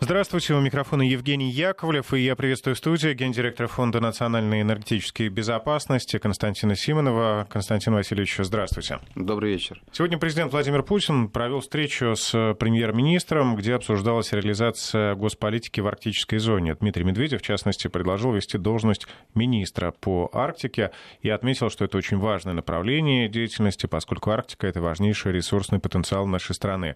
Здравствуйте, 0.00 0.54
у 0.54 0.60
микрофона 0.60 1.02
Евгений 1.02 1.50
Яковлев, 1.50 2.14
и 2.14 2.20
я 2.20 2.36
приветствую 2.36 2.76
в 2.76 2.78
студии 2.78 3.12
гендиректора 3.14 3.66
Фонда 3.66 4.00
национальной 4.00 4.62
энергетической 4.62 5.28
безопасности 5.28 6.18
Константина 6.18 6.76
Симонова. 6.76 7.48
Константин 7.50 7.94
Васильевич, 7.94 8.36
здравствуйте. 8.38 9.00
Добрый 9.16 9.50
вечер. 9.50 9.82
Сегодня 9.90 10.16
президент 10.16 10.52
Владимир 10.52 10.84
Путин 10.84 11.28
провел 11.28 11.60
встречу 11.60 12.14
с 12.14 12.54
премьер-министром, 12.54 13.56
где 13.56 13.74
обсуждалась 13.74 14.32
реализация 14.32 15.16
госполитики 15.16 15.80
в 15.80 15.88
арктической 15.88 16.38
зоне. 16.38 16.76
Дмитрий 16.76 17.02
Медведев, 17.02 17.42
в 17.42 17.44
частности, 17.44 17.88
предложил 17.88 18.32
вести 18.32 18.56
должность 18.56 19.08
министра 19.34 19.90
по 19.90 20.30
Арктике 20.32 20.92
и 21.22 21.28
отметил, 21.28 21.70
что 21.70 21.84
это 21.84 21.98
очень 21.98 22.18
важное 22.18 22.54
направление 22.54 23.28
деятельности, 23.28 23.86
поскольку 23.86 24.30
Арктика— 24.30 24.66
это 24.68 24.80
важнейший 24.80 25.32
ресурсный 25.32 25.80
потенциал 25.80 26.24
нашей 26.28 26.54
страны. 26.54 26.94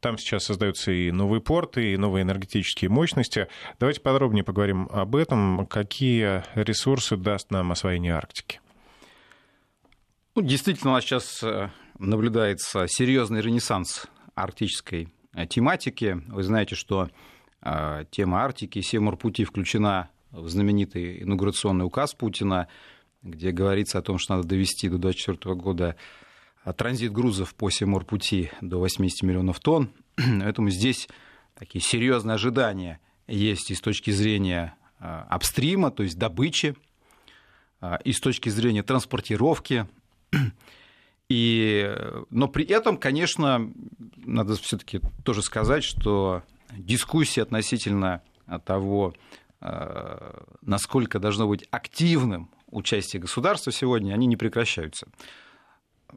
Там 0.00 0.16
сейчас 0.16 0.44
создаются 0.44 0.92
и 0.92 1.10
новые 1.10 1.40
порты, 1.40 1.92
и 1.92 1.96
новые 1.96 2.22
энергетические 2.22 2.88
мощности. 2.88 3.48
Давайте 3.80 4.00
подробнее 4.00 4.44
поговорим 4.44 4.88
об 4.92 5.16
этом. 5.16 5.66
Какие 5.66 6.44
ресурсы 6.54 7.16
даст 7.16 7.50
нам 7.50 7.72
освоение 7.72 8.14
Арктики? 8.14 8.60
Ну, 10.36 10.42
действительно, 10.42 10.92
у 10.92 10.94
нас 10.94 11.02
сейчас 11.02 11.42
э, 11.42 11.70
наблюдается 11.98 12.86
серьезный 12.86 13.40
ренессанс 13.40 14.06
арктической 14.36 15.08
э, 15.34 15.46
тематики. 15.46 16.22
Вы 16.28 16.44
знаете, 16.44 16.76
что 16.76 17.10
э, 17.62 18.04
тема 18.12 18.44
Арктики, 18.44 18.80
Севморпути 18.80 19.44
включена 19.44 20.10
в 20.30 20.48
знаменитый 20.48 21.22
инаугурационный 21.22 21.84
указ 21.84 22.14
Путина, 22.14 22.68
где 23.22 23.50
говорится 23.50 23.98
о 23.98 24.02
том, 24.02 24.18
что 24.18 24.36
надо 24.36 24.46
довести 24.46 24.88
до 24.88 24.98
2024 24.98 25.54
года 25.56 25.96
транзит 26.72 27.12
грузов 27.12 27.54
по 27.54 27.70
Симорпути 27.70 28.50
до 28.60 28.78
80 28.78 29.22
миллионов 29.22 29.60
тонн. 29.60 29.90
Поэтому 30.16 30.70
здесь 30.70 31.08
такие 31.54 31.82
серьезные 31.82 32.34
ожидания 32.34 33.00
есть 33.26 33.70
и 33.70 33.74
с 33.74 33.80
точки 33.80 34.10
зрения 34.10 34.74
а, 34.98 35.26
апстрима, 35.28 35.90
то 35.90 36.02
есть 36.02 36.18
добычи, 36.18 36.74
а, 37.80 37.96
и 38.04 38.12
с 38.12 38.20
точки 38.20 38.48
зрения 38.48 38.82
транспортировки. 38.82 39.86
И, 41.30 41.94
но 42.30 42.48
при 42.48 42.64
этом, 42.64 42.96
конечно, 42.96 43.70
надо 44.16 44.56
все-таки 44.56 45.02
тоже 45.26 45.42
сказать, 45.42 45.84
что 45.84 46.42
дискуссии 46.72 47.40
относительно 47.40 48.22
того, 48.64 49.12
насколько 50.62 51.18
должно 51.18 51.46
быть 51.46 51.66
активным 51.70 52.48
участие 52.70 53.20
государства 53.20 53.70
сегодня, 53.72 54.14
они 54.14 54.26
не 54.26 54.38
прекращаются 54.38 55.06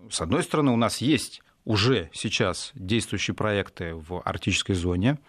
с 0.09 0.21
одной 0.21 0.43
стороны, 0.43 0.71
у 0.71 0.77
нас 0.77 0.97
есть 0.99 1.41
уже 1.65 2.09
сейчас 2.13 2.71
действующие 2.73 3.35
проекты 3.35 3.93
в 3.93 4.21
арктической 4.23 4.75
зоне. 4.75 5.19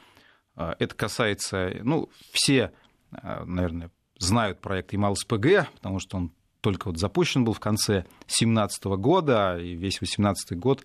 А, 0.54 0.76
это 0.78 0.94
касается, 0.94 1.72
ну, 1.82 2.08
все, 2.32 2.72
а, 3.10 3.44
наверное, 3.44 3.90
знают 4.18 4.60
проект 4.60 4.92
Ямал-СПГ, 4.92 5.68
потому 5.74 5.98
что 5.98 6.16
он 6.16 6.32
только 6.60 6.88
вот 6.88 6.98
запущен 6.98 7.44
был 7.44 7.52
в 7.52 7.60
конце 7.60 8.04
2017 8.26 8.84
года, 8.84 9.58
и 9.58 9.74
весь 9.74 9.98
2018 9.98 10.58
год 10.58 10.84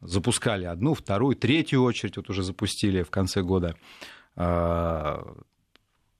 запускали 0.00 0.64
одну, 0.64 0.92
вторую, 0.94 1.34
третью 1.34 1.82
очередь, 1.82 2.18
вот 2.18 2.28
уже 2.28 2.42
запустили 2.42 3.02
в 3.02 3.10
конце 3.10 3.42
года. 3.42 3.74
А, 4.36 5.24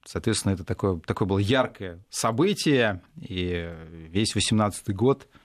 соответственно, 0.04 0.52
это 0.52 0.64
такое, 0.64 0.98
такое 1.00 1.28
было 1.28 1.38
яркое 1.38 2.02
событие, 2.08 3.02
и 3.20 3.70
весь 4.08 4.32
2018 4.32 4.94
год– 4.94 5.28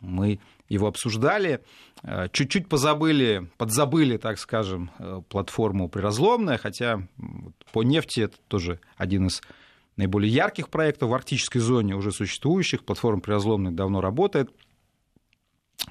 мы 0.00 0.38
его 0.70 0.86
обсуждали. 0.86 1.60
Э, 2.02 2.28
чуть-чуть 2.32 2.68
позабыли, 2.68 3.50
подзабыли, 3.58 4.16
так 4.16 4.38
скажем, 4.38 4.90
э, 4.98 5.20
платформу 5.28 5.88
приразломная, 5.88 6.56
хотя 6.56 7.06
по 7.72 7.82
нефти 7.82 8.20
это 8.20 8.36
тоже 8.48 8.80
один 8.96 9.26
из 9.26 9.42
наиболее 9.96 10.32
ярких 10.32 10.70
проектов 10.70 11.10
в 11.10 11.14
арктической 11.14 11.60
зоне 11.60 11.94
уже 11.94 12.12
существующих. 12.12 12.84
Платформа 12.84 13.20
приразломная 13.20 13.72
давно 13.72 14.00
работает. 14.00 14.50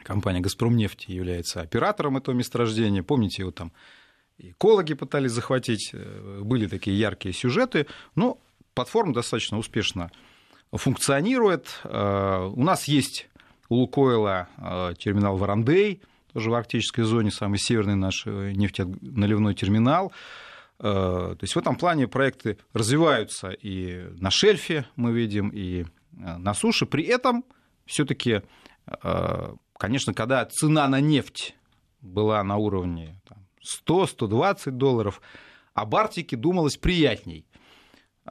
Компания 0.04 0.40
«Газпромнефть» 0.40 1.06
является 1.08 1.62
оператором 1.62 2.18
этого 2.18 2.34
месторождения. 2.34 3.04
Помните, 3.04 3.42
его 3.42 3.52
там 3.52 3.72
экологи 4.38 4.94
пытались 4.94 5.32
захватить. 5.32 5.94
Были 6.42 6.68
такие 6.68 6.98
яркие 6.98 7.34
сюжеты. 7.34 7.86
Но 8.16 8.40
платформа 8.74 9.14
достаточно 9.14 9.58
успешно 9.58 10.10
функционирует. 10.78 11.80
Э, 11.84 12.50
у 12.54 12.64
нас 12.64 12.88
есть 12.88 13.30
у 13.70 13.76
Лукойла 13.76 14.48
э, 14.58 14.94
терминал 14.98 15.38
Варандей, 15.38 16.02
тоже 16.34 16.52
в 16.52 16.54
арктической 16.54 17.04
зоне, 17.04 17.32
самый 17.32 17.58
северный 17.58 17.96
наш 17.96 18.24
э, 18.26 18.52
нефтеналивной 18.54 19.56
терминал. 19.56 20.12
То 20.82 21.38
есть 21.42 21.56
в 21.56 21.60
этом 21.60 21.76
плане 21.76 22.08
проекты 22.08 22.58
развиваются 22.72 23.50
и 23.50 24.02
на 24.18 24.32
шельфе 24.32 24.86
мы 24.96 25.12
видим, 25.12 25.50
и 25.50 25.84
на 26.14 26.54
суше. 26.54 26.86
При 26.86 27.04
этом 27.04 27.44
все-таки, 27.86 28.44
конечно, 29.78 30.14
когда 30.14 30.46
цена 30.46 30.88
на 30.88 31.02
нефть 31.02 31.54
была 32.00 32.42
на 32.46 32.56
уровне 32.56 33.20
100-120 33.86 34.72
долларов, 34.72 35.22
об 35.74 35.98
Арктике 35.98 36.38
думалось 36.38 36.78
приятней. 36.78 37.46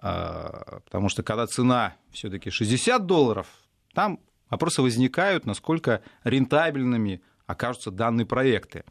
А, 0.01 0.81
потому 0.85 1.09
что 1.09 1.23
когда 1.23 1.47
цена 1.47 1.95
все-таки 2.11 2.51
60 2.51 3.07
долларов, 3.07 3.49
там 3.95 4.21
вопросы 4.49 4.83
возникают, 4.83 5.47
насколько 5.47 6.03
рентабельными 6.25 7.23
окажутся 7.47 7.91
данные 7.91 8.27
проекты. 8.27 8.85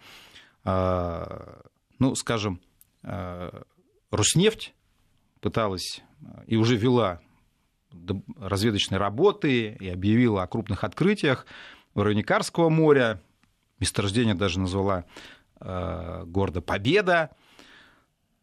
А, 0.63 1.61
ну, 1.99 2.15
скажем, 2.15 2.61
а, 3.03 3.63
Роснефть 4.11 4.73
пыталась 5.41 6.01
и 6.45 6.55
уже 6.55 6.75
вела 6.75 7.21
разведочные 8.37 8.99
работы 8.99 9.75
и 9.79 9.89
объявила 9.89 10.43
о 10.43 10.47
крупных 10.47 10.83
открытиях 10.83 11.45
в 11.93 12.01
районе 12.01 12.23
Карского 12.23 12.69
моря. 12.69 13.21
Месторождение 13.79 14.35
даже 14.35 14.59
назвала 14.59 15.05
города 15.59 16.61
Победа. 16.61 17.35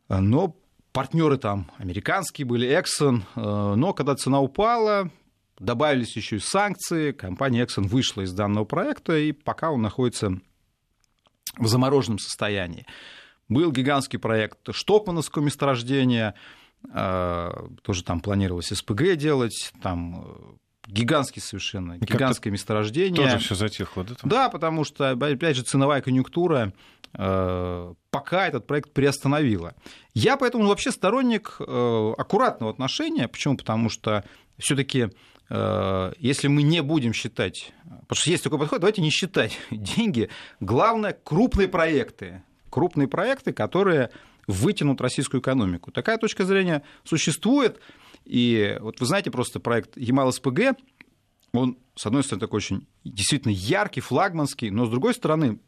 Но 0.08 0.56
партнеры 0.94 1.36
там 1.36 1.70
американские 1.76 2.46
были, 2.46 2.66
Exxon, 2.68 3.22
э, 3.34 3.74
но 3.74 3.92
когда 3.92 4.14
цена 4.14 4.40
упала, 4.40 5.10
добавились 5.58 6.16
еще 6.16 6.36
и 6.36 6.38
санкции, 6.38 7.10
компания 7.12 7.64
Exxon 7.64 7.88
вышла 7.88 8.22
из 8.22 8.32
данного 8.32 8.64
проекта, 8.64 9.18
и 9.18 9.32
пока 9.32 9.70
он 9.70 9.82
находится 9.82 10.40
в 11.58 11.66
замороженном 11.66 12.18
состоянии. 12.18 12.86
Был 13.48 13.72
гигантский 13.72 14.18
проект 14.18 14.72
Штокмановского 14.72 15.42
месторождения, 15.42 16.34
э, 16.92 17.50
тоже 17.82 18.04
там 18.04 18.20
планировалось 18.20 18.68
СПГ 18.68 19.16
делать, 19.16 19.72
там 19.82 20.24
э, 20.24 20.34
гигантский 20.86 21.42
совершенно, 21.42 21.98
гигантское 21.98 22.52
месторождение. 22.52 23.16
Тоже 23.16 23.38
все 23.38 23.54
затихло, 23.56 24.04
да? 24.04 24.14
Там? 24.14 24.30
Да, 24.30 24.48
потому 24.48 24.84
что, 24.84 25.10
опять 25.10 25.56
же, 25.56 25.64
ценовая 25.64 26.02
конъюнктура 26.02 26.72
пока 28.14 28.46
этот 28.46 28.64
проект 28.68 28.92
приостановила. 28.92 29.74
Я 30.14 30.36
поэтому 30.36 30.68
вообще 30.68 30.92
сторонник 30.92 31.56
э, 31.58 32.12
аккуратного 32.16 32.70
отношения. 32.70 33.26
Почему? 33.26 33.56
Потому 33.56 33.88
что 33.88 34.24
все-таки 34.56 35.08
э, 35.50 36.12
если 36.18 36.46
мы 36.46 36.62
не 36.62 36.80
будем 36.80 37.12
считать, 37.12 37.72
потому 37.82 38.14
что 38.14 38.30
есть 38.30 38.44
такой 38.44 38.60
подход, 38.60 38.78
давайте 38.78 39.02
не 39.02 39.10
считать 39.10 39.58
деньги. 39.72 40.28
Главное, 40.60 41.18
крупные 41.24 41.66
проекты. 41.66 42.44
Крупные 42.70 43.08
проекты, 43.08 43.52
которые 43.52 44.10
вытянут 44.46 45.00
российскую 45.00 45.40
экономику. 45.40 45.90
Такая 45.90 46.16
точка 46.16 46.44
зрения 46.44 46.84
существует. 47.02 47.80
И 48.24 48.78
вот 48.80 49.00
вы 49.00 49.06
знаете, 49.06 49.32
просто 49.32 49.58
проект 49.58 49.96
Ямал-СПГ, 49.96 50.78
он, 51.52 51.78
с 51.96 52.06
одной 52.06 52.22
стороны, 52.22 52.40
такой 52.42 52.58
очень 52.58 52.86
действительно 53.02 53.50
яркий, 53.50 54.00
флагманский, 54.00 54.70
но 54.70 54.86
с 54.86 54.90
другой 54.90 55.14
стороны, 55.14 55.58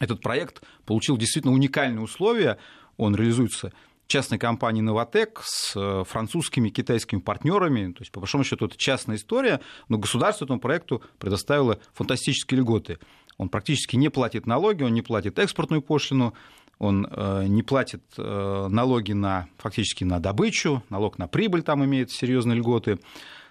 этот 0.00 0.20
проект 0.20 0.62
получил 0.86 1.16
действительно 1.16 1.54
уникальные 1.54 2.00
условия. 2.00 2.58
Он 2.96 3.14
реализуется 3.14 3.72
частной 4.06 4.38
компанией 4.38 4.82
«Новотек» 4.82 5.40
с 5.44 5.72
э, 5.76 6.04
французскими 6.06 6.68
китайскими 6.68 7.20
партнерами. 7.20 7.92
То 7.92 8.02
есть, 8.02 8.12
по 8.12 8.20
большому 8.20 8.44
счету, 8.44 8.66
это 8.66 8.76
частная 8.76 9.16
история, 9.16 9.60
но 9.88 9.98
государство 9.98 10.44
этому 10.44 10.60
проекту 10.60 11.02
предоставило 11.18 11.78
фантастические 11.94 12.60
льготы. 12.60 12.98
Он 13.38 13.48
практически 13.48 13.96
не 13.96 14.10
платит 14.10 14.46
налоги, 14.46 14.82
он 14.82 14.92
не 14.92 15.02
платит 15.02 15.38
экспортную 15.38 15.82
пошлину, 15.82 16.34
он 16.78 17.06
э, 17.10 17.46
не 17.46 17.62
платит 17.62 18.02
э, 18.18 18.66
налоги 18.68 19.12
на, 19.12 19.48
фактически 19.58 20.04
на 20.04 20.20
добычу, 20.20 20.82
налог 20.90 21.18
на 21.18 21.26
прибыль 21.26 21.62
там 21.62 21.84
имеет 21.84 22.10
серьезные 22.10 22.58
льготы. 22.58 22.98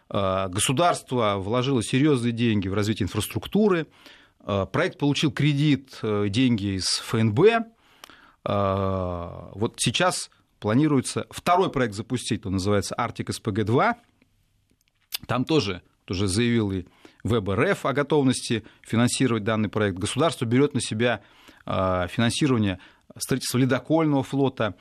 Государство 0.09 1.37
вложило 1.37 1.81
серьезные 1.81 2.33
деньги 2.33 2.67
в 2.67 2.75
развитие 2.75 3.05
инфраструктуры. 3.05 3.87
Проект 4.43 4.99
получил 4.99 5.31
кредит, 5.31 5.99
деньги 6.01 6.75
из 6.77 6.85
ФНБ. 6.85 7.39
Вот 8.43 9.75
сейчас 9.77 10.29
планируется 10.59 11.25
второй 11.29 11.71
проект 11.71 11.93
запустить, 11.93 12.45
он 12.45 12.53
называется 12.53 12.93
Arctic 12.97 13.27
SPG-2. 13.27 13.95
Там 15.27 15.45
тоже, 15.45 15.81
тоже 16.05 16.27
заявил 16.27 16.71
и 16.71 16.85
ВБРФ 17.23 17.85
о 17.85 17.93
готовности 17.93 18.65
финансировать 18.81 19.45
данный 19.45 19.69
проект. 19.69 19.97
Государство 19.97 20.43
берет 20.43 20.73
на 20.73 20.81
себя 20.81 21.21
финансирование 21.65 22.79
строительство 23.17 23.57
ледокольного 23.59 24.23
флота, 24.23 24.75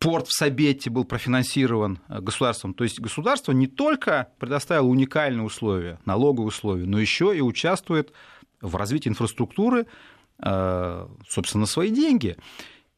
порт 0.00 0.26
в 0.26 0.32
Сабете 0.36 0.90
был 0.90 1.04
профинансирован 1.04 2.00
государством. 2.08 2.74
То 2.74 2.82
есть 2.82 2.98
государство 2.98 3.52
не 3.52 3.68
только 3.68 4.32
предоставило 4.38 4.86
уникальные 4.86 5.44
условия, 5.44 6.00
налоговые 6.06 6.48
условия, 6.48 6.86
но 6.86 6.98
еще 6.98 7.36
и 7.36 7.40
участвует 7.40 8.12
в 8.60 8.74
развитии 8.74 9.10
инфраструктуры, 9.10 9.86
собственно, 10.38 11.60
на 11.60 11.66
свои 11.66 11.90
деньги. 11.90 12.36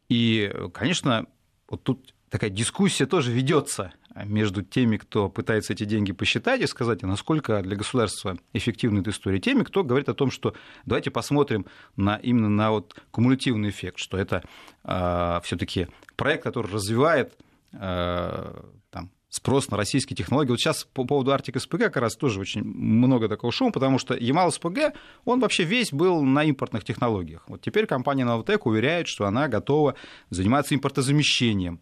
И, 0.08 0.50
конечно, 0.72 1.26
вот 1.69 1.82
тут 1.82 2.14
такая 2.31 2.50
дискуссия 2.50 3.06
тоже 3.06 3.32
ведется 3.32 3.93
между 4.14 4.62
теми, 4.62 4.97
кто 4.97 5.29
пытается 5.29 5.73
эти 5.73 5.85
деньги 5.85 6.12
посчитать 6.12 6.61
и 6.61 6.67
сказать, 6.67 7.03
а 7.03 7.06
насколько 7.06 7.62
для 7.62 7.76
государства 7.76 8.38
эффективна 8.53 9.00
эта 9.00 9.11
история, 9.11 9.38
теми, 9.38 9.62
кто 9.62 9.85
говорит 9.85 10.09
о 10.09 10.14
том, 10.14 10.31
что 10.31 10.55
давайте 10.85 11.11
посмотрим 11.11 11.67
на, 11.97 12.17
именно 12.17 12.49
на 12.49 12.70
вот 12.70 12.94
кумулятивный 13.11 13.70
эффект, 13.70 13.99
что 13.99 14.17
это 14.17 14.43
э, 14.85 15.41
все-таки 15.44 15.88
проект, 16.17 16.44
который 16.44 16.70
развивает 16.70 17.37
э, 17.73 18.62
там, 18.91 19.11
спрос 19.29 19.70
на 19.70 19.76
российские 19.79 20.17
технологии. 20.17 20.50
Вот 20.50 20.61
сейчас 20.61 20.85
по 20.85 21.05
поводу 21.05 21.32
Arctic 21.32 21.58
СПГ 21.58 21.79
как 21.85 21.97
раз 21.97 22.17
тоже 22.17 22.38
очень 22.38 22.62
много 22.62 23.29
такого 23.29 23.50
шума, 23.50 23.73
потому 23.73 23.99
что 23.99 24.15
Ямал 24.15 24.53
СПГ, 24.53 24.94
он 25.25 25.41
вообще 25.41 25.65
весь 25.65 25.91
был 25.91 26.23
на 26.23 26.44
импортных 26.44 26.85
технологиях. 26.85 27.44
Вот 27.49 27.62
теперь 27.62 27.87
компания 27.87 28.25
Novotec 28.25 28.61
уверяет, 28.65 29.08
что 29.08 29.25
она 29.25 29.49
готова 29.49 29.94
заниматься 30.29 30.75
импортозамещением. 30.75 31.81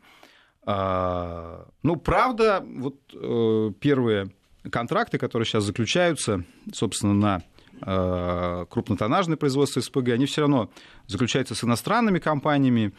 А, 0.65 1.67
ну, 1.83 1.97
правда, 1.97 2.65
вот 2.65 2.97
э, 3.15 3.73
первые 3.81 4.31
контракты, 4.71 5.19
которые 5.19 5.47
сейчас 5.47 5.65
заключаются, 5.65 6.45
собственно, 6.73 7.15
на 7.15 7.43
э, 7.81 8.67
крупнотоннажное 8.69 9.37
производство 9.37 9.81
СПГ, 9.81 10.11
они 10.11 10.27
все 10.27 10.43
равно 10.43 10.71
заключаются 11.07 11.55
с 11.55 11.65
иностранными 11.65 12.19
компаниями. 12.19 12.93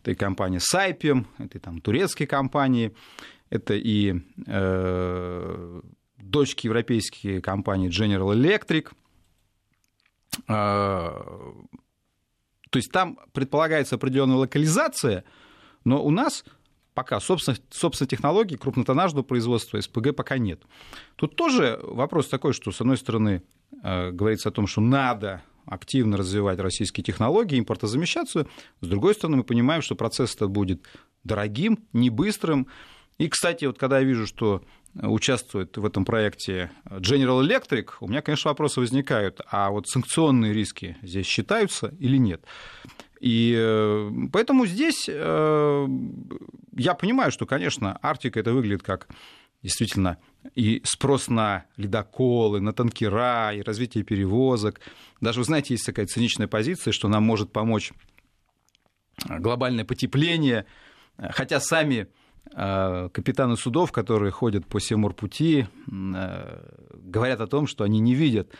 Это 0.00 0.12
и 0.12 0.14
компания 0.14 0.60
Сайпем, 0.60 1.26
это 1.38 1.58
и 1.58 1.60
там 1.60 1.80
турецкие 1.80 2.28
компании, 2.28 2.94
это 3.50 3.74
и 3.74 4.20
э, 4.46 5.80
дочки 6.18 6.66
европейские 6.66 7.42
компании 7.42 7.90
General 7.90 8.32
Electric. 8.32 8.92
Э, 10.46 11.10
то 12.70 12.76
есть 12.76 12.92
там 12.92 13.18
предполагается 13.32 13.96
определенная 13.96 14.36
локализация, 14.36 15.24
но 15.84 16.04
у 16.04 16.10
нас 16.10 16.44
пока 16.98 17.20
собственно, 17.20 17.56
собственно 17.70 18.08
технологий 18.08 18.56
крупнотоннажного 18.56 19.22
производства 19.22 19.80
СПГ 19.80 20.16
пока 20.16 20.36
нет. 20.36 20.60
Тут 21.14 21.36
тоже 21.36 21.78
вопрос 21.80 22.26
такой, 22.26 22.52
что, 22.52 22.72
с 22.72 22.80
одной 22.80 22.96
стороны, 22.96 23.44
э, 23.84 24.10
говорится 24.10 24.48
о 24.48 24.52
том, 24.52 24.66
что 24.66 24.80
надо 24.80 25.42
активно 25.64 26.16
развивать 26.16 26.58
российские 26.58 27.04
технологии, 27.04 27.56
импортозамещаться. 27.56 28.48
С 28.80 28.86
другой 28.88 29.14
стороны, 29.14 29.36
мы 29.36 29.44
понимаем, 29.44 29.80
что 29.80 29.94
процесс 29.94 30.34
это 30.34 30.48
будет 30.48 30.88
дорогим, 31.22 31.78
не 31.92 32.10
быстрым, 32.10 32.66
и, 33.18 33.28
кстати, 33.28 33.64
вот 33.64 33.78
когда 33.78 33.98
я 33.98 34.04
вижу, 34.04 34.26
что 34.26 34.62
участвует 34.94 35.76
в 35.76 35.84
этом 35.84 36.04
проекте 36.04 36.70
General 36.84 37.44
Electric, 37.46 37.90
у 38.00 38.08
меня, 38.08 38.22
конечно, 38.22 38.50
вопросы 38.50 38.80
возникают, 38.80 39.40
а 39.50 39.70
вот 39.70 39.86
санкционные 39.88 40.52
риски 40.52 40.96
здесь 41.02 41.26
считаются 41.26 41.94
или 41.98 42.16
нет? 42.16 42.44
И 43.20 43.54
э, 43.56 44.10
поэтому 44.32 44.66
здесь 44.66 45.08
э, 45.08 45.86
я 46.76 46.94
понимаю, 46.94 47.32
что, 47.32 47.46
конечно, 47.46 47.98
Арктика 48.02 48.40
это 48.40 48.52
выглядит 48.52 48.82
как 48.82 49.08
действительно 49.62 50.18
и 50.54 50.80
спрос 50.84 51.28
на 51.28 51.64
ледоколы, 51.76 52.60
на 52.60 52.72
танкера, 52.72 53.52
и 53.52 53.62
развитие 53.62 54.04
перевозок. 54.04 54.80
Даже, 55.20 55.40
вы 55.40 55.44
знаете, 55.44 55.74
есть 55.74 55.84
такая 55.84 56.06
циничная 56.06 56.46
позиция, 56.46 56.92
что 56.92 57.08
нам 57.08 57.24
может 57.24 57.52
помочь 57.52 57.92
глобальное 59.28 59.84
потепление, 59.84 60.64
хотя 61.18 61.58
сами 61.58 62.06
капитаны 62.52 63.56
судов, 63.56 63.90
которые 63.90 64.30
ходят 64.30 64.64
по 64.64 64.80
Севморпути, 64.80 65.68
говорят 65.86 67.40
о 67.40 67.46
том, 67.48 67.66
что 67.66 67.82
они 67.82 67.98
не 67.98 68.14
видят 68.14 68.52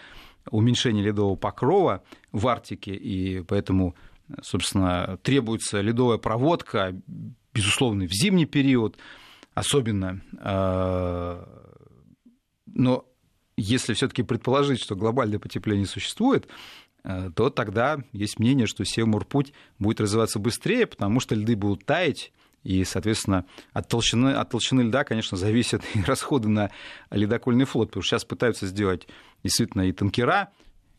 уменьшения 0.50 1.02
ледового 1.02 1.36
покрова 1.36 2.02
в 2.32 2.48
Арктике, 2.48 2.92
и 2.92 3.42
поэтому, 3.42 3.94
собственно, 4.42 5.18
требуется 5.22 5.80
ледовая 5.80 6.18
проводка, 6.18 6.94
безусловно, 7.54 8.06
в 8.06 8.12
зимний 8.12 8.46
период, 8.46 8.96
особенно. 9.54 10.22
А, 10.38 11.46
но 12.66 13.04
если 13.56 13.94
все-таки 13.94 14.22
предположить, 14.22 14.80
что 14.80 14.94
глобальное 14.94 15.38
потепление 15.38 15.86
существует, 15.86 16.48
то 17.02 17.50
тогда 17.50 17.98
есть 18.12 18.38
мнение, 18.38 18.66
что 18.66 18.84
Севморпуть 18.84 19.52
будет 19.78 20.00
развиваться 20.00 20.38
быстрее, 20.38 20.86
потому 20.86 21.20
что 21.20 21.34
льды 21.34 21.56
будут 21.56 21.84
таять, 21.84 22.32
и, 22.64 22.84
соответственно, 22.84 23.46
от 23.72 23.88
толщины, 23.88 24.30
от 24.30 24.50
толщины 24.50 24.82
льда, 24.82 25.04
конечно, 25.04 25.36
зависят 25.36 25.82
и 25.94 26.02
расходы 26.02 26.48
на 26.48 26.70
ледокольный 27.10 27.64
флот, 27.64 27.88
потому 27.88 28.02
что 28.02 28.10
сейчас 28.10 28.24
пытаются 28.24 28.66
сделать 28.66 29.08
действительно 29.42 29.82
и 29.88 29.92
танкера, 29.92 30.50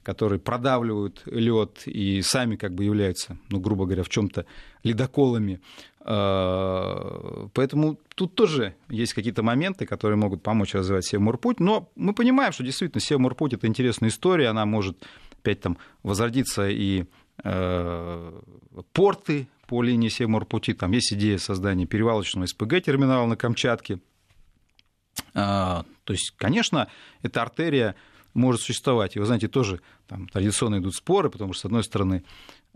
которые 0.04 0.40
продавливают 0.40 1.24
лед 1.26 1.84
и 1.86 2.22
сами 2.22 2.56
как 2.56 2.74
бы 2.74 2.84
являются, 2.84 3.38
ну, 3.50 3.60
грубо 3.60 3.86
говоря, 3.86 4.04
в 4.04 4.10
чем-то 4.10 4.46
ледоколами. 4.84 5.60
А, 6.02 7.48
поэтому 7.54 8.00
тут 8.16 8.36
тоже 8.36 8.76
есть 8.90 9.14
какие-то 9.14 9.44
моменты, 9.44 9.86
которые 9.86 10.18
могут 10.18 10.42
помочь 10.42 10.74
развивать 10.74 11.06
Севморпуть. 11.06 11.60
Но 11.60 11.90
мы 11.96 12.14
понимаем, 12.14 12.52
что 12.52 12.64
действительно 12.64 13.02
Севморпуть– 13.02 13.54
это 13.56 13.68
интересная 13.68 14.10
история, 14.10 14.48
она 14.48 14.66
может 14.66 15.06
опять 15.40 15.62
там 15.62 15.78
возродиться 16.04 16.70
и 16.70 17.06
э, 17.44 18.42
порты 18.94 19.48
по 19.68 19.84
линии 19.84 20.10
Севморпути. 20.10 20.74
Там 20.74 20.92
есть 20.92 21.14
идея 21.14 21.38
создания 21.38 21.86
перевалочного 21.86 22.46
СПГ-терминала 22.46 23.26
на 23.28 23.36
Камчатке. 23.36 24.00
А, 25.34 25.86
то 26.06 26.14
есть, 26.14 26.34
конечно, 26.38 26.88
эта 27.22 27.42
артерия 27.42 27.96
может 28.40 28.62
существовать. 28.62 29.16
И 29.16 29.20
вы 29.20 29.26
знаете, 29.26 29.48
тоже 29.48 29.82
там 30.08 30.28
традиционно 30.28 30.80
идут 30.80 30.96
споры, 30.96 31.30
потому 31.30 31.54
что, 31.54 31.62
с 31.62 31.66
одной 31.66 31.84
стороны, 31.84 32.24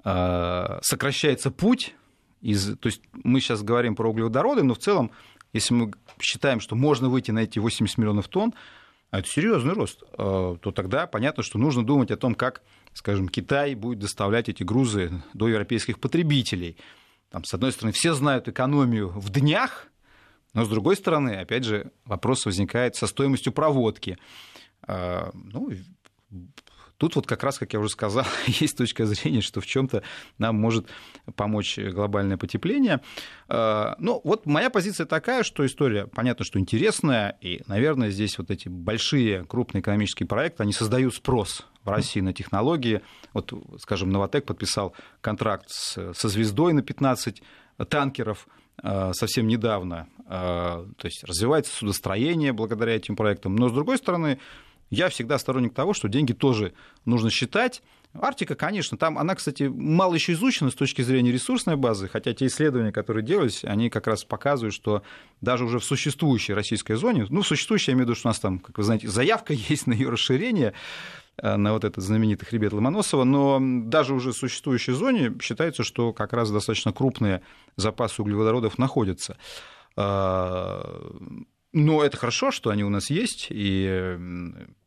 а, 0.04 0.80
сокращается 0.82 1.52
путь, 1.52 1.96
из, 2.42 2.78
то 2.78 2.88
есть 2.88 3.02
мы 3.12 3.40
сейчас 3.40 3.64
говорим 3.64 3.96
про 3.96 4.10
углеводороды, 4.10 4.64
но 4.64 4.74
в 4.74 4.80
целом, 4.80 5.12
если 5.54 5.74
мы 5.74 5.94
считаем, 6.20 6.60
что 6.60 6.76
можно 6.76 7.10
выйти 7.10 7.32
на 7.32 7.40
эти 7.40 7.60
80 7.60 7.98
миллионов 7.98 8.28
тонн, 8.28 8.54
а 9.12 9.20
это 9.20 9.30
серьезный 9.30 9.74
рост, 9.74 10.04
а, 10.18 10.58
то 10.58 10.72
тогда 10.72 11.08
понятно, 11.08 11.42
что 11.44 11.58
нужно 11.58 11.86
думать 11.86 12.12
о 12.12 12.18
том, 12.18 12.36
как 12.36 12.62
скажем, 12.94 13.28
Китай 13.28 13.76
будет 13.76 14.00
доставлять 14.00 14.50
эти 14.50 14.64
грузы 14.64 15.24
до 15.34 15.48
европейских 15.48 16.00
потребителей. 16.00 16.78
Там, 17.30 17.44
с 17.44 17.54
одной 17.54 17.72
стороны, 17.72 17.92
все 17.92 18.14
знают 18.14 18.48
экономию 18.48 19.10
в 19.10 19.30
днях, 19.32 19.88
но 20.54 20.66
с 20.66 20.70
другой 20.70 20.96
стороны, 20.96 21.32
опять 21.32 21.64
же, 21.64 21.92
вопрос 22.06 22.46
возникает 22.46 22.96
со 22.96 23.08
стоимостью 23.08 23.52
проводки. 23.54 24.18
А, 24.88 25.32
ну, 25.34 25.72
Тут 27.04 27.18
вот 27.18 27.28
как 27.28 27.44
раз, 27.44 27.58
как 27.58 27.74
я 27.74 27.80
уже 27.80 27.90
сказал, 27.90 28.26
есть 28.48 28.78
точка 28.78 29.06
зрения, 29.06 29.42
что 29.42 29.60
в 29.60 29.66
чем-то 29.66 30.04
нам 30.38 30.56
может 30.56 30.88
помочь 31.36 31.78
глобальное 31.78 32.38
потепление. 32.38 33.02
А, 33.50 33.96
ну, 34.00 34.22
вот 34.24 34.46
моя 34.46 34.70
позиция 34.70 35.06
такая, 35.06 35.44
что 35.44 35.66
история, 35.66 36.08
понятно, 36.08 36.46
что 36.46 36.60
интересная, 36.60 37.38
и, 37.42 37.62
наверное, 37.68 38.10
здесь 38.10 38.38
вот 38.38 38.52
эти 38.52 38.70
большие 38.70 39.44
крупные 39.44 39.82
экономические 39.82 40.28
проекты, 40.28 40.64
они 40.64 40.72
создают 40.72 41.14
спрос 41.14 41.68
в 41.84 41.90
России 41.90 42.22
на 42.22 42.32
технологии. 42.32 43.02
Вот, 43.34 43.52
скажем, 43.82 44.10
Новотек 44.10 44.46
подписал 44.46 44.94
контракт 45.20 45.66
с, 45.68 46.14
со 46.14 46.30
звездой 46.30 46.72
на 46.74 46.84
15 46.84 47.42
танкеров 47.90 48.48
а, 48.82 49.12
совсем 49.14 49.48
недавно. 49.48 50.08
То 50.26 50.88
есть 51.04 51.24
развивается 51.26 51.76
судостроение 51.76 52.54
благодаря 52.54 52.96
этим 52.96 53.18
проектам. 53.18 53.56
Но, 53.58 53.68
с 53.68 53.74
другой 53.74 53.98
стороны, 53.98 54.40
я 54.90 55.10
всегда 55.10 55.38
сторонник 55.38 55.74
того, 55.74 55.94
что 55.94 56.08
деньги 56.08 56.34
тоже 56.34 56.74
нужно 57.06 57.30
считать. 57.30 57.82
Арктика, 58.14 58.54
конечно, 58.54 58.96
там 58.96 59.18
она, 59.18 59.34
кстати, 59.34 59.64
мало 59.64 60.14
еще 60.14 60.34
изучена 60.34 60.70
с 60.70 60.76
точки 60.76 61.02
зрения 61.02 61.32
ресурсной 61.32 61.78
базы, 61.78 62.08
хотя 62.08 62.34
те 62.34 62.46
исследования, 62.46 62.92
которые 62.92 63.26
делались, 63.26 63.64
они 63.64 63.90
как 63.90 64.06
раз 64.06 64.24
показывают, 64.24 64.76
что 64.76 65.02
даже 65.42 65.66
уже 65.66 65.80
в 65.80 65.84
существующей 65.84 66.54
российской 66.54 66.94
зоне, 66.94 67.26
ну, 67.30 67.42
существующей, 67.42 67.92
я 67.92 67.96
имею 67.96 68.06
в 68.06 68.10
виду, 68.10 68.20
что 68.20 68.28
у 68.28 68.30
нас 68.30 68.40
там, 68.40 68.60
как 68.60 68.78
вы 68.78 68.84
знаете, 68.84 69.08
заявка 69.08 69.54
есть 69.70 69.88
на 69.88 69.94
ее 69.94 70.10
расширение, 70.10 70.74
э, 71.38 71.56
на 71.56 71.74
вот 71.74 71.86
этот 71.86 72.04
знаменитый 72.04 72.48
хребет 72.48 72.74
Ломоносова, 72.74 73.24
но 73.24 73.60
даже 73.60 74.14
уже 74.14 74.32
в 74.32 74.38
существующей 74.38 74.92
зоне 74.92 75.34
считается, 75.42 75.84
что 75.84 76.14
как 76.14 76.34
раз 76.34 76.52
достаточно 76.52 76.94
крупные 76.94 77.42
запасы 77.78 78.22
углеводородов 78.22 78.78
находятся. 78.78 79.38
Но 81.74 82.04
это 82.04 82.18
хорошо, 82.18 82.52
что 82.52 82.70
они 82.70 82.84
у 82.84 82.90
нас 82.90 83.10
есть, 83.10 83.48
и 83.50 84.18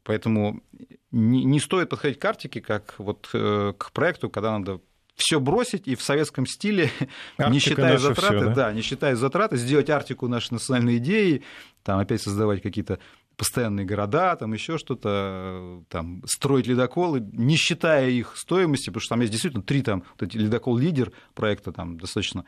поэтому 0.04 0.62
не, 1.10 1.44
не 1.44 1.60
стоит 1.60 1.88
подходить 1.88 2.18
к 2.18 2.24
Арктике 2.24 2.60
как 2.60 2.94
вот 2.98 3.28
э, 3.32 3.72
к 3.76 3.90
проекту, 3.90 4.30
когда 4.30 4.52
надо 4.56 4.80
все 5.16 5.40
бросить 5.40 5.88
и 5.88 5.96
в 5.96 6.02
советском 6.02 6.46
стиле, 6.46 6.90
Арктика 7.38 7.50
не 7.50 7.58
считая 7.58 7.98
затраты, 7.98 8.36
всё, 8.36 8.46
да? 8.46 8.54
да, 8.54 8.72
не 8.72 8.82
считая 8.82 9.16
затраты, 9.16 9.56
сделать 9.56 9.90
Арктику 9.90 10.28
нашей 10.28 10.52
национальной 10.52 10.98
идеей, 10.98 11.42
там 11.82 11.98
опять 11.98 12.22
создавать 12.22 12.62
какие-то 12.62 13.00
постоянные 13.36 13.84
города, 13.84 14.34
там 14.36 14.52
еще 14.52 14.78
что-то, 14.78 15.82
там, 15.88 16.22
строить 16.26 16.66
ледоколы, 16.66 17.20
не 17.20 17.56
считая 17.56 18.08
их 18.08 18.36
стоимости, 18.36 18.86
потому 18.86 19.00
что 19.00 19.10
там 19.10 19.20
есть 19.20 19.32
действительно 19.32 19.62
три 19.62 19.82
там, 19.82 20.04
вот 20.18 20.28
эти 20.28 20.38
ледокол-лидер 20.38 21.12
проекта, 21.34 21.72
там 21.72 21.98
достаточно 21.98 22.44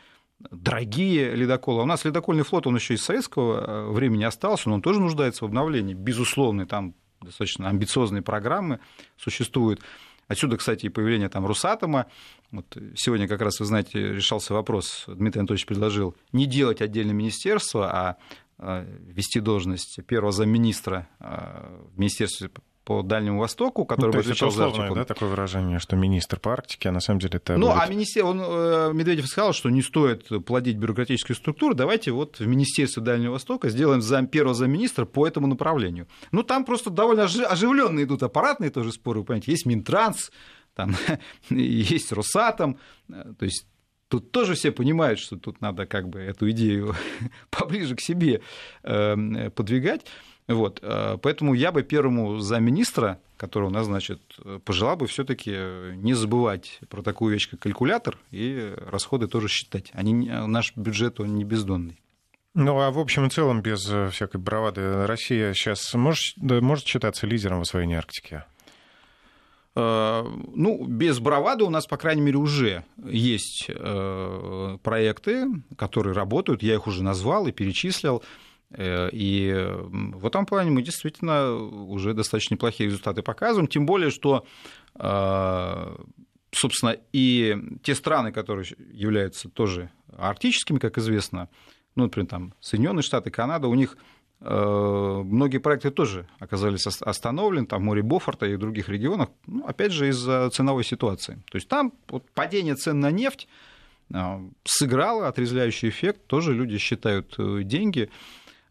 дорогие 0.50 1.35
ледоколы. 1.35 1.80
А 1.80 1.83
у 1.83 1.87
нас 1.87 2.04
ледокольный 2.04 2.45
флот, 2.45 2.66
он 2.66 2.76
еще 2.76 2.95
из 2.95 3.02
советского 3.02 3.61
э, 3.61 3.92
времени 3.92 4.25
остался, 4.25 4.68
но 4.68 4.76
он 4.76 4.83
тоже 4.83 5.00
нуждается 5.00 5.45
в 5.45 5.49
обновлении. 5.49 5.95
Безусловно, 5.95 6.66
там 6.66 6.95
достаточно 7.21 7.68
амбициозные 7.68 8.23
программы 8.23 8.80
существуют. 9.16 9.80
Отсюда, 10.28 10.59
кстати, 10.59 10.87
и 10.87 10.88
появление 10.90 11.28
там 11.30 11.47
Русатома. 11.47 12.07
Вот 12.52 12.76
сегодня 12.95 13.26
как 13.26 13.40
раз, 13.40 13.61
вы 13.61 13.66
знаете, 13.66 14.12
решался 14.12 14.52
вопрос, 14.52 15.04
Дмитрий 15.07 15.40
Анатольевич 15.40 15.66
предложил 15.66 16.16
не 16.33 16.47
делать 16.47 16.83
отдельное 16.83 17.14
министерство, 17.14 17.90
а 17.90 18.16
э, 18.59 18.87
вести 19.00 19.40
должность 19.40 20.04
первого 20.07 20.30
замминистра 20.30 21.09
э, 21.18 21.80
в 21.95 21.99
Министерстве 21.99 22.50
по 22.88 23.02
Дальнему 23.02 23.40
Востоку, 23.40 23.85
который 23.85 24.12
ну, 24.12 24.14
бы 24.14 24.21
отвечал 24.21 24.50
за 24.50 24.64
Арктику. 24.64 24.95
да, 24.95 25.04
такое 25.04 25.28
выражение, 25.28 25.78
что 25.78 25.95
министр 25.95 26.40
по 26.40 26.54
Арктике, 26.54 26.88
а 26.88 26.92
на 26.92 27.00
самом 27.00 27.21
деле 27.21 27.35
это... 27.37 27.59
Ну, 27.59 27.66
будет... 27.66 27.83
а 27.83 27.87
министер, 27.87 28.25
он, 28.25 28.40
э, 28.42 28.92
Медведев 28.95 29.26
сказал, 29.26 29.52
что 29.52 29.68
не 29.68 29.83
стоит 29.83 30.26
плодить 30.47 30.78
бюрократическую 30.78 31.37
структуру, 31.37 31.75
давайте 31.75 32.12
вот 32.12 32.38
в 32.38 32.47
Министерстве 32.47 33.02
Дальнего 33.02 33.33
Востока 33.33 33.68
сделаем 33.68 34.00
зам, 34.00 34.26
первого 34.26 34.54
замминистра 34.54 35.04
по 35.04 35.28
этому 35.28 35.47
направлению. 35.47 36.09
Ну, 36.33 36.42
там 36.42 36.64
просто 36.64 36.88
довольно 36.88 37.25
оживленные 37.25 38.07
идут 38.07 38.23
аппаратные 38.23 38.71
тоже 38.71 38.90
споры, 38.90 39.21
вы 39.21 39.26
понимаете, 39.26 39.52
есть 39.52 39.66
Минтранс, 39.66 40.33
там 40.75 40.97
есть 41.50 42.11
Росатом, 42.11 42.78
то 43.07 43.45
есть 43.45 43.66
Тут 44.09 44.33
тоже 44.33 44.54
все 44.54 44.73
понимают, 44.73 45.18
что 45.18 45.37
тут 45.37 45.61
надо 45.61 45.85
как 45.85 46.09
бы 46.09 46.21
эту 46.21 46.50
идею 46.52 46.95
поближе 47.50 47.95
к 47.95 48.00
себе 48.00 48.40
э, 48.83 49.50
подвигать. 49.50 50.07
Вот, 50.49 50.81
э, 50.83 51.19
поэтому 51.23 51.55
я 51.55 51.71
бы 51.71 51.83
первому 51.83 52.38
замминистра, 52.38 53.21
которого 53.37 53.71
назначат, 53.71 54.21
пожелал 54.64 54.97
бы 54.97 55.07
все 55.07 55.25
таки 55.25 55.55
не 55.97 56.14
забывать 56.14 56.81
про 56.88 57.02
такую 57.02 57.35
вещь, 57.35 57.50
как 57.50 57.61
калькулятор, 57.61 58.19
и 58.31 58.75
расходы 58.90 59.28
тоже 59.28 59.49
считать. 59.49 59.90
Они, 59.93 60.12
наш 60.28 60.75
бюджет, 60.75 61.21
он 61.21 61.37
не 61.37 61.45
бездонный. 61.45 62.00
Ну, 62.55 62.81
а 62.81 62.90
в 62.90 62.99
общем 62.99 63.26
и 63.26 63.31
целом, 63.31 63.62
без 63.62 63.85
всякой 64.11 64.40
бравады, 64.40 65.07
Россия 65.07 65.52
сейчас 65.52 65.95
может, 65.95 66.37
может 66.38 66.87
считаться 66.87 67.26
лидером 67.26 67.59
в 67.59 67.62
освоении 67.62 67.97
Арктики? 67.97 68.43
Э, 69.78 70.25
ну, 70.55 70.85
без 70.85 71.21
бравады 71.21 71.62
у 71.62 71.71
нас, 71.71 71.87
по 71.87 71.97
крайней 71.97 72.23
мере, 72.23 72.38
уже 72.38 72.85
есть 73.05 73.67
э, 73.69 74.78
проекты, 74.83 75.47
которые 75.76 76.14
работают, 76.14 76.64
я 76.64 76.75
их 76.75 76.88
уже 76.88 77.05
назвал 77.05 77.47
и 77.47 77.52
перечислил. 77.52 78.25
Э, 78.70 79.08
и 79.12 79.52
в 79.90 80.26
этом 80.26 80.46
плане 80.46 80.70
мы 80.70 80.82
действительно 80.82 81.54
уже 81.54 82.14
достаточно 82.14 82.54
неплохие 82.54 82.88
результаты 82.88 83.22
показываем, 83.22 83.66
тем 83.66 83.87
более, 83.87 84.10
что, 84.10 84.44
э, 84.94 85.96
собственно, 86.52 86.96
и 87.12 87.56
те 87.82 87.94
страны, 87.94 88.32
которые 88.32 88.66
являются 88.92 89.48
тоже 89.48 89.90
арктическими, 90.16 90.78
как 90.78 90.98
известно, 90.98 91.48
ну, 91.94 92.04
например, 92.04 92.28
там 92.28 92.54
Соединенные 92.60 93.02
Штаты, 93.02 93.30
Канада, 93.30 93.68
у 93.68 93.75
них 93.75 93.96
э, 94.40 95.22
многие 95.25 95.58
проекты 95.58 95.90
тоже 95.90 96.28
оказались 96.38 96.87
остановлены, 96.87 97.66
там 97.66 97.80
в 97.80 97.84
море 97.84 98.02
Бофорта 98.02 98.46
и 98.46 98.56
других 98.56 98.88
регионах, 98.88 99.30
ну, 99.46 99.64
опять 99.66 99.92
же, 99.92 100.08
из-за 100.08 100.50
ценовой 100.50 100.84
ситуации. 100.84 101.42
То 101.50 101.56
есть 101.56 101.68
там 101.68 101.92
вот 102.08 102.30
падение 102.32 102.75
цен 102.75 103.00
на 103.00 103.10
нефть 103.10 103.48
сыграло 104.64 105.28
отрезвляющий 105.28 105.90
эффект, 105.90 106.26
тоже 106.28 106.54
люди 106.54 106.78
считают 106.78 107.34
деньги. 107.66 108.08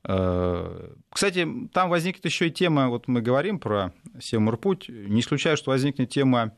Э, 0.08 0.90
кстати, 1.10 1.46
там 1.74 1.90
возникнет 1.90 2.24
еще 2.24 2.48
и 2.48 2.52
тема, 2.52 2.88
вот 2.88 3.08
мы 3.10 3.22
говорим 3.22 3.60
про 3.60 3.92
Севморпуть, 4.20 4.88
не 4.88 5.20
исключаю, 5.20 5.58
что 5.58 5.72
возникнет 5.72 6.10
тема 6.10 6.54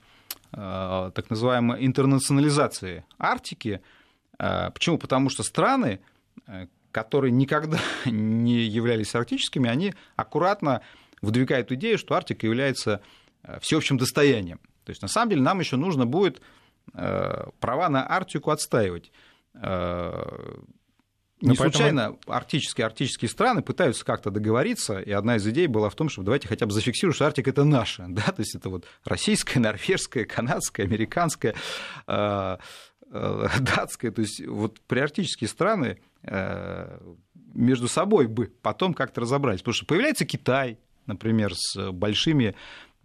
э, 0.53 1.11
так 1.15 1.29
называемой 1.31 1.83
интернационализации 1.83 3.05
Арктики. 3.17 3.81
Э, 4.37 4.69
почему? 4.71 4.99
Потому 4.99 5.31
что 5.31 5.41
страны, 5.41 5.99
которые 6.91 7.31
никогда 7.31 7.79
не 8.05 8.59
являлись 8.61 9.15
арктическими, 9.15 9.67
они 9.67 9.95
аккуратно 10.15 10.81
выдвигают 11.23 11.71
идею, 11.71 11.97
что 11.97 12.13
Арктика 12.13 12.45
является 12.45 13.01
всеобщим 13.61 13.97
достоянием. 13.97 14.59
То 14.83 14.91
есть, 14.91 15.01
на 15.01 15.07
самом 15.07 15.31
деле, 15.31 15.41
нам 15.41 15.59
еще 15.59 15.75
нужно 15.75 16.05
будет 16.05 16.41
права 16.93 17.89
на 17.89 18.09
Арктику 18.09 18.51
отстаивать. 18.51 19.11
Не 21.41 21.55
поэтому... 21.55 21.71
случайно 21.71 22.17
арктические, 22.27 22.85
арктические 22.85 23.29
страны 23.29 23.61
пытаются 23.61 24.03
как-то 24.03 24.29
договориться, 24.29 24.99
и 24.99 25.11
одна 25.11 25.37
из 25.37 25.47
идей 25.47 25.67
была 25.67 25.89
в 25.89 25.95
том, 25.95 26.09
чтобы 26.09 26.25
давайте 26.25 26.49
хотя 26.49 26.65
бы 26.65 26.73
зафиксировать, 26.73 27.15
что 27.15 27.25
Арктика 27.25 27.51
это 27.51 27.63
наша, 27.63 28.05
да, 28.09 28.23
то 28.23 28.41
есть 28.41 28.55
это 28.55 28.69
вот 28.69 28.85
российская, 29.05 29.59
норвежская, 29.59 30.25
канадская, 30.25 30.85
американская, 30.85 31.55
э, 32.07 32.57
э, 33.11 33.47
датская, 33.59 34.11
то 34.11 34.21
есть 34.21 34.45
вот 34.45 34.81
приарктические 34.81 35.47
страны 35.47 35.99
э, 36.23 36.99
между 37.53 37.87
собой 37.87 38.27
бы 38.27 38.51
потом 38.61 38.93
как-то 38.93 39.21
разобрались, 39.21 39.61
потому 39.61 39.75
что 39.75 39.85
появляется 39.85 40.25
Китай, 40.25 40.77
например, 41.05 41.53
с 41.55 41.91
большими 41.91 42.55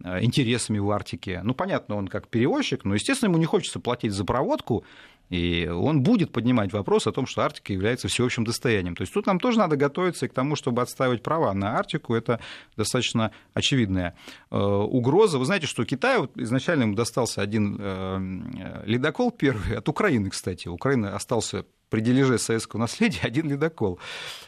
интересами 0.03 0.77
в 0.77 0.91
Арктике. 0.91 1.39
Ну, 1.41 1.53
понятно, 1.53 1.95
он 1.95 2.09
как 2.09 2.27
перевозчик, 2.27 2.83
но, 2.83 2.95
естественно, 2.95 3.29
ему 3.29 3.37
не 3.37 3.45
хочется 3.45 3.79
платить 3.79 4.11
за 4.11 4.25
проводку, 4.25 4.83
и 5.29 5.67
он 5.67 6.03
будет 6.03 6.31
поднимать 6.31 6.71
вопрос 6.71 7.07
о 7.07 7.11
том, 7.11 7.25
что 7.25 7.41
Арктика 7.41 7.73
является 7.73 8.07
всеобщим 8.07 8.43
достоянием. 8.43 8.95
То 8.95 9.01
есть 9.01 9.13
тут 9.13 9.25
нам 9.25 9.39
тоже 9.39 9.57
надо 9.57 9.75
готовиться 9.75 10.27
к 10.27 10.33
тому, 10.33 10.55
чтобы 10.55 10.81
отстаивать 10.81 11.23
права 11.23 11.53
на 11.53 11.77
Арктику. 11.77 12.13
Это 12.13 12.39
достаточно 12.77 13.31
очевидная 13.53 14.15
э, 14.51 14.57
угроза. 14.57 15.39
Вы 15.39 15.45
знаете, 15.45 15.67
что 15.67 15.83
Китаю 15.85 16.29
изначально 16.35 16.83
ему 16.83 16.95
достался 16.95 17.41
один 17.41 17.77
э, 17.79 18.83
ледокол 18.85 19.31
первый, 19.31 19.77
от 19.77 19.89
Украины, 19.89 20.29
кстати. 20.29 20.67
Украина 20.67 21.15
остался 21.15 21.65
при 21.89 22.01
дележе 22.01 22.37
советского 22.37 22.81
наследия 22.81 23.21
один 23.23 23.49
ледокол. 23.49 23.99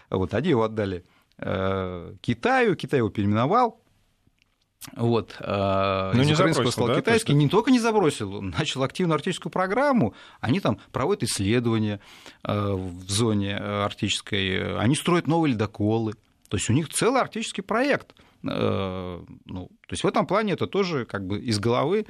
Вот, 0.10 0.34
они 0.34 0.50
его 0.50 0.64
отдали 0.64 1.04
э, 1.40 2.14
Китаю, 2.22 2.76
Китай 2.76 3.00
его 3.00 3.10
переименовал, 3.10 3.82
вот, 4.96 5.36
э, 5.40 6.12
ну, 6.14 6.24
не 6.24 6.34
забросил, 6.34 6.72
стал 6.72 6.88
да? 6.88 7.02
китайский, 7.02 7.34
есть... 7.34 7.44
не 7.44 7.50
только 7.50 7.72
не 7.72 7.80
забросил, 7.80 8.36
он 8.36 8.50
начал 8.58 8.84
активную 8.84 9.16
арктическую 9.16 9.52
программу, 9.52 10.14
они 10.40 10.60
там 10.60 10.80
проводят 10.92 11.24
исследования 11.24 12.00
э, 12.44 12.72
в 12.72 13.10
зоне 13.10 13.58
э, 13.60 13.84
арктической, 13.84 14.78
они 14.80 14.96
строят 14.96 15.28
новые 15.28 15.54
ледоколы, 15.54 16.14
то 16.48 16.58
есть 16.58 16.70
у 16.70 16.74
них 16.74 16.90
целый 16.90 17.22
арктический 17.22 17.64
проект. 17.64 18.16
Ну, 18.44 18.52
то 18.52 19.92
есть 19.92 20.04
в 20.04 20.08
этом 20.08 20.28
плане 20.28 20.54
это 20.54 20.68
тоже 20.68 21.06
как 21.06 21.26
бы 21.26 21.40
из 21.40 21.60
головы 21.60 22.06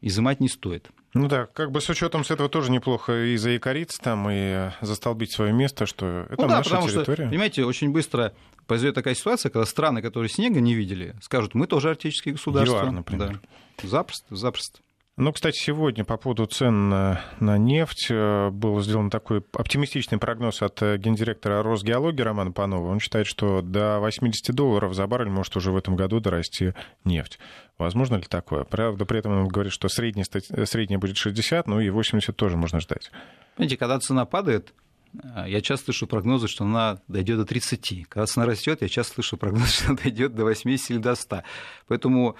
изымать 0.00 0.40
не 0.40 0.48
стоит. 0.48 0.90
Ну 1.16 1.28
да, 1.28 1.46
как 1.52 1.70
бы 1.70 1.80
с 1.80 1.88
учетом 1.88 2.24
с 2.24 2.30
этого 2.30 2.48
тоже 2.48 2.70
неплохо 2.70 3.12
и 3.24 3.36
заикариться 3.36 4.00
там, 4.00 4.28
и 4.30 4.70
застолбить 4.80 5.32
свое 5.32 5.52
место, 5.52 5.86
что 5.86 6.26
это 6.30 6.42
ну, 6.42 6.48
да, 6.48 6.58
наша 6.58 6.70
потому 6.70 6.88
территория. 6.88 7.24
Что, 7.24 7.30
понимаете, 7.30 7.64
очень 7.64 7.90
быстро 7.90 8.32
произойдет 8.66 8.94
такая 8.94 9.14
ситуация, 9.14 9.50
когда 9.50 9.66
страны, 9.66 10.02
которые 10.02 10.28
снега 10.28 10.60
не 10.60 10.74
видели, 10.74 11.14
скажут, 11.22 11.54
мы 11.54 11.66
тоже 11.66 11.90
арктические 11.90 12.34
государства. 12.34 12.76
ЮАР, 12.76 12.90
например. 12.90 13.40
Да. 13.82 13.88
Запросто, 13.88 14.34
запросто. 14.34 14.80
Ну, 15.18 15.32
кстати, 15.32 15.56
сегодня 15.56 16.04
по 16.04 16.18
поводу 16.18 16.44
цен 16.44 16.90
на, 16.90 17.24
на 17.40 17.56
нефть 17.56 18.08
э, 18.10 18.50
был 18.50 18.78
сделан 18.82 19.08
такой 19.08 19.42
оптимистичный 19.54 20.18
прогноз 20.18 20.60
от 20.60 20.82
э, 20.82 20.98
гендиректора 20.98 21.62
Росгеологии 21.62 22.20
Романа 22.20 22.52
Панова. 22.52 22.90
Он 22.90 23.00
считает, 23.00 23.26
что 23.26 23.62
до 23.62 23.98
80 24.00 24.54
долларов 24.54 24.92
за 24.92 25.06
баррель 25.06 25.30
может 25.30 25.56
уже 25.56 25.72
в 25.72 25.76
этом 25.76 25.96
году 25.96 26.20
дорасти 26.20 26.74
нефть. 27.04 27.38
Возможно 27.78 28.16
ли 28.16 28.24
такое? 28.24 28.64
Правда, 28.64 29.06
при 29.06 29.20
этом 29.20 29.32
он 29.32 29.48
говорит, 29.48 29.72
что 29.72 29.88
средний, 29.88 30.24
средний 30.66 30.98
будет 30.98 31.16
60, 31.16 31.66
ну 31.66 31.80
и 31.80 31.88
80 31.88 32.36
тоже 32.36 32.58
можно 32.58 32.80
ждать. 32.80 33.10
Понимаете, 33.56 33.78
когда 33.78 33.98
цена 33.98 34.26
падает, 34.26 34.74
э, 35.14 35.44
я 35.48 35.62
часто 35.62 35.86
слышу 35.86 36.06
прогнозы, 36.06 36.46
что 36.46 36.64
она 36.64 37.00
дойдет 37.08 37.38
до 37.38 37.46
30. 37.46 38.06
Когда 38.06 38.26
цена 38.26 38.44
растет, 38.44 38.82
я 38.82 38.88
часто 38.90 39.14
слышу 39.14 39.38
прогнозы, 39.38 39.68
что 39.72 39.92
она 39.92 39.96
дойдет 39.96 40.34
до 40.34 40.44
80 40.44 40.90
или 40.90 40.98
до 40.98 41.14
100. 41.14 41.42
Поэтому 41.88 42.36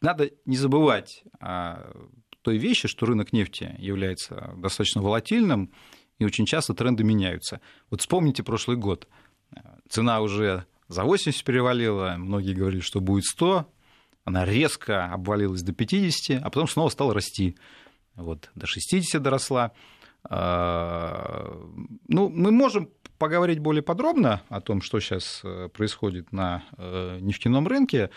надо 0.00 0.30
не 0.44 0.56
забывать 0.56 1.24
о 1.40 1.92
той 2.42 2.58
вещи, 2.58 2.88
что 2.88 3.06
рынок 3.06 3.32
нефти 3.32 3.74
является 3.78 4.54
достаточно 4.56 5.02
волатильным, 5.02 5.72
и 6.18 6.24
очень 6.24 6.46
часто 6.46 6.74
тренды 6.74 7.04
меняются. 7.04 7.60
Вот 7.90 8.00
вспомните 8.00 8.42
прошлый 8.42 8.76
год. 8.76 9.08
Цена 9.88 10.20
уже 10.20 10.66
за 10.88 11.04
80 11.04 11.44
перевалила, 11.44 12.14
многие 12.18 12.54
говорили, 12.54 12.80
что 12.80 13.00
будет 13.00 13.24
100, 13.24 13.66
она 14.24 14.44
резко 14.44 15.06
обвалилась 15.06 15.62
до 15.62 15.72
50, 15.72 16.42
а 16.42 16.50
потом 16.50 16.68
снова 16.68 16.88
стала 16.90 17.14
расти. 17.14 17.56
Вот, 18.14 18.50
до 18.54 18.66
60 18.66 19.22
доросла. 19.22 19.72
А, 20.24 21.56
ну, 22.08 22.28
мы 22.28 22.50
можем 22.50 22.90
поговорить 23.18 23.58
более 23.58 23.82
подробно 23.82 24.42
о 24.48 24.60
том, 24.60 24.82
что 24.82 25.00
сейчас 25.00 25.40
э, 25.44 25.68
происходит 25.72 26.32
на 26.32 26.64
э, 26.76 27.18
нефтяном 27.20 27.66
рынке. 27.66 28.10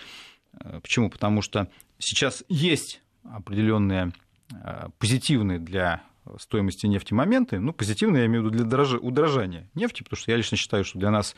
Э, 0.60 0.79
почему? 0.81 1.10
Потому 1.10 1.41
что 1.41 1.70
сейчас 1.98 2.43
есть 2.48 3.01
определенные 3.24 4.13
э, 4.51 4.89
позитивные 5.00 5.60
для 5.60 6.03
стоимости 6.39 6.86
нефти 6.86 7.13
моменты. 7.13 7.60
Ну, 7.60 7.74
позитивные 7.74 8.22
я 8.22 8.25
имею 8.27 8.43
в 8.43 8.53
виду 8.53 8.65
для 8.65 8.98
удорожания 9.00 9.70
нефти, 9.74 10.03
потому 10.03 10.17
что 10.17 10.31
я 10.31 10.38
лично 10.38 10.58
считаю, 10.58 10.84
что 10.84 11.00
для 11.00 11.12
нас 11.12 11.36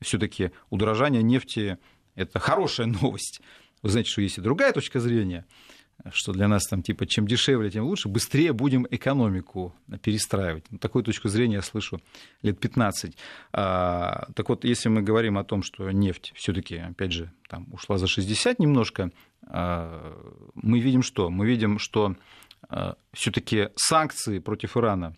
все-таки 0.00 0.52
удорожание 0.70 1.22
нефти– 1.22 1.78
это 2.14 2.38
хорошая 2.38 2.86
новость. 3.02 3.40
Вы 3.82 3.90
знаете, 3.90 4.10
что 4.10 4.22
есть 4.22 4.38
и 4.38 4.40
другая 4.40 4.72
точка 4.72 5.00
зрения– 5.00 5.46
что 6.12 6.32
для 6.32 6.48
нас 6.48 6.66
там 6.66 6.82
типа 6.82 7.06
чем 7.06 7.26
дешевле, 7.26 7.70
тем 7.70 7.84
лучше, 7.84 8.08
быстрее 8.08 8.52
будем 8.52 8.86
экономику 8.90 9.74
перестраивать. 10.02 10.64
Ну, 10.70 10.78
такую 10.78 11.04
точку 11.04 11.28
зрения 11.28 11.56
я 11.56 11.62
слышу 11.62 12.00
лет 12.42 12.58
15. 12.58 13.16
А, 13.52 14.28
так 14.34 14.48
вот, 14.48 14.64
если 14.64 14.88
мы 14.88 15.02
говорим 15.02 15.38
о 15.38 15.44
том, 15.44 15.62
что 15.62 15.90
нефть 15.90 16.32
все-таки, 16.34 16.76
опять 16.76 17.12
же, 17.12 17.32
там 17.48 17.66
ушла 17.72 17.98
за 17.98 18.06
60 18.06 18.58
немножко, 18.58 19.10
а, 19.46 20.16
мы 20.54 20.80
видим 20.80 21.02
что? 21.02 21.30
Мы 21.30 21.46
видим, 21.46 21.78
что 21.78 22.16
а, 22.68 22.96
все-таки 23.12 23.68
санкции 23.76 24.38
против 24.38 24.76
Ирана 24.76 25.14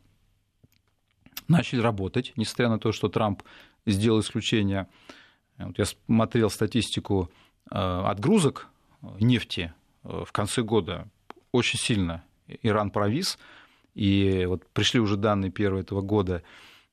начали 1.49 1.81
работать, 1.81 2.33
несмотря 2.37 2.69
на 2.69 2.79
то, 2.79 2.93
что 2.93 3.09
Трамп 3.09 3.43
сделал 3.87 4.21
исключение. 4.21 4.89
Вот 5.59 5.79
я 5.79 5.85
смотрел 5.85 6.51
статистику 6.51 7.31
а, 7.71 8.11
отгрузок 8.11 8.69
нефти 9.21 9.75
в 10.03 10.33
конце 10.33 10.63
года 10.63 11.09
очень 11.53 11.79
сильно 11.79 12.25
Иран 12.63 12.91
провис, 12.91 13.39
и 13.95 14.45
вот 14.47 14.67
пришли 14.69 15.01
уже 15.01 15.17
данные 15.17 15.51
первого 15.51 15.81
этого 15.81 16.01
года 16.01 16.43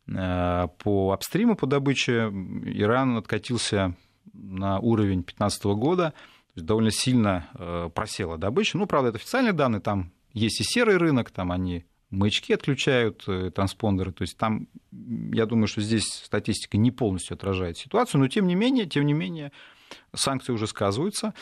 э, 0.07 0.67
по 0.79 1.11
апстриму 1.11 1.55
по 1.55 1.65
добыче, 1.65 2.29
Иран 2.65 3.17
откатился 3.17 3.95
на 4.33 4.79
уровень 4.79 5.23
2015 5.23 5.63
года, 5.65 6.11
то 6.11 6.53
есть 6.55 6.65
довольно 6.65 6.91
сильно 6.91 7.49
э, 7.53 7.89
просела 7.93 8.37
добыча. 8.37 8.77
Ну, 8.77 8.85
правда, 8.85 9.09
это 9.09 9.17
официальные 9.17 9.53
данные, 9.53 9.81
там 9.81 10.11
есть 10.33 10.59
и 10.61 10.63
серый 10.63 10.97
рынок, 10.97 11.31
там 11.31 11.51
они 11.51 11.85
маячки 12.09 12.53
отключают, 12.53 13.23
э, 13.27 13.51
транспондеры. 13.51 14.11
То 14.11 14.23
есть 14.23 14.37
там, 14.37 14.67
я 14.91 15.45
думаю, 15.45 15.67
что 15.67 15.81
здесь 15.81 16.05
статистика 16.05 16.77
не 16.77 16.91
полностью 16.91 17.35
отражает 17.35 17.77
ситуацию, 17.77 18.21
но 18.21 18.27
тем 18.27 18.47
не 18.47 18.55
менее, 18.55 18.85
тем 18.85 19.05
не 19.05 19.13
менее, 19.13 19.51
санкции 20.13 20.51
уже 20.51 20.67
сказываются. 20.67 21.33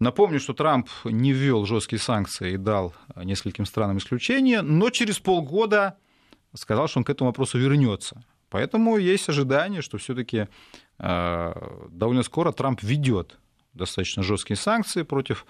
Напомню, 0.00 0.40
что 0.40 0.54
Трамп 0.54 0.88
не 1.04 1.32
ввел 1.32 1.66
жесткие 1.66 2.00
санкции 2.00 2.54
и 2.54 2.56
дал 2.56 2.94
нескольким 3.16 3.64
странам 3.64 3.98
исключение, 3.98 4.60
но 4.62 4.90
через 4.90 5.18
полгода 5.18 5.96
сказал, 6.54 6.88
что 6.88 6.98
он 6.98 7.04
к 7.04 7.10
этому 7.10 7.30
вопросу 7.30 7.58
вернется. 7.58 8.22
Поэтому 8.50 8.98
есть 8.98 9.28
ожидание, 9.28 9.82
что 9.82 9.98
все-таки 9.98 10.48
э, 10.98 11.52
довольно 11.90 12.22
скоро 12.22 12.52
Трамп 12.52 12.82
ведет 12.82 13.38
достаточно 13.72 14.22
жесткие 14.22 14.56
санкции 14.56 15.02
против 15.02 15.46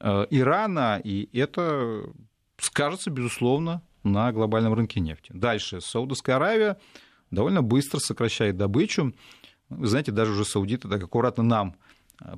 э, 0.00 0.26
Ирана, 0.30 1.00
и 1.02 1.28
это 1.36 2.04
скажется, 2.58 3.10
безусловно, 3.10 3.82
на 4.04 4.32
глобальном 4.32 4.74
рынке 4.74 5.00
нефти. 5.00 5.32
Дальше. 5.34 5.80
Саудовская 5.80 6.36
Аравия 6.36 6.78
довольно 7.30 7.62
быстро 7.62 7.98
сокращает 7.98 8.56
добычу. 8.56 9.14
Вы 9.68 9.86
знаете, 9.86 10.12
даже 10.12 10.32
уже 10.32 10.44
саудиты 10.44 10.88
так 10.88 11.02
аккуратно 11.02 11.42
нам 11.42 11.76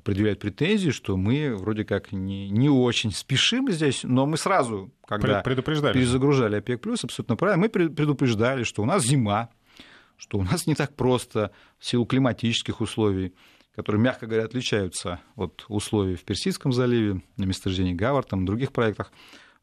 предъявляют 0.04 0.40
претензии, 0.40 0.90
что 0.90 1.16
мы 1.16 1.54
вроде 1.54 1.85
как 1.85 2.12
не, 2.12 2.49
не 2.49 2.68
очень 2.68 3.12
спешим 3.12 3.71
здесь, 3.71 4.04
но 4.04 4.26
мы 4.26 4.37
сразу, 4.37 4.90
когда 5.06 5.42
перезагружали 5.42 6.56
ОПЕК+, 6.56 6.87
абсолютно 7.04 7.37
правильно, 7.37 7.62
мы 7.62 7.68
предупреждали, 7.68 8.64
что 8.64 8.83
у 8.83 8.87
нас 8.87 9.04
зима, 9.04 9.50
что 10.16 10.38
у 10.38 10.42
нас 10.42 10.66
не 10.66 10.75
так 10.75 10.95
просто 10.95 11.52
в 11.78 11.87
силу 11.87 12.06
климатических 12.06 12.80
условий, 12.80 13.35
которые, 13.75 14.00
мягко 14.00 14.26
говоря, 14.26 14.45
отличаются 14.45 15.21
от 15.37 15.66
условий 15.68 16.16
в 16.16 16.25
Персидском 16.25 16.73
заливе, 16.73 17.21
на 17.37 17.45
месторождении 17.45 17.92
Гавар, 17.92 18.25
там, 18.25 18.42
в 18.42 18.47
других 18.47 18.73
проектах. 18.73 19.12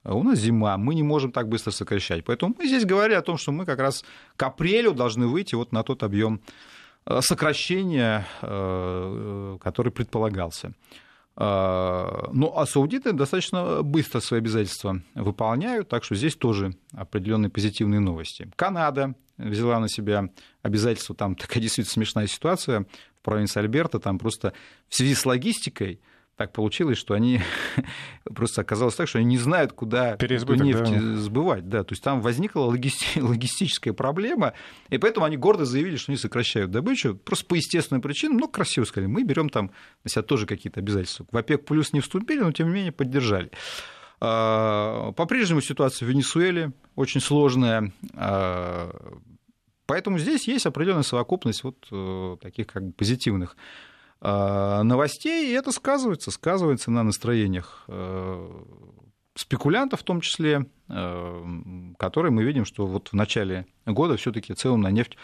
А 0.03 0.13
у 0.13 0.21
нас 0.21 0.37
зима, 0.37 0.77
мы 0.77 0.95
не 0.95 1.03
можем 1.03 1.31
так 1.31 1.47
быстро 1.47 1.71
сокращать. 1.71 2.23
Поэтому 2.25 2.53
мы 2.57 2.67
здесь 2.67 2.85
говорили 2.85 3.15
о 3.15 3.21
том, 3.21 3.37
что 3.37 3.51
мы 3.51 3.65
как 3.65 3.79
раз 3.79 4.03
к 4.35 4.43
апрелю 4.43 4.93
должны 4.93 5.27
выйти 5.27 5.55
вот 5.55 5.71
на 5.71 5.81
тот 5.81 6.03
объем 6.03 6.41
сокращения, 7.21 8.25
э, 8.41 9.57
который 9.61 9.91
предполагался. 9.91 10.73
Э, 11.35 12.27
ну, 12.31 12.53
а 12.55 12.65
саудиты 12.65 13.13
достаточно 13.13 13.81
быстро 13.83 14.19
свои 14.19 14.39
обязательства 14.39 15.01
выполняют, 15.15 15.89
так 15.89 16.03
что 16.03 16.15
здесь 16.15 16.35
тоже 16.35 16.75
определенные 16.91 17.49
позитивные 17.49 17.99
новости. 17.99 18.49
Канада 18.55 19.15
взяла 19.37 19.79
на 19.79 19.89
себя 19.89 20.29
обязательства, 20.61 21.15
там 21.15 21.35
такая 21.35 21.59
действительно 21.61 21.93
смешная 21.93 22.27
ситуация 22.27 22.85
в 23.19 23.23
провинции 23.23 23.59
Альберта, 23.59 23.99
там 23.99 24.19
просто 24.19 24.53
в 24.89 24.95
связи 24.95 25.15
с 25.15 25.25
логистикой– 25.25 25.99
так 26.35 26.51
получилось, 26.51 26.97
что 26.97 27.13
они 27.13 27.41
просто 28.23 28.61
оказалось 28.61 28.95
так, 28.95 29.07
что 29.07 29.19
они 29.19 29.27
не 29.27 29.37
знают, 29.37 29.73
куда 29.73 30.15
Переизбыток, 30.17 30.65
нефть 30.65 30.81
да. 30.83 31.17
сбывать. 31.17 31.69
Да, 31.69 31.83
то 31.83 31.93
есть 31.93 32.03
там 32.03 32.21
возникла 32.21 32.61
логисти- 32.61 33.21
логистическая 33.21 33.93
проблема, 33.93 34.53
и 34.89 34.97
поэтому 34.97 35.25
они 35.25 35.37
гордо 35.37 35.65
заявили, 35.65 35.95
что 35.97 36.11
они 36.11 36.17
сокращают 36.17 36.71
добычу, 36.71 37.15
просто 37.15 37.45
по 37.45 37.55
естественным 37.55 38.01
причинам, 38.01 38.37
ну, 38.37 38.47
красиво 38.47 38.85
сказали, 38.85 39.07
мы 39.07 39.23
берем 39.23 39.49
там 39.49 39.71
на 40.03 40.09
себя 40.09 40.23
тоже 40.23 40.45
какие-то 40.47 40.79
обязательства. 40.79 41.25
В 41.31 41.37
ОПЕК 41.37 41.65
плюс 41.65 41.93
не 41.93 41.99
вступили, 41.99 42.39
но 42.39 42.51
тем 42.51 42.67
не 42.67 42.73
менее 42.73 42.91
поддержали. 42.91 43.51
А, 44.19 45.11
по-прежнему 45.11 45.61
ситуация 45.61 46.05
в 46.05 46.09
Венесуэле 46.09 46.71
очень 46.95 47.21
сложная, 47.21 47.91
а, 48.15 49.19
поэтому 49.85 50.17
здесь 50.17 50.47
есть 50.47 50.65
определенная 50.65 51.03
совокупность 51.03 51.63
вот 51.63 51.85
э, 51.91 52.37
таких 52.41 52.67
как 52.67 52.83
бы 52.83 52.93
позитивных 52.93 53.57
новостей, 54.23 55.49
и 55.49 55.53
это 55.53 55.71
сказывается, 55.73 56.31
сказывается 56.31 56.91
на 56.91 57.03
настроениях 57.03 57.83
э, 57.89 58.63
спекулянтов 59.35 59.99
в 59.99 60.03
том 60.03 60.21
числе, 60.21 60.65
э, 60.87 61.45
которые 61.99 62.31
мы 62.31 62.43
видим, 62.43 62.63
что 62.63 62.87
вот 62.87 63.09
в 63.09 63.13
начале 63.13 63.65
года 63.85 64.15
все-таки 64.15 64.53
цену 64.53 64.77
на 64.77 64.91
нефть 64.91 65.17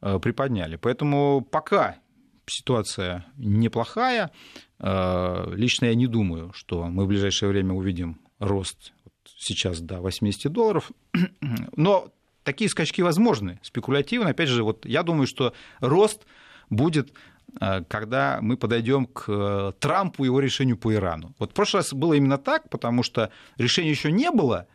э, 0.00 0.18
приподняли. 0.18 0.74
Поэтому 0.74 1.40
пока 1.40 1.98
ситуация 2.46 3.24
неплохая, 3.36 4.32
лично 4.80 5.84
я 5.86 5.94
не 5.94 6.08
думаю, 6.08 6.52
что 6.54 6.86
мы 6.88 7.04
в 7.04 7.06
ближайшее 7.06 7.50
время 7.50 7.72
увидим 7.72 8.20
рост 8.40 8.92
сейчас 9.24 9.80
до 9.80 10.00
80 10.00 10.50
долларов, 10.50 10.90
но 11.76 12.12
такие 12.42 12.68
скачки 12.68 13.00
возможны, 13.00 13.60
спекулятивно. 13.62 14.30
Опять 14.30 14.48
же, 14.48 14.64
вот 14.64 14.84
я 14.84 15.04
думаю, 15.04 15.28
что 15.28 15.54
рост 15.78 16.26
будет 16.70 17.12
когда 17.58 18.38
мы 18.40 18.56
подойдем 18.56 19.06
к 19.06 19.24
э, 19.28 19.72
Трампу 19.78 20.24
и 20.24 20.26
его 20.26 20.40
решению 20.40 20.76
по 20.76 20.92
Ирану. 20.92 21.34
Вот 21.38 21.50
в 21.50 21.54
прошлый 21.54 21.80
раз 21.80 21.92
было 21.92 22.14
именно 22.14 22.38
так, 22.38 22.68
потому 22.70 23.02
что 23.02 23.30
решения 23.58 23.90
еще 23.90 24.10
не 24.10 24.30
было, 24.30 24.66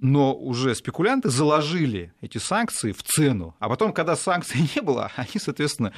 но 0.00 0.34
уже 0.34 0.74
спекулянты 0.74 1.28
заложили 1.28 2.12
эти 2.20 2.38
санкции 2.38 2.92
в 2.92 3.02
цену. 3.02 3.56
А 3.58 3.68
потом, 3.68 3.92
когда 3.92 4.16
санкций 4.16 4.60
не 4.76 4.80
было, 4.80 5.10
они, 5.16 5.34
соответственно, 5.36 5.92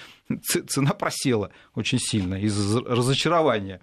цена 0.47 0.93
просела 0.93 1.51
очень 1.75 1.99
сильно 1.99 2.35
из-за 2.35 2.81
разочарования, 2.81 3.81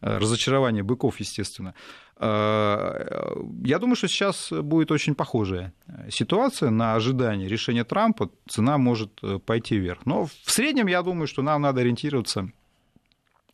э, 0.00 0.18
разочарования 0.18 0.82
быков, 0.82 1.20
естественно. 1.20 1.74
Э, 2.20 3.34
я 3.64 3.78
думаю, 3.78 3.96
что 3.96 4.08
сейчас 4.08 4.50
будет 4.50 4.90
очень 4.90 5.14
похожая 5.14 5.72
ситуация 6.10 6.70
на 6.70 6.94
ожидание 6.94 7.48
решения 7.48 7.84
Трампа. 7.84 8.30
Цена 8.48 8.78
может 8.78 9.10
э, 9.22 9.38
пойти 9.38 9.76
вверх. 9.76 10.04
Но 10.04 10.26
в 10.26 10.50
среднем 10.50 10.86
я 10.86 11.02
думаю, 11.02 11.26
что 11.26 11.42
нам 11.42 11.62
надо 11.62 11.80
ориентироваться 11.80 12.50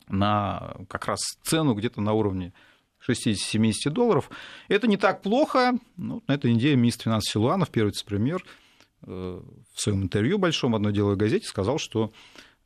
на 0.07 0.75
как 0.89 1.05
раз 1.05 1.19
цену 1.43 1.73
где-то 1.73 2.01
на 2.01 2.13
уровне 2.13 2.53
60-70 3.07 3.89
долларов. 3.91 4.29
Это 4.67 4.87
не 4.87 4.97
так 4.97 5.21
плохо. 5.21 5.73
Ну, 5.97 6.23
на 6.27 6.33
этой 6.33 6.53
неделе 6.53 6.75
министр 6.75 7.05
финансов 7.05 7.31
Силуанов, 7.31 7.69
первый 7.69 7.89
вице-премьер, 7.89 8.43
э, 9.03 9.41
в 9.73 9.79
своем 9.79 10.03
интервью 10.03 10.39
большом 10.39 10.75
одной 10.75 10.91
деловой 10.93 11.17
газете 11.17 11.45
сказал, 11.47 11.77
что 11.77 12.11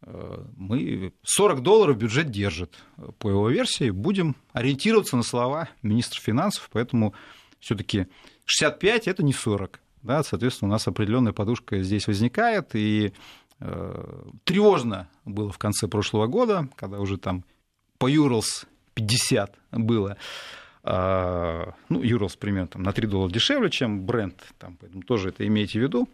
мы 0.02 1.14
40 1.24 1.62
долларов 1.62 1.98
бюджет 1.98 2.32
держит. 2.32 2.78
По 3.18 3.30
его 3.30 3.50
версии 3.50 3.90
будем 3.90 4.36
ориентироваться 4.54 5.18
на 5.18 5.24
слова 5.24 5.70
министра 5.82 6.22
финансов, 6.22 6.70
поэтому 6.72 7.14
все-таки 7.60 8.08
65 8.46 9.08
это 9.08 9.24
не 9.24 9.34
40. 9.34 9.80
Да, 10.02 10.24
соответственно, 10.24 10.70
у 10.70 10.72
нас 10.72 10.88
определенная 10.88 11.34
подушка 11.34 11.82
здесь 11.84 12.08
возникает, 12.08 12.74
и 12.74 13.12
э, 13.60 14.24
тревожно 14.46 15.10
было 15.26 15.52
в 15.52 15.58
конце 15.58 15.88
прошлого 15.88 16.28
года, 16.28 16.70
когда 16.76 17.00
уже 17.00 17.18
там 17.18 17.44
по 17.98 18.08
Юрлс 18.08 18.66
50 18.94 19.56
было. 19.72 20.18
Э, 20.84 21.72
ну, 21.90 22.02
Юрлс 22.02 22.38
примерно 22.38 22.68
там, 22.68 22.84
на 22.84 22.94
3 22.94 23.08
доллара 23.08 23.32
дешевле, 23.32 23.70
чем 23.70 24.06
бренд, 24.06 24.42
там, 24.58 24.78
поэтому 24.80 25.04
тоже 25.04 25.30
это 25.30 25.46
имейте 25.46 25.80
в 25.80 25.84
виду. 25.84 26.08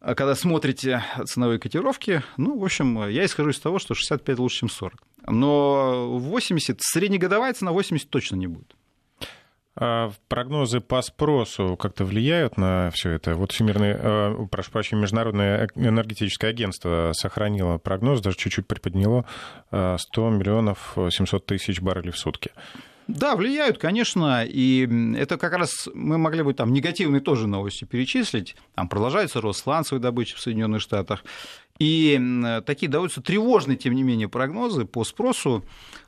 А 0.00 0.14
когда 0.14 0.34
смотрите 0.34 1.04
ценовые 1.26 1.58
котировки, 1.58 2.22
ну, 2.38 2.58
в 2.58 2.64
общем, 2.64 3.06
я 3.08 3.24
исхожу 3.24 3.50
из 3.50 3.60
того, 3.60 3.78
что 3.78 3.94
65 3.94 4.38
лучше, 4.38 4.60
чем 4.60 4.70
40. 4.70 4.94
Но 5.26 6.18
80, 6.18 6.78
среднегодовая 6.80 7.52
цена 7.52 7.72
80 7.72 8.08
точно 8.08 8.36
не 8.36 8.46
будет. 8.46 8.74
А 9.76 10.10
прогнозы 10.28 10.80
по 10.80 11.00
спросу 11.00 11.76
как-то 11.76 12.04
влияют 12.04 12.56
на 12.56 12.90
все 12.92 13.10
это? 13.10 13.34
Вот 13.34 13.52
Всемирное, 13.52 13.98
э, 13.98 14.46
прошу 14.50 14.72
прощения, 14.72 15.02
Международное 15.02 15.68
энергетическое 15.74 16.50
агентство 16.50 17.12
сохранило 17.14 17.78
прогноз, 17.78 18.20
даже 18.20 18.36
чуть-чуть 18.36 18.66
приподняло 18.66 19.26
100 19.68 19.96
э, 20.10 20.30
миллионов 20.30 20.96
700 20.96 21.46
тысяч 21.46 21.80
баррелей 21.80 22.10
в 22.10 22.18
сутки. 22.18 22.50
Да, 23.16 23.34
влияют, 23.34 23.78
конечно, 23.78 24.44
и 24.44 24.88
это 25.16 25.36
как 25.36 25.52
раз 25.52 25.88
мы 25.94 26.16
могли 26.16 26.42
бы 26.42 26.54
там 26.54 26.72
негативные 26.72 27.20
тоже 27.20 27.46
новости 27.46 27.84
перечислить. 27.84 28.56
Там 28.74 28.88
продолжается 28.88 29.40
рост 29.40 29.62
сланцевой 29.62 30.00
добычи 30.00 30.36
в 30.36 30.40
Соединенных 30.40 30.80
Штатах. 30.80 31.24
И 31.78 32.20
такие 32.66 32.88
довольно 32.88 33.14
тревожные, 33.22 33.76
тем 33.76 33.94
не 33.94 34.02
менее, 34.02 34.28
прогнозы 34.28 34.84
по 34.84 35.02
спросу. 35.04 35.64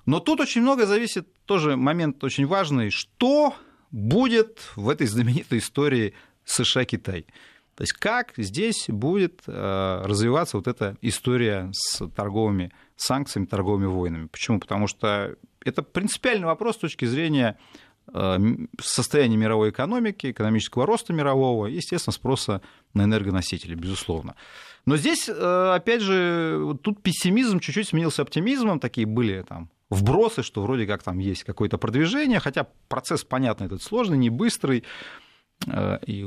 Но 0.07 0.21
тут 0.21 0.41
очень 0.41 0.63
много 0.63 0.87
зависит, 0.87 1.27
тоже 1.45 1.77
момент 1.77 2.23
очень 2.23 2.47
важный, 2.47 2.91
что 2.91 3.55
будет 3.91 4.59
в 4.77 4.89
этой 4.89 5.07
знаменитой 5.07 5.59
истории 5.59 6.15
США-Китай. 6.45 7.27
То 7.75 7.83
есть 7.83 7.95
как 7.95 8.35
здесь 8.37 8.87
будет 8.89 9.43
э, 9.47 10.03
развиваться 10.05 10.59
вот 10.59 10.69
эта 10.69 10.97
история 11.01 11.71
с 11.73 12.07
торговыми 12.09 12.71
санкциями, 12.97 13.47
торговыми 13.47 13.87
войнами. 13.87 14.27
Почему? 14.27 14.61
Потому 14.61 14.87
что 14.87 15.37
это 15.65 15.83
принципиальный 15.83 16.47
вопрос 16.47 16.77
с 16.77 16.81
точки 16.81 17.07
зрения 17.07 17.59
э, 18.13 18.39
состояния 18.81 19.39
мировой 19.39 19.71
экономики, 19.71 20.31
экономического 20.31 20.85
роста 20.85 21.15
мирового 21.15 21.67
естественно, 21.67 22.13
спроса 22.13 22.61
на 22.93 23.05
энергоносители, 23.05 23.75
безусловно. 23.75 24.35
Но 24.85 24.99
здесь, 24.99 25.31
э, 25.31 25.73
опять 25.75 26.03
же, 26.03 26.77
тут 26.83 27.03
пессимизм 27.03 27.59
чуть-чуть 27.59 27.89
сменился 27.89 28.21
оптимизмом, 28.21 28.81
такие 28.81 29.07
были 29.07 29.43
там 29.49 29.71
вбросы, 29.89 30.43
что 30.43 30.63
вроде 30.63 30.87
как 30.87 31.03
там 31.03 31.19
есть 31.19 31.45
какое-то 31.45 31.79
продвижение, 31.79 32.39
хотя 32.39 32.67
процесс, 32.89 33.25
понятно, 33.25 33.65
этот 33.65 33.83
сложный, 33.83 34.19
не 34.19 34.31
быстрый, 34.31 34.85
и 36.07 36.27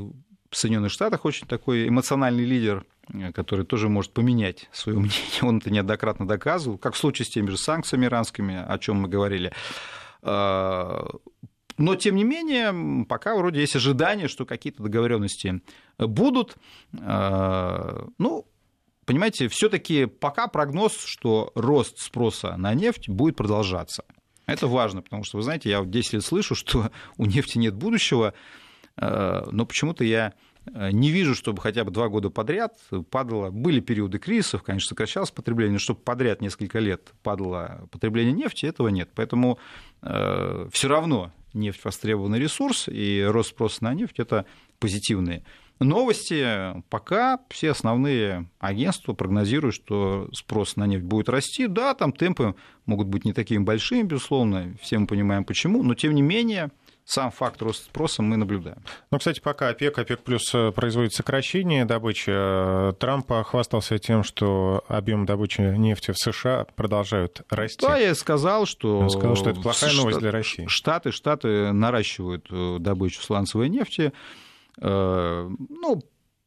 в 0.55 0.57
Соединенных 0.57 0.89
Штатах 0.89 1.25
очень 1.25 1.47
такой 1.47 1.89
эмоциональный 1.89 2.45
лидер, 2.45 2.85
э, 3.13 3.33
который 3.33 3.65
тоже 3.65 3.89
может 3.89 4.13
поменять 4.13 4.69
свое 4.71 4.97
мнение. 4.99 5.41
Он 5.41 5.57
это 5.57 5.69
неоднократно 5.69 6.25
доказывал, 6.25 6.77
как 6.77 6.93
в 6.93 6.97
случае 6.97 7.25
с 7.25 7.29
теми 7.29 7.49
же 7.49 7.57
санкциями 7.57 8.05
иранскими, 8.05 8.63
о 8.65 8.77
чем 8.77 9.01
мы 9.01 9.09
говорили. 9.09 9.51
А, 10.21 11.09
но, 11.77 11.95
тем 11.97 12.15
не 12.15 12.23
менее, 12.23 13.05
пока 13.05 13.35
вроде 13.35 13.59
есть 13.59 13.75
ожидание, 13.75 14.29
что 14.29 14.45
какие-то 14.45 14.81
договоренности 14.81 15.61
будут. 15.97 16.55
А, 17.01 18.07
ну, 18.17 18.47
понимаете, 19.05 19.49
все-таки 19.49 20.05
пока 20.05 20.47
прогноз, 20.47 21.03
что 21.03 21.51
рост 21.55 21.99
спроса 21.99 22.55
на 22.55 22.73
нефть 22.73 23.09
будет 23.09 23.35
продолжаться. 23.35 24.05
Это 24.45 24.67
важно, 24.67 25.01
потому 25.01 25.25
что, 25.25 25.35
вы 25.35 25.43
знаете, 25.43 25.69
я 25.69 25.83
10 25.83 26.13
лет 26.13 26.23
слышу, 26.23 26.55
что 26.55 26.91
у 27.17 27.25
нефти 27.25 27.57
нет 27.57 27.75
будущего. 27.75 28.33
Э, 28.97 29.43
но 29.51 29.65
почему-то 29.65 30.03
я 30.03 30.33
не 30.73 31.11
вижу, 31.11 31.35
чтобы 31.35 31.61
хотя 31.61 31.83
бы 31.83 31.91
два 31.91 32.09
года 32.09 32.29
подряд 32.29 32.77
падало. 33.09 33.51
Были 33.51 33.79
периоды 33.79 34.19
кризисов, 34.19 34.63
конечно, 34.63 34.89
сокращалось 34.89 35.31
потребление, 35.31 35.73
но 35.73 35.79
чтобы 35.79 35.99
подряд 35.99 36.41
несколько 36.41 36.79
лет 36.79 37.13
падало 37.23 37.87
потребление 37.91 38.33
нефти, 38.33 38.65
этого 38.65 38.87
нет. 38.87 39.09
Поэтому 39.15 39.59
э, 40.01 40.67
все 40.71 40.87
равно 40.87 41.31
нефть 41.53 41.83
востребованный 41.83 42.39
ресурс, 42.39 42.87
и 42.87 43.23
рост 43.27 43.49
спроса 43.49 43.83
на 43.83 43.93
нефть 43.93 44.19
это 44.19 44.45
позитивные 44.79 45.43
новости. 45.79 46.81
Пока 46.89 47.39
все 47.49 47.71
основные 47.71 48.49
агентства 48.59 49.13
прогнозируют, 49.13 49.75
что 49.75 50.29
спрос 50.33 50.75
на 50.75 50.85
нефть 50.87 51.03
будет 51.03 51.29
расти. 51.29 51.67
Да, 51.67 51.93
там 51.93 52.11
темпы 52.11 52.55
могут 52.85 53.07
быть 53.07 53.25
не 53.25 53.33
такими 53.33 53.63
большими, 53.63 54.03
безусловно, 54.03 54.75
все 54.81 54.99
мы 54.99 55.07
понимаем 55.07 55.43
почему, 55.43 55.83
но 55.83 55.95
тем 55.95 56.13
не 56.15 56.21
менее 56.21 56.71
сам 57.05 57.29
факт 57.29 57.61
роста 57.61 57.85
спроса 57.85 58.23
мы 58.23 58.35
наблюдаем. 58.35 58.79
Ну, 59.11 59.19
кстати, 59.19 59.39
пока 59.39 59.69
ОПЕК, 59.69 59.99
ОПЕК 59.99 60.21
плюс 60.21 60.53
э, 60.55 60.71
производит 60.71 61.13
сокращение 61.13 61.85
добычи, 61.85 62.31
э, 62.31 62.93
Трамп 62.93 63.31
хвастался 63.45 63.99
тем, 63.99 64.23
что 64.23 64.83
объем 64.87 65.27
добычи 65.27 65.61
нефти 65.61 66.11
в 66.11 66.17
США 66.17 66.65
продолжают 66.75 67.43
расти. 67.49 67.85
Да, 67.85 67.97
я 67.97 68.15
сказал, 68.15 68.65
что... 68.65 68.99
Он 68.99 69.09
сказал, 69.11 69.35
что 69.35 69.51
это 69.51 69.61
плохая 69.61 69.91
Штат... 69.91 70.01
новость 70.01 70.19
для 70.19 70.31
России. 70.31 70.65
Штаты, 70.67 71.11
Штаты 71.11 71.71
наращивают 71.71 72.47
э, 72.49 72.77
добычу 72.79 73.21
сланцевой 73.21 73.69
нефти. 73.69 74.11
Ну, 74.77 76.01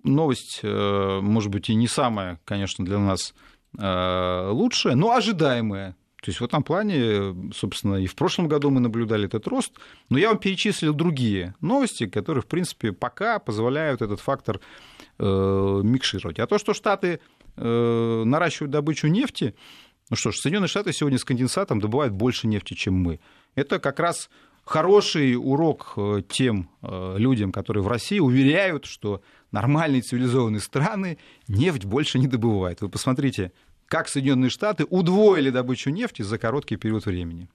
новость, 0.05 0.61
может 0.62 1.51
быть, 1.51 1.71
и 1.71 1.75
не 1.75 1.88
самая, 1.88 2.38
конечно, 2.44 2.85
для 2.85 2.99
нас 2.99 3.33
лучшая, 3.73 4.97
но 4.97 5.12
ожидаемая. 5.12 5.97
То 6.22 6.31
есть 6.31 6.40
в 6.40 6.44
этом 6.44 6.64
плане, 6.64 7.52
собственно, 7.54 7.94
и 7.94 8.07
в 8.07 8.16
прошлом 8.16 8.48
году 8.48 8.70
мы 8.70 8.81
наблюдали 8.81 9.26
этот 9.26 9.46
рост. 9.46 9.72
Но 10.09 10.18
я 10.18 10.28
вам 10.28 10.38
перечислил 10.38 10.92
другие 10.92 11.54
новости, 11.61 12.07
которые, 12.07 12.42
в 12.42 12.46
принципе, 12.46 12.92
пока 12.92 13.38
позволяют 13.38 14.02
этот 14.02 14.20
фактор 14.20 14.61
э, 15.18 15.81
микшировать. 15.85 16.40
А 16.40 16.46
то, 16.48 16.59
что 16.59 16.74
Штаты 16.74 17.20
э, 17.57 18.22
наращивают 18.24 18.72
добычу 18.72 19.07
нефти, 19.07 19.54
ну 20.11 20.16
что 20.16 20.33
ж, 20.33 20.38
Соединенные 20.38 20.68
Штаты 20.68 20.92
сегодня 20.92 21.18
с 21.18 21.24
конденсатом 21.24 21.81
добывают 21.81 22.12
больше 22.12 22.48
нефти, 22.48 22.74
чем 22.74 22.94
мы. 22.94 23.20
Это 23.54 23.78
как 23.78 24.00
раз 24.00 24.28
хороший 24.64 25.37
урок 25.37 25.94
э, 25.96 26.22
тем 26.28 26.68
э, 26.83 27.14
людям, 27.16 27.52
которые 27.52 27.85
в 27.85 27.88
России 27.88 28.18
уверяют, 28.18 28.87
что 28.87 29.22
нормальные 29.52 30.02
цивилизованные 30.02 30.61
страны 30.61 31.18
нефть 31.46 31.85
больше 31.85 32.18
не 32.18 32.26
добывают. 32.26 32.81
Вы 32.81 32.88
посмотрите, 32.88 33.52
как 33.88 34.09
Соединенные 34.09 34.51
Штаты 34.51 34.85
удвоили 34.88 35.51
добычу 35.51 35.90
нефти 35.90 36.22
за 36.22 36.38
короткий 36.38 36.77
период 36.77 37.07
времени. 37.07 37.48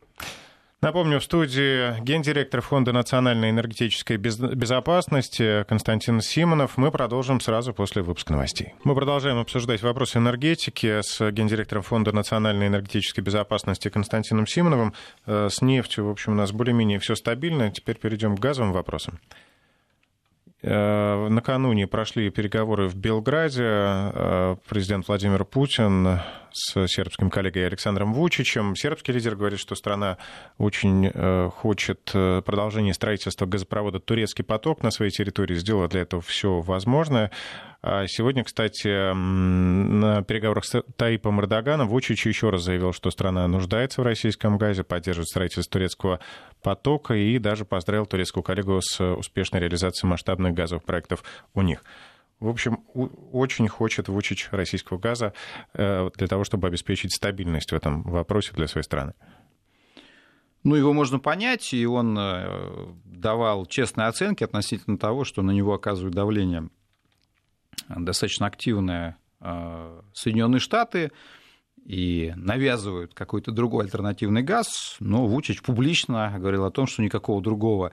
Напомню, 0.84 1.22
в 1.22 1.24
студии 1.24 1.98
гендиректор 2.02 2.60
Фонда 2.60 2.92
национальной 2.92 3.52
энергетической 3.52 4.18
безопасности 4.18 5.64
Константин 5.66 6.20
Симонов. 6.20 6.76
Мы 6.76 6.92
продолжим 6.92 7.40
сразу 7.40 7.74
после 7.74 8.02
выпуска 8.02 8.34
новостей. 8.34 8.74
Мы 8.84 8.94
продолжаем 8.94 9.38
обсуждать 9.38 9.82
вопросы 9.82 10.18
энергетики 10.18 11.00
с 11.02 11.32
гендиректором 11.32 11.84
Фонда 11.84 12.12
национальной 12.12 12.68
энергетической 12.68 13.22
безопасности 13.22 13.88
Константином 13.88 14.46
Симоновым. 14.46 14.94
Э, 15.26 15.48
с 15.50 15.62
нефтью, 15.62 16.08
в 16.08 16.10
общем, 16.10 16.34
у 16.34 16.36
нас 16.36 16.52
более-менее 16.52 17.00
все 17.00 17.16
стабильно. 17.16 17.72
Теперь 17.72 17.96
перейдем 17.96 18.36
к 18.36 18.42
газовым 18.42 18.74
вопросам. 18.74 19.22
Э, 20.64 21.28
накануне 21.30 21.88
прошли 21.88 22.30
переговоры 22.30 22.88
в 22.88 22.96
Белграде. 22.96 23.64
Э, 23.66 24.56
президент 24.70 25.08
Владимир 25.10 25.44
Путин 25.44 26.20
с 26.54 26.88
сербским 26.88 27.30
коллегой 27.30 27.68
Александром 27.68 28.14
Вучичем. 28.14 28.76
Сербский 28.76 29.12
лидер 29.12 29.36
говорит, 29.36 29.60
что 29.60 29.76
страна 29.76 30.18
очень 30.58 31.12
э, 31.14 31.50
хочет 31.50 32.12
продолжения 32.12 32.94
строительства 32.94 33.46
газопровода 33.46 34.00
«Турецкий 34.00 34.44
поток» 34.44 34.84
на 34.84 34.92
своей 34.92 35.12
территории, 35.12 35.56
сделала 35.56 35.88
для 35.88 36.02
этого 36.02 36.22
все 36.22 36.62
возможное. 36.62 37.32
А 37.86 38.08
сегодня, 38.08 38.46
кстати, 38.46 39.14
на 39.14 40.24
переговорах 40.24 40.64
с 40.64 40.82
Таипом 40.96 41.42
Эрдоганом 41.42 41.90
Вучич 41.90 42.26
еще 42.26 42.50
раз 42.50 42.64
заявил, 42.64 42.94
что 42.94 43.12
страна 43.12 43.46
нуждается 43.50 44.00
в 44.00 44.06
российском 44.06 44.58
газе, 44.58 44.86
поддерживает 44.86 45.28
строительство 45.28 45.74
турецкого 45.74 46.20
потока 46.62 47.14
и 47.14 47.38
даже 47.40 47.66
поздравил 47.66 48.06
турецкую 48.06 48.42
коллегу 48.42 48.80
с 48.82 49.04
успешной 49.04 49.60
реализацией 49.60 50.10
масштабных 50.10 50.54
газовых 50.54 50.86
проектов 50.86 51.26
у 51.54 51.62
них. 51.62 51.84
В 52.40 52.48
общем, 52.48 52.84
очень 52.94 53.68
хочет 53.68 54.10
Вучич 54.10 54.50
российского 54.52 54.98
газа 54.98 55.34
э, 55.74 56.10
для 56.16 56.28
того, 56.28 56.44
чтобы 56.44 56.68
обеспечить 56.68 57.16
стабильность 57.16 57.72
в 57.72 57.76
этом 57.76 58.04
вопросе 58.04 58.52
для 58.54 58.68
своей 58.68 58.84
страны. 58.84 59.14
Ну, 60.64 60.76
его 60.76 60.94
можно 60.94 61.20
понять, 61.20 61.74
и 61.74 61.86
он 61.86 62.18
э, 62.18 62.88
давал 63.06 63.66
честные 63.66 64.08
оценки 64.08 64.44
относительно 64.44 64.98
того, 64.98 65.26
что 65.26 65.42
на 65.42 65.52
него 65.52 65.74
оказывают 65.74 66.16
давление 66.16 66.70
достаточно 67.90 68.48
активные 68.48 69.18
э, 69.42 70.02
Соединенные 70.14 70.60
Штаты 70.60 71.12
и 71.86 72.34
навязывают 72.36 73.14
какой-то 73.14 73.52
другой 73.52 73.86
альтернативный 73.86 74.42
газ, 74.42 74.96
но 75.00 75.28
Вучич 75.28 75.62
публично 75.62 76.34
говорил 76.38 76.64
о 76.66 76.72
том, 76.72 76.88
что 76.88 77.02
никакого 77.02 77.42
другого 77.42 77.92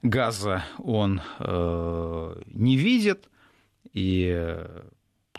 газа 0.00 0.64
он 0.78 1.20
э, 1.38 2.42
не 2.46 2.76
видит, 2.76 3.28
и 3.92 4.58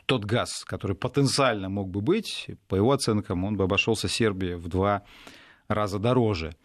тот 0.05 0.25
газ, 0.25 0.63
который 0.65 0.95
потенциально 0.95 1.69
мог 1.69 1.89
бы 1.89 2.01
быть, 2.01 2.47
по 2.67 2.75
его 2.75 2.91
оценкам, 2.91 3.43
он 3.43 3.55
бы 3.55 3.63
обошелся 3.63 4.07
Сербии 4.07 4.53
в 4.53 4.67
два 4.67 5.03
раза 5.67 5.99
дороже. 5.99 6.55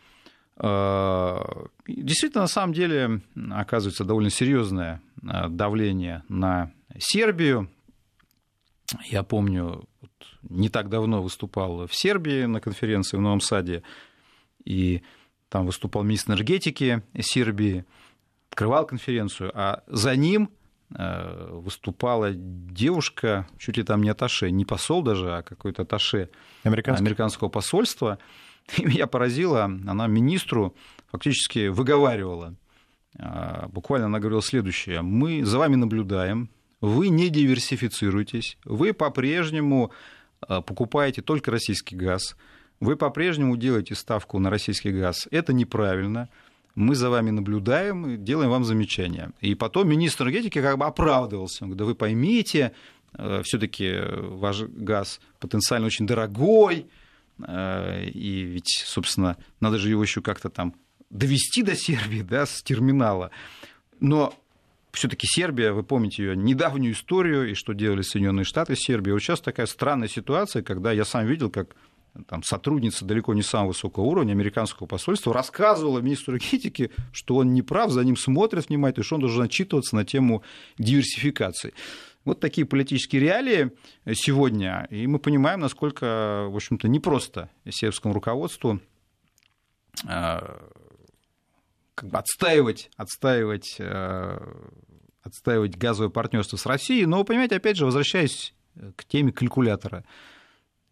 Э, 0.56 1.38
действительно, 1.86 2.42
на 2.42 2.48
самом 2.48 2.72
деле, 2.72 3.20
оказывается 3.50 4.04
довольно 4.04 4.30
серьезное 4.30 5.00
давление 5.22 6.24
на 6.28 6.72
Сербию. 6.98 7.70
Я 9.10 9.22
помню, 9.22 9.86
не 10.42 10.68
так 10.68 10.88
давно 10.88 11.22
выступал 11.22 11.86
в 11.86 11.94
Сербии 11.94 12.44
на 12.44 12.60
конференции 12.60 13.16
в 13.16 13.20
Новом 13.20 13.40
Саде, 13.40 13.82
и 14.64 15.02
там 15.48 15.66
выступал 15.66 16.02
министр 16.02 16.32
энергетики 16.32 17.02
Сербии, 17.20 17.84
открывал 18.50 18.86
конференцию, 18.86 19.50
а 19.54 19.82
за 19.86 20.16
ним 20.16 20.50
э, 20.50 20.57
выступала 20.90 22.32
девушка, 22.32 23.46
чуть 23.58 23.76
ли 23.76 23.82
там 23.82 24.02
не 24.02 24.08
аташе, 24.08 24.50
не 24.50 24.64
посол 24.64 25.02
даже, 25.02 25.36
а 25.36 25.42
какой-то 25.42 25.82
аташе 25.82 26.30
американского 26.62 27.48
посольства. 27.48 28.18
И 28.76 28.84
меня 28.84 29.06
поразило, 29.06 29.64
она 29.64 30.06
министру 30.06 30.74
фактически 31.10 31.68
выговаривала. 31.68 32.54
А, 33.18 33.68
буквально 33.68 34.06
она 34.06 34.18
говорила 34.18 34.42
следующее. 34.42 35.02
Мы 35.02 35.44
за 35.44 35.58
вами 35.58 35.76
наблюдаем, 35.76 36.50
вы 36.80 37.08
не 37.08 37.28
диверсифицируетесь, 37.28 38.58
вы 38.64 38.92
по-прежнему 38.92 39.90
э, 40.48 40.60
покупаете 40.62 41.22
только 41.22 41.50
российский 41.50 41.96
газ, 41.96 42.36
вы 42.78 42.96
по-прежнему 42.96 43.56
делаете 43.56 43.94
ставку 43.94 44.38
на 44.38 44.50
российский 44.50 44.92
газ. 44.92 45.26
Это 45.30 45.52
неправильно. 45.52 46.28
Мы 46.78 46.94
за 46.94 47.10
вами 47.10 47.30
наблюдаем, 47.30 48.22
делаем 48.24 48.50
вам 48.50 48.64
замечания. 48.64 49.32
И 49.40 49.56
потом 49.56 49.88
министр 49.88 50.26
энергетики 50.26 50.62
как 50.62 50.78
бы 50.78 50.84
оправдывался. 50.84 51.64
Он 51.64 51.70
говорит, 51.70 51.78
да 51.78 51.84
вы 51.86 51.94
поймите, 51.96 52.72
э, 53.14 53.42
все-таки 53.42 53.96
ваш 54.00 54.62
газ 54.62 55.20
потенциально 55.40 55.88
очень 55.88 56.06
дорогой, 56.06 56.86
э, 57.44 58.04
и 58.04 58.42
ведь, 58.42 58.84
собственно, 58.86 59.36
надо 59.58 59.78
же 59.78 59.88
его 59.90 60.04
еще 60.04 60.22
как-то 60.22 60.50
там 60.50 60.72
довести 61.10 61.64
до 61.64 61.74
Сербии, 61.74 62.22
да, 62.22 62.46
с 62.46 62.62
терминала. 62.62 63.32
Но 63.98 64.32
все-таки 64.92 65.26
Сербия, 65.26 65.72
вы 65.72 65.82
помните 65.82 66.22
ее 66.22 66.36
недавнюю 66.36 66.94
историю 66.94 67.50
и 67.50 67.54
что 67.54 67.72
делали 67.72 68.02
Соединенные 68.02 68.44
Штаты 68.44 68.76
с 68.76 68.78
Сербией. 68.78 69.14
Вот 69.14 69.20
сейчас 69.20 69.40
такая 69.40 69.66
странная 69.66 70.06
ситуация, 70.06 70.62
когда 70.62 70.92
я 70.92 71.04
сам 71.04 71.26
видел, 71.26 71.50
как 71.50 71.74
там, 72.26 72.42
сотрудница 72.42 73.04
далеко 73.04 73.34
не 73.34 73.42
самого 73.42 73.68
высокого 73.68 74.04
уровня 74.04 74.32
американского 74.32 74.86
посольства 74.86 75.32
рассказывала 75.32 76.00
министру 76.00 76.34
энергетики, 76.34 76.90
что 77.12 77.36
он 77.36 77.54
не 77.54 77.62
прав, 77.62 77.90
за 77.90 78.04
ним 78.04 78.16
смотрят 78.16 78.68
внимательно, 78.68 79.04
что 79.04 79.16
он 79.16 79.20
должен 79.22 79.42
отчитываться 79.42 79.96
на 79.96 80.04
тему 80.04 80.42
диверсификации. 80.78 81.74
Вот 82.24 82.40
такие 82.40 82.66
политические 82.66 83.22
реалии 83.22 83.72
сегодня, 84.12 84.86
и 84.90 85.06
мы 85.06 85.18
понимаем, 85.18 85.60
насколько, 85.60 86.48
в 86.50 86.56
общем-то, 86.56 86.88
непросто 86.88 87.48
сербскому 87.68 88.12
руководству 88.12 88.80
а, 90.06 90.68
как 91.98 92.10
бы 92.10 92.18
отстаивать, 92.18 92.90
отстаивать, 92.96 93.76
э, 93.80 94.38
отстаивать 95.22 95.76
газовое 95.76 96.10
партнерство 96.10 96.56
с 96.56 96.64
Россией. 96.64 97.06
Но, 97.06 97.24
понимаете, 97.24 97.56
опять 97.56 97.76
же, 97.76 97.86
возвращаясь 97.86 98.54
к 98.94 99.04
теме 99.04 99.32
калькулятора, 99.32 100.04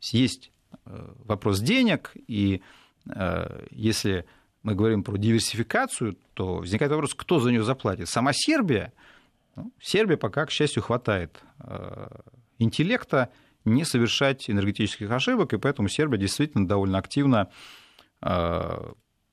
есть 0.00 0.50
э, 0.50 0.56
вопрос 0.85 1.61
денег, 1.61 2.12
и 2.26 2.62
э, 3.09 3.66
если 3.70 4.26
мы 4.62 4.74
говорим 4.74 5.02
про 5.02 5.16
диверсификацию, 5.16 6.16
то 6.35 6.57
возникает 6.57 6.92
вопрос, 6.92 7.14
кто 7.14 7.38
за 7.40 7.50
нее 7.50 7.62
заплатит? 7.62 8.09
Сама 8.09 8.33
Сербия? 8.33 8.92
Ну, 9.55 9.72
Сербия 9.81 10.16
пока, 10.16 10.46
к 10.46 10.50
счастью, 10.50 10.83
хватает 10.83 11.40
интеллекта 12.59 13.31
не 13.64 13.85
совершать 13.85 14.50
энергетических 14.50 15.11
ошибок, 15.11 15.52
и 15.52 15.59
поэтому 15.59 15.88
Сербия 15.88 16.18
действительно 16.18 16.66
довольно 16.66 16.98
активно 16.98 17.48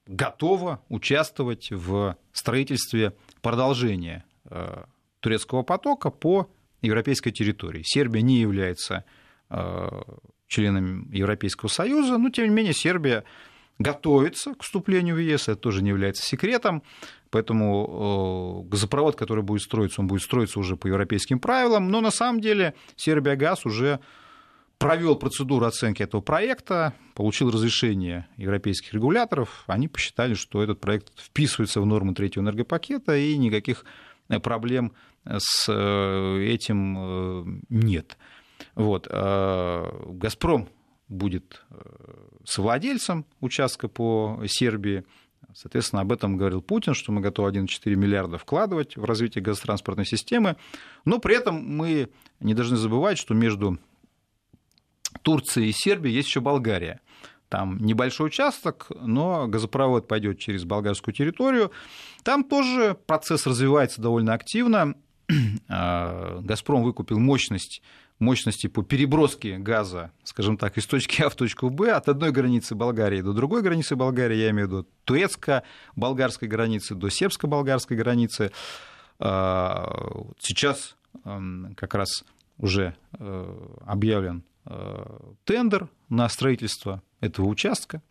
готова 0.06 0.84
участвовать 0.90 1.72
в 1.72 2.18
строительстве 2.32 3.16
продолжения 3.42 4.26
э, 4.46 4.84
турецкого 5.20 5.64
потока 5.64 6.10
по 6.10 6.50
европейской 6.82 7.32
территории. 7.32 7.84
Сербия 7.86 8.22
не 8.22 8.40
является 8.40 9.06
э, 10.54 10.64
членом 10.64 11.12
Европейского 11.12 11.70
Союза, 11.70 12.18
но 12.18 12.30
тем 12.30 12.46
не 12.46 12.52
менее 12.52 12.74
Сербия 12.74 13.24
готовится 13.80 14.54
к 14.54 14.64
вступлению 14.64 15.16
в 15.16 15.20
ЕС, 15.20 15.50
это 15.50 15.56
тоже 15.56 15.82
не 15.82 15.90
является 15.90 16.24
секретом, 16.24 16.84
поэтому 17.32 18.64
э, 18.66 18.70
газопровод, 18.70 19.16
который 19.16 19.44
будет 19.44 19.64
строиться, 19.64 20.02
он 20.02 20.08
будет 20.08 20.22
строиться 20.22 20.60
уже 20.60 20.76
по 20.76 20.88
европейским 20.88 21.40
правилам, 21.40 21.90
но 21.90 22.02
на 22.02 22.12
самом 22.12 22.40
деле 22.40 22.76
Сербия 22.96 23.36
газ 23.36 23.66
уже 23.66 24.00
провел 24.78 25.16
процедуру 25.16 25.66
оценки 25.66 26.04
этого 26.04 26.22
проекта, 26.22 26.94
получил 27.16 27.50
разрешение 27.50 28.28
европейских 28.38 28.94
регуляторов. 28.94 29.64
Они 29.68 29.88
посчитали, 29.88 30.34
что 30.34 30.62
этот 30.62 30.82
проект 30.82 31.18
вписывается 31.18 31.80
в 31.80 31.86
нормы 31.86 32.14
третьего 32.14 32.44
энергопакета, 32.44 33.16
и 33.16 33.38
никаких 33.38 33.86
э, 34.30 34.40
проблем 34.40 34.92
с 35.26 35.66
э, 35.70 36.46
этим 36.46 36.98
э, 36.98 37.62
нет. 37.70 38.18
Вот. 38.76 39.08
«Газпром» 39.08 40.70
будет 41.08 41.64
совладельцем 42.46 43.26
участка 43.40 43.88
по 43.88 44.42
Сербии. 44.48 45.04
Соответственно, 45.54 46.02
об 46.02 46.12
этом 46.12 46.38
говорил 46.38 46.62
Путин, 46.62 46.94
что 46.94 47.12
мы 47.12 47.22
готовы 47.22 47.52
1,4 47.52 47.96
миллиарда 47.96 48.38
вкладывать 48.38 48.98
в 48.98 49.06
развитие 49.06 49.44
газотранспортной 49.44 50.06
системы. 50.06 50.58
Но 51.06 51.20
при 51.20 51.36
этом 51.36 51.64
мы 51.64 52.10
не 52.40 52.54
должны 52.54 52.78
забывать, 52.78 53.18
что 53.18 53.34
между 53.34 53.78
Турции 55.22 55.68
и 55.68 55.72
Сербии 55.72 56.10
есть 56.10 56.28
еще 56.28 56.42
Болгария. 56.42 57.02
Там 57.50 57.78
небольшой 57.78 58.28
участок, 58.28 58.88
но 59.00 59.48
газопровод 59.48 60.08
пойдет 60.08 60.40
через 60.40 60.64
болгарскую 60.64 61.14
территорию. 61.14 61.72
Там 62.24 62.44
тоже 62.44 62.98
процесс 63.06 63.46
развивается 63.46 64.02
довольно 64.02 64.34
активно. 64.34 64.96
А, 65.70 66.40
Газпром 66.44 66.84
выкупил 66.84 67.20
мощность 67.20 67.84
мощности 68.24 68.68
по 68.68 68.84
переброске 68.84 69.58
газа, 69.58 70.12
скажем 70.24 70.58
так, 70.58 70.78
из 70.78 70.86
точки 70.86 71.22
А 71.22 71.30
в 71.30 71.36
точку 71.36 71.70
Б, 71.70 71.92
от 71.92 72.10
одной 72.10 72.32
границы 72.32 72.76
Болгарии 72.76 73.22
до 73.22 73.34
другой 73.34 73.62
границы 73.62 73.96
Болгарии, 73.96 74.38
я 74.38 74.50
имею 74.50 74.68
в 74.68 74.72
виду 74.72 74.88
турецко-болгарской 75.06 76.48
границы 76.48 76.96
до 76.96 77.10
сербско-болгарской 77.10 77.96
границы. 77.98 78.52
А, 79.20 80.24
сейчас 80.40 80.96
как 81.76 81.94
раз 81.94 82.24
уже 82.58 82.96
э, 83.20 83.68
объявлен 83.86 84.44
Э, 84.66 85.06
тендер 85.44 85.90
на 86.10 86.30
строительство 86.30 87.02
этого 87.20 87.48
участка 87.48 88.02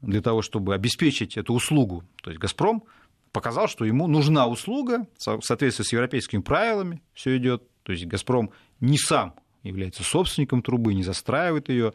для 0.00 0.20
того, 0.20 0.42
чтобы 0.42 0.74
обеспечить 0.74 1.36
эту 1.36 1.54
услугу. 1.54 2.02
То 2.22 2.30
есть 2.30 2.40
«Газпром» 2.40 2.84
показал, 3.32 3.68
что 3.68 3.84
ему 3.84 4.08
нужна 4.08 4.46
услуга 4.46 5.06
в 5.16 5.40
соответствии 5.42 5.84
с 5.84 5.92
европейскими 5.92 6.40
правилами, 6.40 7.02
все 7.14 7.36
идет. 7.36 7.62
То 7.84 7.92
есть 7.92 8.06
«Газпром» 8.06 8.50
не 8.80 8.98
сам 8.98 9.34
является 9.62 10.02
собственником 10.02 10.62
трубы, 10.62 10.94
не 10.94 11.02
застраивает 11.02 11.68
ее. 11.68 11.92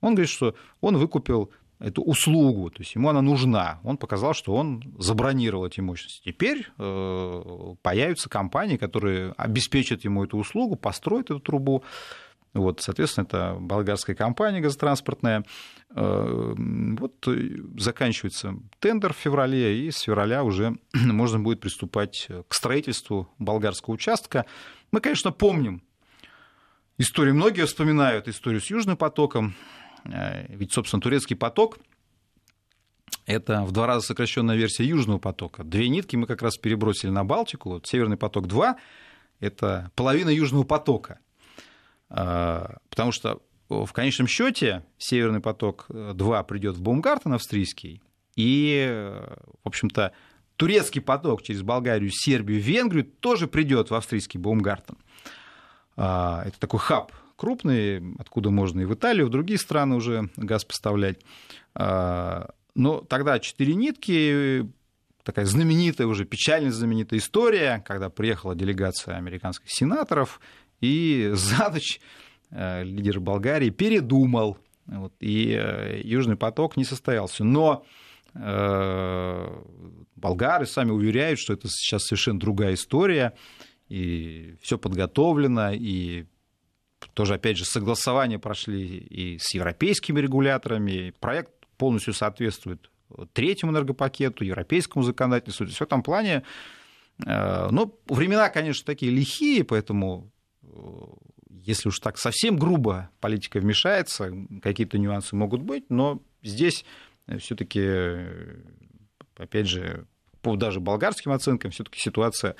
Он 0.00 0.14
говорит, 0.14 0.30
что 0.30 0.54
он 0.80 0.96
выкупил 0.96 1.50
эту 1.78 2.02
услугу, 2.02 2.70
то 2.70 2.80
есть 2.80 2.94
ему 2.94 3.08
она 3.08 3.20
нужна. 3.20 3.80
Он 3.84 3.98
показал, 3.98 4.34
что 4.34 4.54
он 4.54 4.82
забронировал 4.98 5.66
эти 5.66 5.80
мощности. 5.80 6.22
Теперь 6.24 6.68
э, 6.78 7.74
появятся 7.82 8.30
компании, 8.30 8.76
которые 8.76 9.32
обеспечат 9.36 10.04
ему 10.04 10.24
эту 10.24 10.38
услугу, 10.38 10.76
построят 10.76 11.26
эту 11.26 11.40
трубу. 11.40 11.84
Вот, 12.54 12.80
соответственно, 12.80 13.24
это 13.24 13.56
болгарская 13.60 14.16
компания 14.16 14.60
газотранспортная. 14.60 15.44
Э, 15.94 16.54
вот 16.56 17.28
заканчивается 17.76 18.54
тендер 18.78 19.12
в 19.12 19.18
феврале, 19.18 19.86
и 19.86 19.90
с 19.90 19.98
февраля 19.98 20.44
уже 20.44 20.78
можно 20.94 21.40
будет 21.40 21.60
приступать 21.60 22.28
к 22.48 22.54
строительству 22.54 23.28
болгарского 23.38 23.94
участка. 23.94 24.46
Мы, 24.92 25.00
конечно, 25.00 25.30
помним 25.30 25.82
историю, 26.98 27.34
многие 27.34 27.66
вспоминают 27.66 28.28
историю 28.28 28.60
с 28.60 28.70
Южным 28.70 28.96
потоком, 28.96 29.54
э, 30.04 30.46
ведь, 30.54 30.72
собственно, 30.72 31.00
турецкий 31.00 31.36
поток 31.36 31.78
это 33.26 33.62
в 33.64 33.72
два 33.72 33.86
раза 33.86 34.06
сокращенная 34.06 34.56
версия 34.56 34.84
Южного 34.84 35.18
потока. 35.18 35.64
Две 35.64 35.88
нитки 35.88 36.14
мы 36.16 36.26
как 36.26 36.42
раз 36.42 36.56
перебросили 36.56 37.10
на 37.10 37.24
Балтику. 37.24 37.70
Вот 37.70 37.86
Северный 37.86 38.16
поток-2– 38.16 38.76
это 39.40 39.90
половина 39.96 40.28
Южного 40.28 40.62
потока. 40.62 41.18
А, 42.08 42.76
потому 42.88 43.10
что 43.10 43.42
в 43.68 43.92
конечном 43.92 44.28
счете 44.28 44.84
Северный 44.98 45.40
поток-2 45.40 46.44
придет 46.46 46.76
в 46.76 46.82
Баумгартен 46.82 47.32
австрийский, 47.32 48.00
и, 48.36 49.12
в 49.64 49.68
общем-то, 49.68 50.12
турецкий 50.56 51.00
поток 51.00 51.42
через 51.42 51.62
Болгарию, 51.62 52.10
Сербию, 52.12 52.60
Венгрию 52.60 53.04
тоже 53.04 53.48
придет 53.48 53.90
в 53.90 53.94
австрийский 53.94 54.38
Баумгартен. 54.38 54.98
А, 55.96 56.42
это 56.46 56.58
такой 56.58 56.80
хаб 56.80 57.12
крупный, 57.36 58.14
откуда 58.18 58.50
можно 58.50 58.80
и 58.80 58.84
в 58.84 58.94
Италию, 58.94 59.26
и 59.26 59.28
в 59.28 59.32
другие 59.32 59.58
страны 59.58 59.96
уже 59.96 60.30
газ 60.36 60.64
поставлять. 60.64 61.18
А, 61.74 62.50
но 62.74 63.00
тогда 63.00 63.38
четыре 63.38 63.74
нитки, 63.74 64.66
такая 65.22 65.44
знаменитая 65.44 66.06
уже, 66.06 66.24
печально 66.24 66.70
знаменитая 66.70 67.20
история, 67.20 67.82
когда 67.86 68.10
приехала 68.10 68.54
делегация 68.54 69.16
американских 69.16 69.70
сенаторов 69.70 70.40
и 70.80 71.30
за 71.34 71.70
ночь 71.70 72.00
э, 72.50 72.84
лидер 72.84 73.20
Болгарии 73.20 73.70
передумал, 73.70 74.58
вот, 74.86 75.12
и 75.20 75.56
э, 75.58 76.00
Южный 76.04 76.36
поток 76.36 76.76
не 76.76 76.84
состоялся. 76.84 77.44
Но 77.44 77.84
э, 78.34 79.62
болгары 80.14 80.66
сами 80.66 80.90
уверяют, 80.90 81.38
что 81.38 81.54
это 81.54 81.68
сейчас 81.68 82.04
совершенно 82.04 82.38
другая 82.38 82.74
история, 82.74 83.32
и 83.88 84.56
все 84.60 84.78
подготовлено, 84.78 85.72
и 85.72 86.26
тоже, 87.14 87.34
опять 87.34 87.56
же, 87.56 87.64
согласования 87.64 88.38
прошли 88.38 88.98
и 88.98 89.38
с 89.38 89.54
европейскими 89.54 90.20
регуляторами, 90.20 91.14
проект 91.20 91.52
полностью 91.76 92.14
соответствует 92.14 92.90
третьему 93.32 93.72
энергопакету, 93.72 94.44
европейскому 94.44 95.04
законодательству. 95.04 95.66
В 95.66 95.80
этом 95.82 96.02
плане, 96.02 96.42
ну, 97.18 97.98
времена, 98.06 98.48
конечно, 98.48 98.84
такие 98.84 99.12
лихие, 99.12 99.62
поэтому 99.62 100.32
если 101.48 101.88
уж 101.88 102.00
так 102.00 102.18
совсем 102.18 102.58
грубо 102.58 103.10
политика 103.20 103.60
вмешается, 103.60 104.32
какие-то 104.62 104.98
нюансы 104.98 105.36
могут 105.36 105.62
быть, 105.62 105.90
но 105.90 106.22
здесь 106.42 106.84
все-таки, 107.38 108.26
опять 109.36 109.68
же, 109.68 110.06
по 110.42 110.56
даже 110.56 110.80
болгарским 110.80 111.32
оценкам, 111.32 111.70
все-таки 111.70 111.98
ситуация 112.00 112.56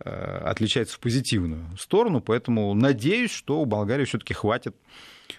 отличается 0.00 0.96
в 0.96 1.00
позитивную 1.00 1.64
сторону, 1.78 2.20
поэтому 2.20 2.74
надеюсь, 2.74 3.30
что 3.30 3.60
у 3.60 3.66
Болгарии 3.66 4.04
все-таки 4.04 4.34
хватит 4.34 4.74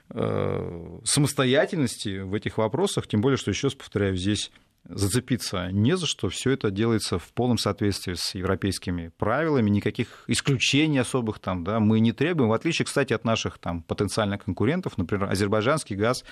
самостоятельности 0.07 2.19
в 2.19 2.33
этих 2.33 2.57
вопросах, 2.57 3.07
тем 3.07 3.21
более, 3.21 3.37
что, 3.37 3.51
еще 3.51 3.67
раз 3.67 3.75
повторяю, 3.75 4.15
здесь 4.15 4.51
зацепиться 4.85 5.69
не 5.71 5.95
за 5.95 6.05
что. 6.05 6.29
Все 6.29 6.51
это 6.51 6.71
делается 6.71 7.19
в 7.19 7.31
полном 7.33 7.57
соответствии 7.57 8.15
с 8.15 8.35
европейскими 8.35 9.11
правилами, 9.17 9.69
никаких 9.69 10.23
исключений 10.27 10.99
особых 10.99 11.39
там 11.39 11.63
да, 11.63 11.79
мы 11.79 11.99
не 11.99 12.11
требуем, 12.11 12.49
в 12.49 12.53
отличие, 12.53 12.85
кстати, 12.85 13.13
от 13.13 13.23
наших 13.23 13.57
там, 13.57 13.83
потенциальных 13.83 14.43
конкурентов, 14.43 14.97
например, 14.97 15.29
азербайджанский 15.29 15.95
газ 15.95 16.23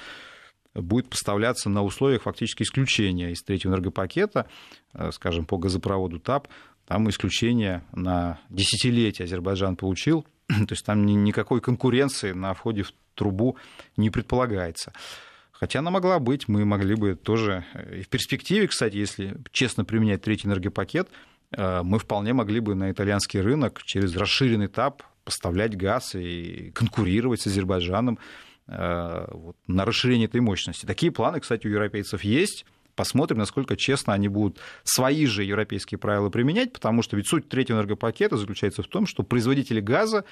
будет 0.75 1.09
поставляться 1.09 1.69
на 1.69 1.83
условиях 1.83 2.23
фактически 2.23 2.63
исключения 2.63 3.31
из 3.31 3.41
третьего 3.41 3.71
энергопакета, 3.71 4.47
э, 4.93 5.11
скажем, 5.11 5.45
по 5.45 5.57
газопроводу 5.57 6.19
ТАП, 6.19 6.47
там 6.89 7.07
исключение 7.07 7.83
на 7.93 8.39
десятилетие 8.49 9.25
Азербайджан 9.25 9.75
получил, 9.75 10.25
то 10.47 10.71
есть 10.71 10.83
там 10.83 11.05
никакой 11.05 11.61
конкуренции 11.61 12.31
на 12.31 12.55
входе 12.55 12.81
в 12.81 12.91
трубу 13.13 13.57
не 13.95 14.09
предполагается. 14.09 14.91
Хотя 15.51 15.79
она 15.79 15.91
могла 15.91 16.17
быть, 16.19 16.47
мы 16.47 16.65
могли 16.65 16.95
бы 16.95 17.13
тоже... 17.13 17.63
Э, 17.75 17.99
и 17.99 18.01
в 18.01 18.09
перспективе, 18.09 18.67
кстати, 18.67 18.95
если 18.95 19.37
честно 19.51 19.85
применять 19.85 20.23
третий 20.23 20.47
энергопакет, 20.47 21.09
э, 21.51 21.81
мы 21.83 21.99
вполне 21.99 22.33
могли 22.33 22.59
бы 22.59 22.73
на 22.73 22.91
итальянский 22.91 23.39
рынок 23.39 23.83
через 23.83 24.15
расширенный 24.15 24.65
этап 24.65 25.03
поставлять 25.23 25.77
газ 25.77 26.15
и 26.15 26.71
конкурировать 26.73 27.41
с 27.41 27.47
Азербайджаном 27.47 28.17
э, 28.67 29.27
вот, 29.31 29.57
на 29.67 29.85
расширение 29.85 30.27
этой 30.27 30.41
мощности. 30.41 30.87
Такие 30.87 31.11
планы, 31.11 31.39
кстати, 31.39 31.67
у 31.67 31.69
европейцев 31.69 32.23
есть. 32.23 32.65
Посмотрим, 32.99 33.37
насколько 33.37 33.77
честно 33.77 34.11
они 34.11 34.27
будут 34.27 34.59
свои 34.83 35.25
же 35.25 35.45
европейские 35.45 35.97
правила 35.97 36.29
применять, 36.29 36.73
потому 36.73 37.01
что 37.01 37.15
ведь 37.15 37.29
суть 37.29 37.47
третьего 37.47 37.77
энергопакета 37.77 38.35
заключается 38.35 38.83
в 38.83 38.87
том, 38.87 39.07
что 39.07 39.23
производители 39.23 39.79
газа 39.79 40.25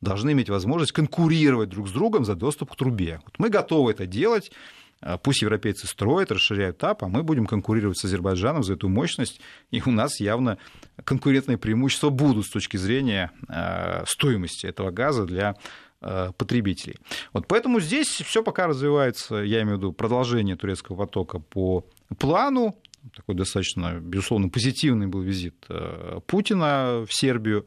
должны 0.00 0.30
иметь 0.30 0.48
возможность 0.48 0.92
конкурировать 0.92 1.70
друг 1.70 1.88
с 1.88 1.90
другом 1.90 2.24
за 2.24 2.36
доступ 2.36 2.70
к 2.70 2.76
трубе. 2.76 3.20
Вот 3.24 3.40
мы 3.40 3.48
готовы 3.48 3.90
это 3.90 4.06
делать. 4.06 4.52
А, 5.00 5.18
пусть 5.18 5.42
европейцы 5.42 5.88
строят, 5.88 6.30
расширяют 6.30 6.78
ТАП, 6.78 7.02
а 7.02 7.08
мы 7.08 7.24
будем 7.24 7.44
конкурировать 7.44 7.98
с 7.98 8.04
Азербайджаном 8.04 8.62
за 8.62 8.74
эту 8.74 8.88
мощность, 8.88 9.40
и 9.72 9.82
у 9.84 9.90
нас 9.90 10.20
явно 10.20 10.58
конкурентные 11.02 11.58
преимущества 11.58 12.10
будут 12.10 12.46
с 12.46 12.50
точки 12.50 12.76
зрения 12.76 13.32
а, 13.48 14.04
стоимости 14.06 14.64
этого 14.64 14.92
газа 14.92 15.24
для 15.24 15.56
а, 16.00 16.30
потребителей. 16.32 16.98
Вот 17.32 17.48
поэтому 17.48 17.80
здесь 17.80 18.08
все 18.08 18.44
пока 18.44 18.68
развивается, 18.68 19.38
я 19.38 19.62
имею 19.62 19.78
в 19.78 19.78
виду 19.80 19.92
продолжение 19.92 20.54
турецкого 20.54 20.96
потока 20.96 21.40
по 21.40 21.84
плану. 22.18 22.76
Такой 23.16 23.34
достаточно, 23.34 23.98
безусловно, 24.00 24.48
позитивный 24.48 25.06
был 25.08 25.22
визит 25.22 25.66
Путина 26.26 27.04
в 27.06 27.12
Сербию. 27.12 27.66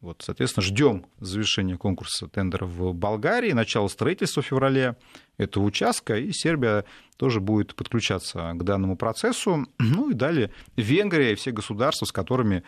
Вот, 0.00 0.22
соответственно, 0.24 0.64
ждем 0.64 1.06
завершения 1.18 1.76
конкурса 1.76 2.26
тендера 2.26 2.64
в 2.64 2.94
Болгарии, 2.94 3.52
начало 3.52 3.88
строительства 3.88 4.42
в 4.42 4.46
феврале 4.46 4.96
этого 5.36 5.64
участка, 5.64 6.16
и 6.16 6.32
Сербия 6.32 6.86
тоже 7.18 7.40
будет 7.40 7.74
подключаться 7.74 8.52
к 8.54 8.64
данному 8.64 8.96
процессу. 8.96 9.66
Ну 9.78 10.10
и 10.10 10.14
далее 10.14 10.52
Венгрия 10.76 11.32
и 11.32 11.34
все 11.34 11.50
государства, 11.50 12.06
с 12.06 12.12
которыми 12.12 12.62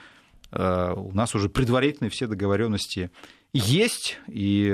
э, 0.51 0.93
у 0.95 1.13
нас 1.13 1.35
уже 1.35 1.49
предварительные 1.49 2.11
все 2.11 2.27
договоренности 2.27 3.11
есть. 3.55 4.19
И, 4.29 4.71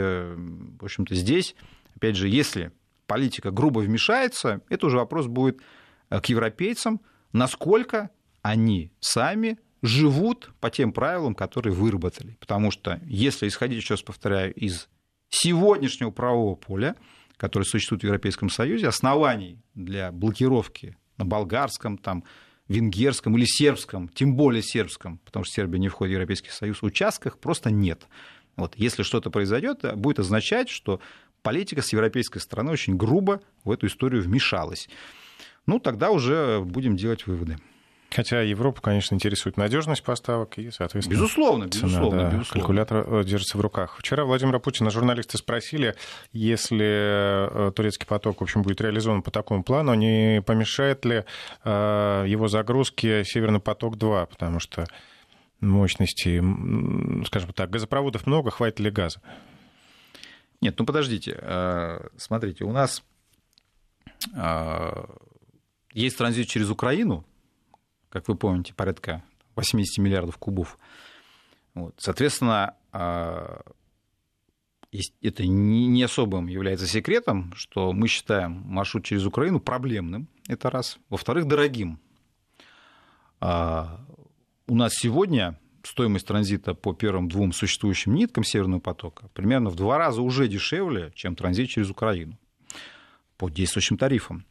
в 0.81 0.85
общем-то, 0.85 1.15
здесь, 1.15 1.55
опять 1.95 2.17
же, 2.17 2.29
если 2.29 2.73
политика 3.07 3.53
грубо 3.53 3.79
вмешается, 3.79 4.63
это 4.69 4.87
уже 4.87 4.97
вопрос 4.97 5.29
будет 5.29 5.61
к 6.09 6.27
европейцам, 6.27 7.01
насколько 7.33 8.11
они 8.43 8.93
сами 9.01 9.59
живут 9.83 10.51
по 10.61 10.71
тем 10.71 10.93
правилам, 10.93 11.35
которые 11.35 11.73
выработали. 11.73 12.37
Потому 12.41 12.71
что 12.71 13.01
если 13.05 13.49
исходить, 13.49 13.83
еще 13.83 13.97
повторяю, 13.97 14.53
из 14.55 14.89
сегодняшнего 15.29 16.11
правового 16.11 16.55
поля, 16.55 16.97
которое 17.37 17.65
существует 17.65 18.03
в 18.03 18.07
Европейском 18.07 18.51
Союзе, 18.51 18.89
оснований 18.89 19.59
для 19.75 20.11
блокировки 20.11 20.97
на 21.17 21.25
болгарском, 21.25 21.99
там, 21.99 22.25
венгерском 22.69 23.37
или 23.37 23.47
сербском, 23.47 24.09
тем 24.09 24.37
более 24.37 24.63
сербском, 24.63 25.19
потому 25.25 25.45
что 25.45 25.55
Сербия 25.55 25.79
не 25.79 25.89
входит 25.89 26.13
в 26.13 26.15
Европейский 26.15 26.51
Союз, 26.51 26.83
участках 26.83 27.39
просто 27.39 27.71
нет. 27.71 28.07
Вот, 28.57 28.75
если 28.77 29.05
что-то 29.05 29.31
произойдет, 29.31 29.97
будет 29.97 30.19
означать, 30.19 30.69
что 30.69 31.01
политика 31.43 31.81
с 31.81 31.93
европейской 31.93 32.41
стороны 32.41 32.73
очень 32.73 32.97
грубо 32.97 33.41
в 33.65 33.71
эту 33.71 33.87
историю 33.87 34.23
вмешалась. 34.23 34.89
Ну, 35.69 35.79
тогда 35.79 36.11
уже 36.11 36.63
будем 36.65 36.97
делать 36.97 37.27
выводы. 37.27 37.59
Хотя 38.11 38.41
Европу, 38.41 38.81
конечно, 38.81 39.15
интересует 39.15 39.59
надежность 39.59 40.03
поставок 40.03 40.57
и, 40.57 40.71
соответственно, 40.71 41.15
безусловно, 41.15 41.69
цена, 41.69 41.89
безусловно, 41.89 42.23
да, 42.23 42.31
безусловно. 42.31 42.61
калькулятор 42.63 43.07
э, 43.07 43.25
держится 43.25 43.59
в 43.59 43.61
руках. 43.61 43.99
Вчера 43.99 44.25
Владимира 44.25 44.61
Путина 44.61 44.89
журналисты 44.89 45.37
спросили, 45.37 45.95
если 46.33 47.69
э, 47.69 47.73
турецкий 47.73 48.07
поток, 48.07 48.41
в 48.41 48.45
общем, 48.45 48.63
будет 48.63 48.81
реализован 48.81 49.21
по 49.21 49.31
такому 49.31 49.63
плану, 49.63 49.93
не 49.93 50.41
помешает 50.41 51.05
ли 51.05 51.25
э, 51.65 52.25
его 52.27 52.49
загрузке 52.49 53.23
Северный 53.27 53.61
поток-2, 53.61 54.27
потому 54.27 54.61
что 54.61 54.87
мощности, 55.61 56.43
скажем 57.27 57.53
так, 57.53 57.69
газопроводов 57.69 58.27
много, 58.27 58.51
хватит 58.51 58.81
ли 58.81 58.91
газа? 58.91 59.21
Нет, 60.63 60.77
ну 60.79 60.87
подождите, 60.87 61.39
смотрите, 62.17 62.65
у 62.65 62.73
нас 62.73 63.05
есть 65.93 66.19
транзит 66.19 66.49
через 66.49 66.71
Украину, 66.71 67.25
как 68.09 68.29
вы 68.29 68.37
помните, 68.37 68.75
порядка 68.75 69.23
80 69.57 69.99
миллиардов 69.99 70.39
кубов. 70.39 70.79
Вот. 71.75 71.95
Соответственно, 71.99 72.75
а, 72.93 73.63
это 75.21 75.47
не 75.47 76.03
особым 76.03 76.47
является 76.47 76.87
секретом, 76.87 77.53
что 77.55 77.93
мы 77.93 78.09
считаем 78.09 78.63
маршрут 78.65 79.05
через 79.05 79.27
Украину 79.27 79.61
проблемным, 79.61 80.29
это 80.47 80.71
раз. 80.71 80.99
Во-вторых, 81.11 81.47
дорогим. 81.47 82.01
А, 83.41 84.05
у 84.67 84.75
нас 84.75 84.95
сегодня 84.95 85.59
стоимость 85.83 86.27
транзита 86.27 86.75
по 86.75 86.93
первым 86.93 87.29
двум 87.29 87.53
существующим 87.53 88.15
ниткам 88.15 88.45
Северного 88.45 88.81
потока 88.81 89.29
примерно 89.35 89.71
в 89.71 89.77
два 89.77 89.99
раза 89.99 90.23
уже 90.23 90.49
дешевле, 90.49 91.13
чем 91.15 91.37
транзит 91.37 91.71
через 91.71 91.91
Украину 91.91 92.39
по 93.37 93.49
действующим 93.49 93.97
тарифам. 93.97 94.45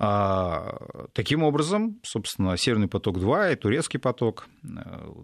А, 0.00 1.06
таким 1.12 1.42
образом, 1.42 1.98
собственно, 2.04 2.56
Северный 2.56 2.88
поток-2 2.88 3.52
и 3.52 3.56
Турецкий 3.56 3.98
поток 3.98 4.46
э, 4.62 4.68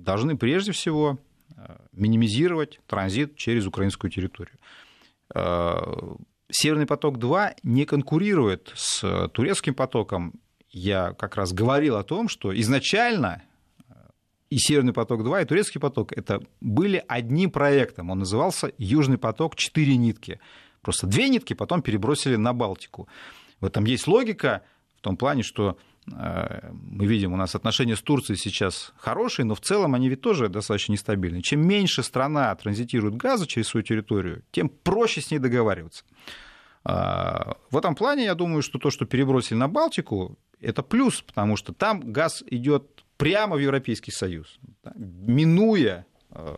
должны 0.01 0.37
прежде 0.37 0.73
всего 0.73 1.19
э, 1.57 1.77
минимизировать 1.93 2.81
транзит 2.89 3.37
через 3.37 3.67
украинскую 3.67 4.11
территорию. 4.11 4.59
А, 5.33 6.17
Северный 6.51 6.87
поток-2 6.87 7.59
не 7.63 7.85
конкурирует 7.85 8.73
с 8.75 9.29
турецким 9.29 9.75
потоком. 9.75 10.35
Я 10.71 11.13
как 11.13 11.37
раз 11.37 11.53
говорил 11.53 11.97
о 11.97 12.03
том, 12.03 12.29
что 12.29 12.53
изначально 12.61 13.43
э, 13.89 13.93
и 14.51 14.59
Северный 14.59 14.93
поток-2, 14.93 15.43
и 15.43 15.45
Турецкий 15.45 15.81
поток 15.81 16.13
это 16.13 16.43
были 16.61 17.03
одним 17.07 17.53
проектом. 17.53 18.11
Он 18.11 18.19
назывался 18.19 18.73
Южный 18.77 19.19
поток 19.19 19.55
«Четыре 19.55 19.97
нитки». 19.97 20.41
Просто 20.83 21.07
две 21.07 21.29
нитки 21.29 21.55
потом 21.55 21.81
перебросили 21.81 22.35
на 22.35 22.53
Балтику. 22.53 23.09
В 23.65 23.67
этом 23.67 23.87
есть 23.87 24.07
логика 24.07 24.61
в 24.99 25.01
том 25.01 25.17
плане, 25.17 25.43
что 25.43 25.79
э, 26.13 26.71
мы 26.71 27.07
видим, 27.07 27.33
у 27.33 27.37
нас 27.37 27.55
отношения 27.55 27.97
с 27.97 28.03
Турцией 28.03 28.37
сейчас 28.37 28.93
хорошие, 28.99 29.47
но 29.47 29.55
в 29.55 29.63
целом 29.63 29.95
они 29.95 30.11
ведь 30.11 30.21
тоже 30.21 30.51
достаточно 30.51 30.93
нестабильны. 30.93 31.41
Чем 31.41 31.67
меньше 31.67 32.03
страна 32.03 32.55
транзитирует 32.57 33.17
газа 33.17 33.47
через 33.47 33.69
свою 33.69 33.83
территорию, 33.83 34.43
тем 34.51 34.69
проще 34.69 35.23
с 35.23 35.31
ней 35.31 35.39
договариваться. 35.39 36.05
А, 36.85 37.57
в 37.71 37.79
этом 37.79 37.95
плане 37.95 38.27
я 38.27 38.35
думаю, 38.35 38.61
что 38.61 38.79
то, 38.79 38.91
что 38.91 39.07
перебросили 39.07 39.57
на 39.57 39.67
Балтику, 39.67 40.37
это 40.61 40.83
плюс, 40.83 41.23
потому 41.23 41.57
что 41.57 41.73
там 41.73 42.13
газ 42.13 42.45
идет 42.47 43.03
прямо 43.17 43.57
в 43.57 43.61
Европейский 43.61 44.11
Союз, 44.11 44.59
минуя, 44.95 46.05
э, 46.33 46.57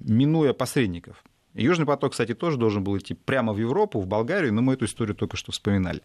минуя 0.00 0.52
посредников. 0.52 1.22
Южный 1.54 1.86
поток, 1.86 2.12
кстати, 2.12 2.34
тоже 2.34 2.56
должен 2.56 2.84
был 2.84 2.96
идти 2.98 3.14
прямо 3.14 3.52
в 3.52 3.58
Европу, 3.58 4.00
в 4.00 4.06
Болгарию, 4.06 4.52
но 4.52 4.62
мы 4.62 4.74
эту 4.74 4.84
историю 4.84 5.16
только 5.16 5.36
что 5.36 5.52
вспоминали. 5.52 6.02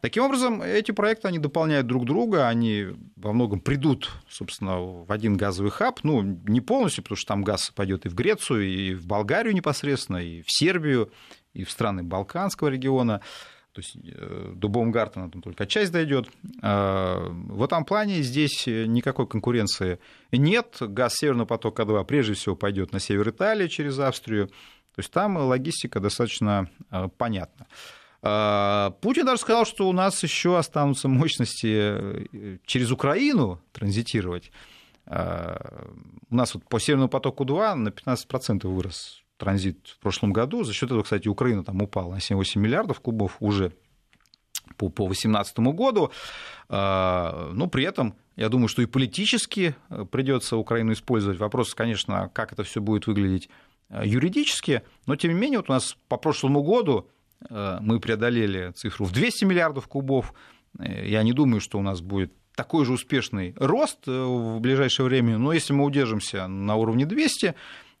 Таким 0.00 0.24
образом, 0.24 0.60
эти 0.60 0.90
проекты, 0.90 1.28
они 1.28 1.38
дополняют 1.38 1.86
друг 1.86 2.04
друга, 2.04 2.48
они 2.48 2.88
во 3.16 3.32
многом 3.32 3.60
придут, 3.60 4.10
собственно, 4.28 4.78
в 4.78 5.10
один 5.10 5.38
газовый 5.38 5.70
хаб, 5.70 6.00
ну, 6.02 6.20
не 6.22 6.60
полностью, 6.60 7.02
потому 7.02 7.16
что 7.16 7.28
там 7.28 7.42
газ 7.42 7.70
пойдет 7.74 8.04
и 8.04 8.10
в 8.10 8.14
Грецию, 8.14 8.68
и 8.68 8.94
в 8.94 9.06
Болгарию 9.06 9.54
непосредственно, 9.54 10.18
и 10.18 10.42
в 10.42 10.46
Сербию, 10.48 11.10
и 11.54 11.64
в 11.64 11.70
страны 11.70 12.02
Балканского 12.02 12.68
региона, 12.68 13.22
то 13.74 13.80
есть 13.80 13.96
э, 14.04 14.52
до 14.54 14.68
Баумгартена 14.68 15.30
там 15.30 15.42
только 15.42 15.66
часть 15.66 15.90
дойдет. 15.90 16.28
А, 16.62 17.28
в 17.28 17.62
этом 17.62 17.84
плане 17.84 18.22
здесь 18.22 18.66
никакой 18.66 19.26
конкуренции 19.26 19.98
нет. 20.30 20.76
Газ 20.80 21.16
Северного 21.16 21.46
потока-2 21.46 22.04
прежде 22.04 22.34
всего 22.34 22.54
пойдет 22.54 22.92
на 22.92 23.00
север 23.00 23.30
Италии 23.30 23.66
через 23.66 23.98
Австрию. 23.98 24.46
То 24.46 24.98
есть 24.98 25.10
там 25.10 25.36
логистика 25.36 25.98
достаточно 25.98 26.70
э, 26.92 27.08
понятна. 27.18 27.66
А, 28.22 28.92
Путин 29.00 29.26
даже 29.26 29.40
сказал, 29.40 29.66
что 29.66 29.88
у 29.88 29.92
нас 29.92 30.22
еще 30.22 30.56
останутся 30.56 31.08
мощности 31.08 31.66
э, 31.66 32.58
через 32.64 32.92
Украину 32.92 33.60
транзитировать. 33.72 34.52
У 35.06 36.34
нас 36.34 36.54
вот 36.54 36.64
по 36.66 36.80
Северному 36.80 37.10
потоку-2 37.10 37.74
на 37.74 37.90
15% 37.90 38.66
вырос 38.66 39.23
транзит 39.44 39.88
в 39.88 39.98
прошлом 39.98 40.32
году. 40.32 40.64
За 40.64 40.72
счет 40.72 40.84
этого, 40.84 41.02
кстати, 41.02 41.28
Украина 41.28 41.62
там 41.62 41.80
упала 41.82 42.14
на 42.14 42.18
7-8 42.18 42.58
миллиардов 42.58 43.00
кубов 43.00 43.36
уже 43.40 43.72
по 44.76 44.88
2018 44.88 45.58
году. 45.58 46.10
Но 46.68 47.68
при 47.70 47.84
этом 47.84 48.14
я 48.36 48.48
думаю, 48.48 48.68
что 48.68 48.82
и 48.82 48.86
политически 48.86 49.76
придется 50.10 50.56
Украину 50.56 50.92
использовать. 50.94 51.38
Вопрос, 51.38 51.74
конечно, 51.74 52.30
как 52.32 52.52
это 52.52 52.64
все 52.64 52.80
будет 52.80 53.06
выглядеть 53.06 53.50
юридически, 54.02 54.82
но 55.06 55.16
тем 55.16 55.34
не 55.34 55.38
менее 55.38 55.58
вот 55.58 55.68
у 55.68 55.72
нас 55.72 55.96
по 56.08 56.16
прошлому 56.16 56.62
году 56.62 57.08
мы 57.48 58.00
преодолели 58.00 58.72
цифру 58.72 59.04
в 59.04 59.12
200 59.12 59.44
миллиардов 59.44 59.86
кубов. 59.86 60.32
Я 60.80 61.22
не 61.22 61.34
думаю, 61.34 61.60
что 61.60 61.78
у 61.78 61.82
нас 61.82 62.00
будет 62.00 62.32
такой 62.54 62.84
же 62.84 62.92
успешный 62.92 63.54
рост 63.56 64.06
э, 64.06 64.10
в 64.10 64.60
ближайшее 64.60 65.06
время, 65.06 65.38
но 65.38 65.52
если 65.52 65.72
мы 65.72 65.84
удержимся 65.84 66.46
на 66.46 66.76
уровне 66.76 67.04
200, 67.06 67.46
э, 67.46 67.54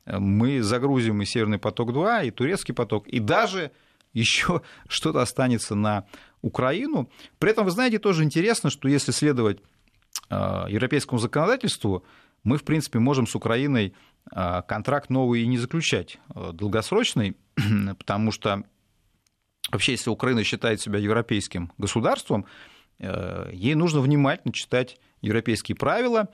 мы 0.06 0.62
загрузим 0.62 1.22
и 1.22 1.24
Северный 1.24 1.58
поток-2, 1.58 2.26
и 2.26 2.30
Турецкий 2.30 2.74
поток, 2.74 3.06
и 3.06 3.20
даже 3.20 3.72
еще 4.12 4.62
что-то 4.88 5.22
останется 5.22 5.74
на 5.74 6.06
Украину. 6.42 7.10
При 7.38 7.50
этом, 7.50 7.64
вы 7.64 7.70
знаете, 7.70 7.98
тоже 7.98 8.24
интересно, 8.24 8.70
что 8.70 8.88
если 8.88 9.12
следовать 9.12 9.60
э, 10.30 10.34
европейскому 10.68 11.18
законодательству, 11.18 12.04
мы, 12.42 12.58
в 12.58 12.64
принципе, 12.64 12.98
можем 12.98 13.26
с 13.26 13.34
Украиной 13.34 13.94
контракт 14.66 15.10
новый 15.10 15.42
и 15.42 15.46
не 15.46 15.58
заключать, 15.58 16.18
долгосрочный, 16.34 17.36
потому 17.98 18.32
что 18.32 18.64
вообще, 19.70 19.92
если 19.92 20.08
Украина 20.08 20.44
считает 20.44 20.80
себя 20.80 20.98
европейским 20.98 21.72
государством, 21.76 22.46
Э, 22.98 23.50
ей 23.52 23.74
нужно 23.74 24.00
внимательно 24.00 24.52
читать 24.52 24.98
европейские 25.20 25.76
правила. 25.76 26.28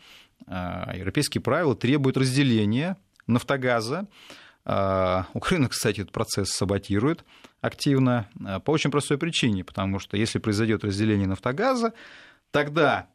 Европейские 0.47 1.43
правила 1.43 1.77
требуют 1.77 2.17
разделения 2.17 2.97
нафтогаза. 3.31 4.07
Э, 4.65 5.25
Украина, 5.35 5.69
кстати, 5.69 6.01
этот 6.01 6.13
процесс 6.13 6.51
саботирует 6.51 7.25
активно 7.61 8.29
по 8.65 8.71
очень 8.71 8.91
простой 8.91 9.19
причине, 9.19 9.65
потому 9.65 9.99
что 9.99 10.17
если 10.17 10.39
произойдет 10.39 10.85
разделение 10.85 11.27
нафтогаза, 11.27 11.93
тогда 12.51 13.09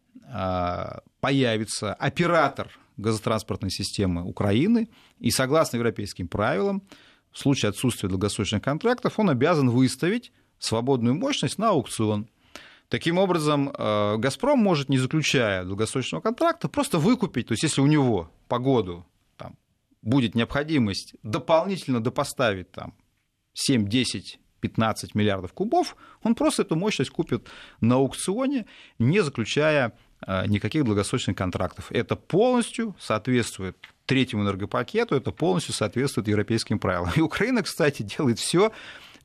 появится 1.19 1.93
оператор 1.93 2.69
газотранспортной 2.97 3.71
системы 3.71 4.23
Украины, 4.23 4.89
и 5.19 5.31
согласно 5.31 5.77
европейским 5.77 6.27
правилам, 6.27 6.83
в 7.31 7.39
случае 7.39 7.69
отсутствия 7.69 8.07
долгосрочных 8.07 8.61
контрактов, 8.61 9.19
он 9.19 9.29
обязан 9.29 9.69
выставить 9.69 10.31
свободную 10.59 11.15
мощность 11.15 11.57
на 11.57 11.69
аукцион. 11.69 12.29
Таким 12.87 13.17
образом, 13.17 13.73
«Газпром» 13.73 14.59
может, 14.59 14.89
не 14.89 14.99
заключая 14.99 15.65
долгосрочного 15.65 16.21
контракта, 16.21 16.69
просто 16.69 16.99
выкупить, 16.99 17.47
то 17.47 17.53
есть 17.53 17.63
если 17.63 17.81
у 17.81 17.87
него 17.87 18.31
по 18.47 18.59
году 18.59 19.05
будет 20.05 20.35
необходимость 20.35 21.15
дополнительно 21.23 22.01
допоставить 22.01 22.71
там, 22.71 22.93
7, 23.53 23.87
10, 23.87 24.39
15 24.61 25.15
миллиардов 25.15 25.51
кубов, 25.51 25.97
он 26.23 26.35
просто 26.35 26.61
эту 26.61 26.75
мощность 26.75 27.11
купит 27.11 27.47
на 27.81 27.95
аукционе, 27.95 28.65
не 28.99 29.21
заключая 29.21 29.93
э, 30.25 30.47
никаких 30.47 30.85
долгосрочных 30.85 31.35
контрактов. 31.35 31.91
Это 31.91 32.15
полностью 32.15 32.95
соответствует 32.99 33.77
третьему 34.05 34.43
энергопакету, 34.43 35.15
это 35.15 35.31
полностью 35.31 35.73
соответствует 35.73 36.27
европейским 36.27 36.79
правилам. 36.79 37.11
И 37.15 37.21
Украина, 37.21 37.63
кстати, 37.63 38.03
делает 38.03 38.39
все 38.39 38.71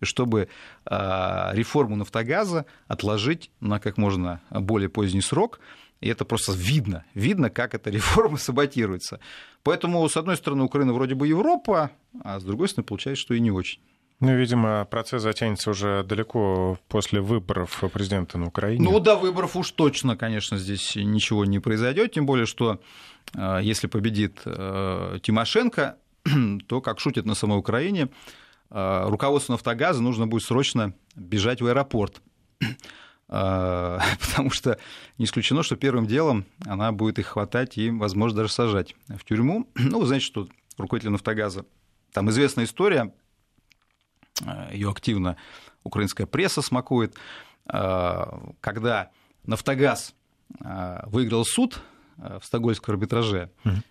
чтобы 0.02 0.48
а, 0.86 1.50
реформу 1.52 1.94
«Нафтогаза» 1.94 2.64
отложить 2.88 3.50
на 3.60 3.80
как 3.80 3.98
можно 3.98 4.40
более 4.50 4.88
поздний 4.88 5.20
срок. 5.20 5.60
И 6.00 6.08
это 6.08 6.24
просто 6.24 6.52
видно, 6.52 7.04
видно, 7.14 7.50
как 7.50 7.74
эта 7.74 7.90
реформа 7.90 8.38
саботируется. 8.38 9.20
Поэтому, 9.62 10.08
с 10.08 10.16
одной 10.16 10.36
стороны, 10.36 10.64
Украина 10.64 10.92
вроде 10.92 11.14
бы 11.14 11.28
Европа, 11.28 11.90
а 12.22 12.40
с 12.40 12.44
другой 12.44 12.68
стороны, 12.68 12.86
получается, 12.86 13.20
что 13.22 13.34
и 13.34 13.40
не 13.40 13.50
очень. 13.50 13.80
Ну, 14.20 14.36
видимо, 14.36 14.84
процесс 14.84 15.22
затянется 15.22 15.70
уже 15.70 16.04
далеко 16.04 16.78
после 16.88 17.20
выборов 17.20 17.82
президента 17.92 18.36
на 18.36 18.48
Украине. 18.48 18.84
Ну, 18.84 19.00
до 19.00 19.16
выборов 19.16 19.56
уж 19.56 19.70
точно, 19.70 20.16
конечно, 20.16 20.58
здесь 20.58 20.94
ничего 20.96 21.46
не 21.46 21.58
произойдет, 21.58 22.12
тем 22.12 22.26
более, 22.26 22.44
что 22.44 22.82
а, 23.34 23.60
если 23.60 23.86
победит 23.86 24.42
э, 24.44 25.18
Тимошенко, 25.22 25.96
то, 26.66 26.80
как 26.82 27.00
шутят 27.00 27.24
на 27.24 27.34
самой 27.34 27.58
Украине, 27.58 28.10
Э, 28.70 29.08
руководству 29.08 29.52
«Нафтогаза» 29.52 30.02
нужно 30.02 30.26
будет 30.26 30.44
срочно 30.44 30.94
бежать 31.16 31.60
в 31.60 31.66
аэропорт, 31.66 32.22
э, 32.60 32.66
потому 34.20 34.50
что 34.50 34.78
не 35.16 35.24
исключено, 35.24 35.62
что 35.62 35.76
первым 35.76 36.06
делом 36.06 36.46
она 36.66 36.90
будет 36.90 37.20
их 37.20 37.28
хватать 37.28 37.78
и, 37.78 37.90
возможно, 37.90 38.38
даже 38.38 38.52
сажать 38.52 38.96
в 39.06 39.24
тюрьму. 39.24 39.68
Ну, 39.76 40.00
вы 40.00 40.06
знаете, 40.06 40.26
что 40.26 40.48
руководитель 40.76 41.10
«Нафтогаза», 41.10 41.64
там 42.12 42.28
известная 42.30 42.64
история, 42.64 43.14
э, 44.44 44.70
ее 44.72 44.90
активно 44.90 45.36
украинская 45.84 46.26
пресса 46.26 46.60
смакует, 46.60 47.14
когда 47.66 49.10
«Нафтогаз» 49.44 50.14
выиграл 50.58 51.44
суд 51.44 51.80
Э, 51.80 51.99
в 52.20 52.44
стокгольмском 52.44 52.94
арбитраже, 52.94 53.50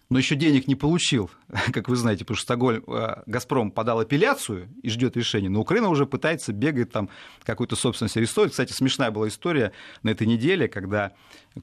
но 0.10 0.18
еще 0.18 0.36
денег 0.36 0.68
не 0.68 0.76
получил, 0.76 1.32
как 1.74 1.90
вы 1.90 1.96
знаете, 1.96 2.26
потому 2.26 2.38
что 2.38 2.44
Стокгольм, 2.44 2.84
э, 2.88 3.24
Газпром 3.26 3.72
подал 3.72 4.00
апелляцию 4.00 4.70
и 4.84 4.90
ждет 4.90 5.18
решения, 5.18 5.50
но 5.50 5.62
Украина 5.62 5.90
уже 5.90 6.06
пытается 6.06 6.54
бегать 6.54 6.92
там 6.92 7.10
какую-то 7.44 7.76
собственность 7.76 8.18
арестовать. 8.18 8.52
Кстати, 8.52 8.72
смешная 8.72 9.12
была 9.12 9.28
история 9.28 9.72
на 10.04 10.10
этой 10.10 10.28
неделе, 10.28 10.68
когда 10.68 11.14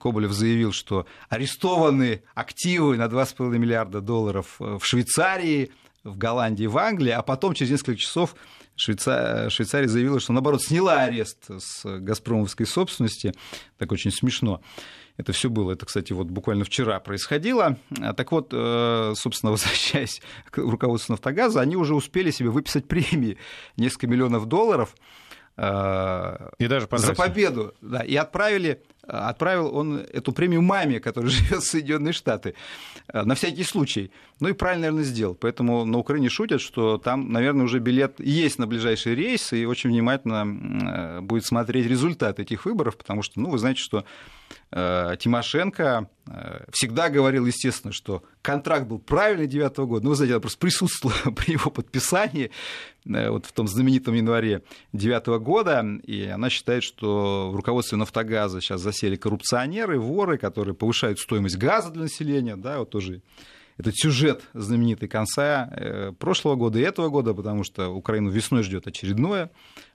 Коболев 0.01 0.33
заявил, 0.33 0.73
что 0.73 1.07
арестованы 1.29 2.23
активы 2.35 2.97
на 2.97 3.05
2,5 3.05 3.57
миллиарда 3.57 4.01
долларов 4.01 4.57
э, 4.61 4.79
в 4.81 4.85
Швейцарии, 4.85 5.71
в 6.03 6.17
Голландии, 6.17 6.67
в 6.67 6.79
Англии, 6.79 7.11
а 7.11 7.23
потом 7.23 7.55
через 7.55 7.73
несколько 7.73 7.99
часов 7.99 8.35
Швейцария, 8.77 9.49
Швейцария 9.51 9.89
заявила, 9.89 10.21
что, 10.21 10.33
наоборот, 10.33 10.63
сняла 10.63 11.03
арест 11.03 11.49
с 11.49 11.85
газпромовской 11.85 12.67
собственности. 12.67 13.35
Так 13.79 13.91
очень 13.91 14.11
смешно 14.11 14.61
это 15.17 15.33
все 15.33 15.49
было. 15.51 15.73
Это, 15.73 15.87
кстати, 15.87 16.13
вот 16.13 16.29
буквально 16.29 16.65
вчера 16.65 17.01
происходило. 17.01 17.79
А, 18.01 18.13
так 18.13 18.33
вот, 18.33 18.51
э, 18.53 19.13
собственно, 19.17 19.51
возвращаясь 19.53 20.21
к 20.51 20.59
руководству 20.59 21.13
«Нафтогаза», 21.13 21.61
они 21.61 21.77
уже 21.77 21.95
успели 21.95 22.31
себе 22.31 22.51
выписать 22.51 22.87
премии 22.87 23.39
несколько 23.77 24.07
миллионов 24.07 24.47
долларов 24.47 24.95
э, 25.57 26.51
и 26.59 26.67
даже 26.67 26.89
за 26.91 27.15
победу. 27.15 27.75
Да, 27.81 28.01
и 28.01 28.15
отправили 28.17 28.83
отправил 29.07 29.75
он 29.75 29.99
эту 30.13 30.33
премию 30.33 30.63
маме, 30.63 31.01
которая 31.01 31.31
живет 31.33 31.63
в 31.63 31.67
Соединенные 31.67 32.13
Штаты, 32.13 32.55
э, 33.09 33.23
на 33.23 33.35
всякий 33.35 33.65
случай. 33.65 34.11
Ну 34.41 34.49
и 34.49 34.53
правильно, 34.53 34.83
наверное, 34.83 35.05
сделал. 35.05 35.35
Поэтому 35.35 35.85
на 35.85 35.99
Украине 35.99 36.29
шутят, 36.29 36.61
что 36.61 36.99
там, 36.99 37.33
наверное, 37.33 37.65
уже 37.65 37.79
билет 37.79 38.21
есть 38.21 38.59
на 38.59 38.67
ближайший 38.67 39.15
рейс, 39.15 39.53
и 39.53 39.65
очень 39.65 39.91
внимательно 39.91 41.23
будет 41.23 41.45
смотреть 41.45 41.87
результат 41.87 42.39
этих 42.39 42.65
выборов, 42.65 42.97
потому 42.97 43.23
что, 43.23 43.41
ну, 43.41 43.51
вы 43.51 43.59
знаете, 43.59 43.81
что 43.81 44.05
Э, 44.73 45.17
Тимошенко 45.19 46.09
э, 46.27 46.65
всегда 46.73 47.09
говорил, 47.09 47.47
естественно, 47.47 47.93
что 47.93 48.25
контракт 48.43 48.87
был 48.87 48.99
правильный 48.99 49.47
9 49.47 49.77
года. 49.79 50.05
Ну, 50.05 50.11
вы 50.11 50.17
знаете, 50.17 50.35
она 50.35 50.41
просто 50.41 50.59
присутствовала 50.59 51.31
при 51.37 51.53
его 51.53 51.71
подписании 51.71 52.51
э, 53.05 53.31
вот 53.31 53.47
в 53.47 53.53
том 53.53 53.69
знаменитом 53.69 54.15
январе 54.15 54.63
9 54.93 55.27
года, 55.41 55.87
и 56.03 56.25
она 56.27 56.51
считает, 56.51 56.83
что 56.83 57.51
в 57.53 57.57
руководстве 57.57 57.97
«Нафтогаза» 57.97 58.61
сейчас 58.61 58.81
засели 58.97 59.17
коррупционеры, 59.17 60.01
воры, 60.01 60.39
которые 60.39 60.75
повышают 60.75 61.19
стоимость 61.19 61.57
газа 61.57 61.91
для 61.91 62.03
населения, 62.03 62.57
да, 62.57 62.79
вот 62.79 62.91
тоже 62.91 63.23
этот 63.77 63.95
сюжет 63.95 64.49
знаменитый 64.55 65.07
конца 65.07 66.15
прошлого 66.19 66.55
года 66.55 66.79
и 66.79 66.83
этого 66.83 67.11
года, 67.11 67.35
потому 67.35 67.63
что 67.63 67.89
Украину 67.91 68.31
весной 68.31 68.63
ждет 68.63 68.87
очередное 68.87 69.51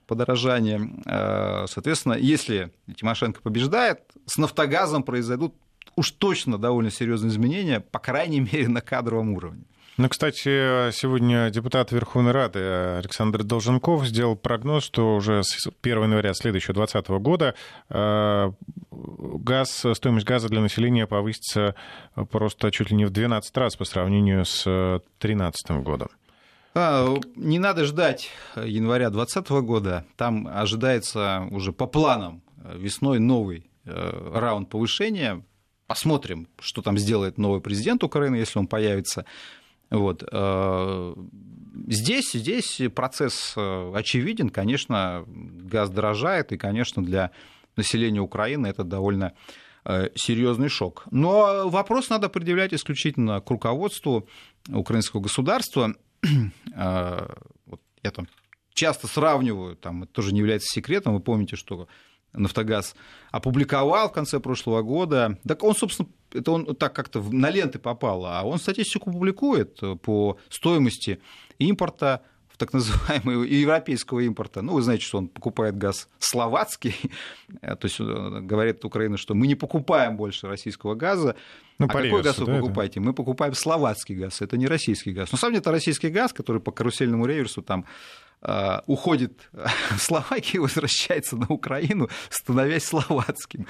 подорожание. 0.06 0.90
Э, 1.06 1.66
соответственно, 1.68 2.14
если 2.14 2.72
Тимошенко 2.96 3.40
побеждает, 3.40 4.00
с 4.26 4.36
«Нафтогазом» 4.36 5.02
произойдут 5.02 5.54
уж 5.96 6.10
точно 6.12 6.58
довольно 6.58 6.90
серьезные 6.90 7.30
изменения, 7.30 7.80
по 7.80 7.98
крайней 7.98 8.40
мере, 8.40 8.68
на 8.68 8.80
кадровом 8.80 9.32
уровне. 9.32 9.64
Ну, 9.98 10.08
кстати, 10.08 10.90
сегодня 10.92 11.50
депутат 11.50 11.92
Верховной 11.92 12.32
Рады 12.32 12.60
Александр 12.98 13.42
Долженков 13.42 14.06
сделал 14.06 14.36
прогноз, 14.36 14.84
что 14.84 15.16
уже 15.16 15.42
с 15.42 15.68
1 15.82 16.02
января 16.04 16.32
следующего 16.32 16.72
2020 16.72 17.10
года 17.22 17.54
э, 17.90 18.52
газ, 18.90 19.84
стоимость 19.92 20.26
газа 20.26 20.48
для 20.48 20.62
населения 20.62 21.06
повысится 21.06 21.74
просто 22.30 22.70
чуть 22.70 22.90
ли 22.90 22.96
не 22.96 23.04
в 23.04 23.10
12 23.10 23.54
раз 23.58 23.76
по 23.76 23.84
сравнению 23.84 24.46
с 24.46 24.64
2013 25.20 25.82
годом. 25.82 26.08
А, 26.74 27.14
не 27.36 27.58
надо 27.58 27.84
ждать 27.84 28.30
января 28.56 29.10
2020 29.10 29.50
года. 29.66 30.06
Там 30.16 30.48
ожидается 30.50 31.46
уже 31.50 31.72
по 31.72 31.86
планам 31.86 32.42
весной 32.56 33.18
новый 33.18 33.70
э, 33.84 34.30
раунд 34.34 34.70
повышения. 34.70 35.44
Посмотрим, 35.86 36.48
что 36.58 36.80
там 36.80 36.96
сделает 36.96 37.36
новый 37.36 37.60
президент 37.60 38.02
Украины, 38.04 38.36
если 38.36 38.58
он 38.58 38.66
появится. 38.66 39.26
Вот. 39.92 40.24
Э, 40.30 41.14
здесь, 41.88 42.32
здесь 42.32 42.80
процесс 42.94 43.54
э, 43.56 43.92
очевиден. 43.94 44.50
Конечно, 44.50 45.24
газ 45.26 45.90
дорожает, 45.90 46.52
и, 46.52 46.56
конечно, 46.56 47.02
для 47.04 47.30
населения 47.76 48.20
Украины 48.20 48.66
это 48.66 48.84
довольно 48.84 49.32
серьезный 50.14 50.68
шок. 50.68 51.06
Но 51.10 51.68
вопрос 51.68 52.08
надо 52.08 52.28
предъявлять 52.28 52.72
исключительно 52.72 53.40
к 53.40 53.50
руководству 53.50 54.28
украинского 54.68 55.20
государства. 55.20 55.96
Я 56.76 58.10
там 58.14 58.28
часто 58.74 59.08
сравниваю, 59.08 59.74
там, 59.74 60.04
это 60.04 60.12
тоже 60.12 60.32
не 60.32 60.38
является 60.38 60.68
секретом, 60.72 61.14
вы 61.14 61.20
помните, 61.20 61.56
что 61.56 61.88
Нафтогаз 62.32 62.94
опубликовал 63.30 64.08
в 64.08 64.12
конце 64.12 64.40
прошлого 64.40 64.82
года. 64.82 65.38
Так 65.46 65.62
он, 65.62 65.74
собственно, 65.74 66.08
это 66.32 66.50
он 66.50 66.74
так 66.76 66.94
как-то 66.94 67.20
на 67.20 67.50
ленты 67.50 67.78
попал, 67.78 68.24
а 68.24 68.42
он 68.42 68.58
статистику 68.58 69.10
публикует 69.10 69.80
по 70.02 70.38
стоимости 70.48 71.20
импорта 71.58 72.22
в 72.48 72.56
так 72.56 72.72
называемого 72.72 73.42
европейского 73.44 74.20
импорта. 74.20 74.62
Ну, 74.62 74.74
вы 74.74 74.82
знаете, 74.82 75.04
что 75.04 75.18
он 75.18 75.28
покупает 75.28 75.76
газ 75.76 76.08
словацкий, 76.18 76.94
то 77.60 77.78
есть 77.82 78.00
э, 78.00 78.40
говорит 78.40 78.84
Украина, 78.84 79.18
что 79.18 79.34
мы 79.34 79.46
не 79.46 79.54
покупаем 79.54 80.16
больше 80.16 80.48
российского 80.48 80.94
газа. 80.94 81.36
Ну, 81.78 81.86
а 81.86 81.88
какой 81.88 82.22
газ 82.22 82.38
вы 82.38 82.46
да, 82.46 82.60
покупаете? 82.60 83.00
Это? 83.00 83.08
Мы 83.08 83.12
покупаем 83.12 83.54
словацкий 83.54 84.14
газ, 84.14 84.40
это 84.40 84.56
не 84.56 84.66
российский 84.66 85.12
газ. 85.12 85.32
Но 85.32 85.38
сам 85.38 85.54
это 85.54 85.70
российский 85.70 86.08
газ, 86.08 86.32
который 86.32 86.62
по 86.62 86.72
карусельному 86.72 87.26
реверсу 87.26 87.60
там 87.60 87.84
Э, 87.84 88.31
уходит 88.86 89.48
в 89.52 89.98
Словакию 89.98 90.62
возвращается 90.62 91.36
на 91.36 91.46
Украину, 91.48 92.08
становясь 92.28 92.84
словацким. 92.84 93.66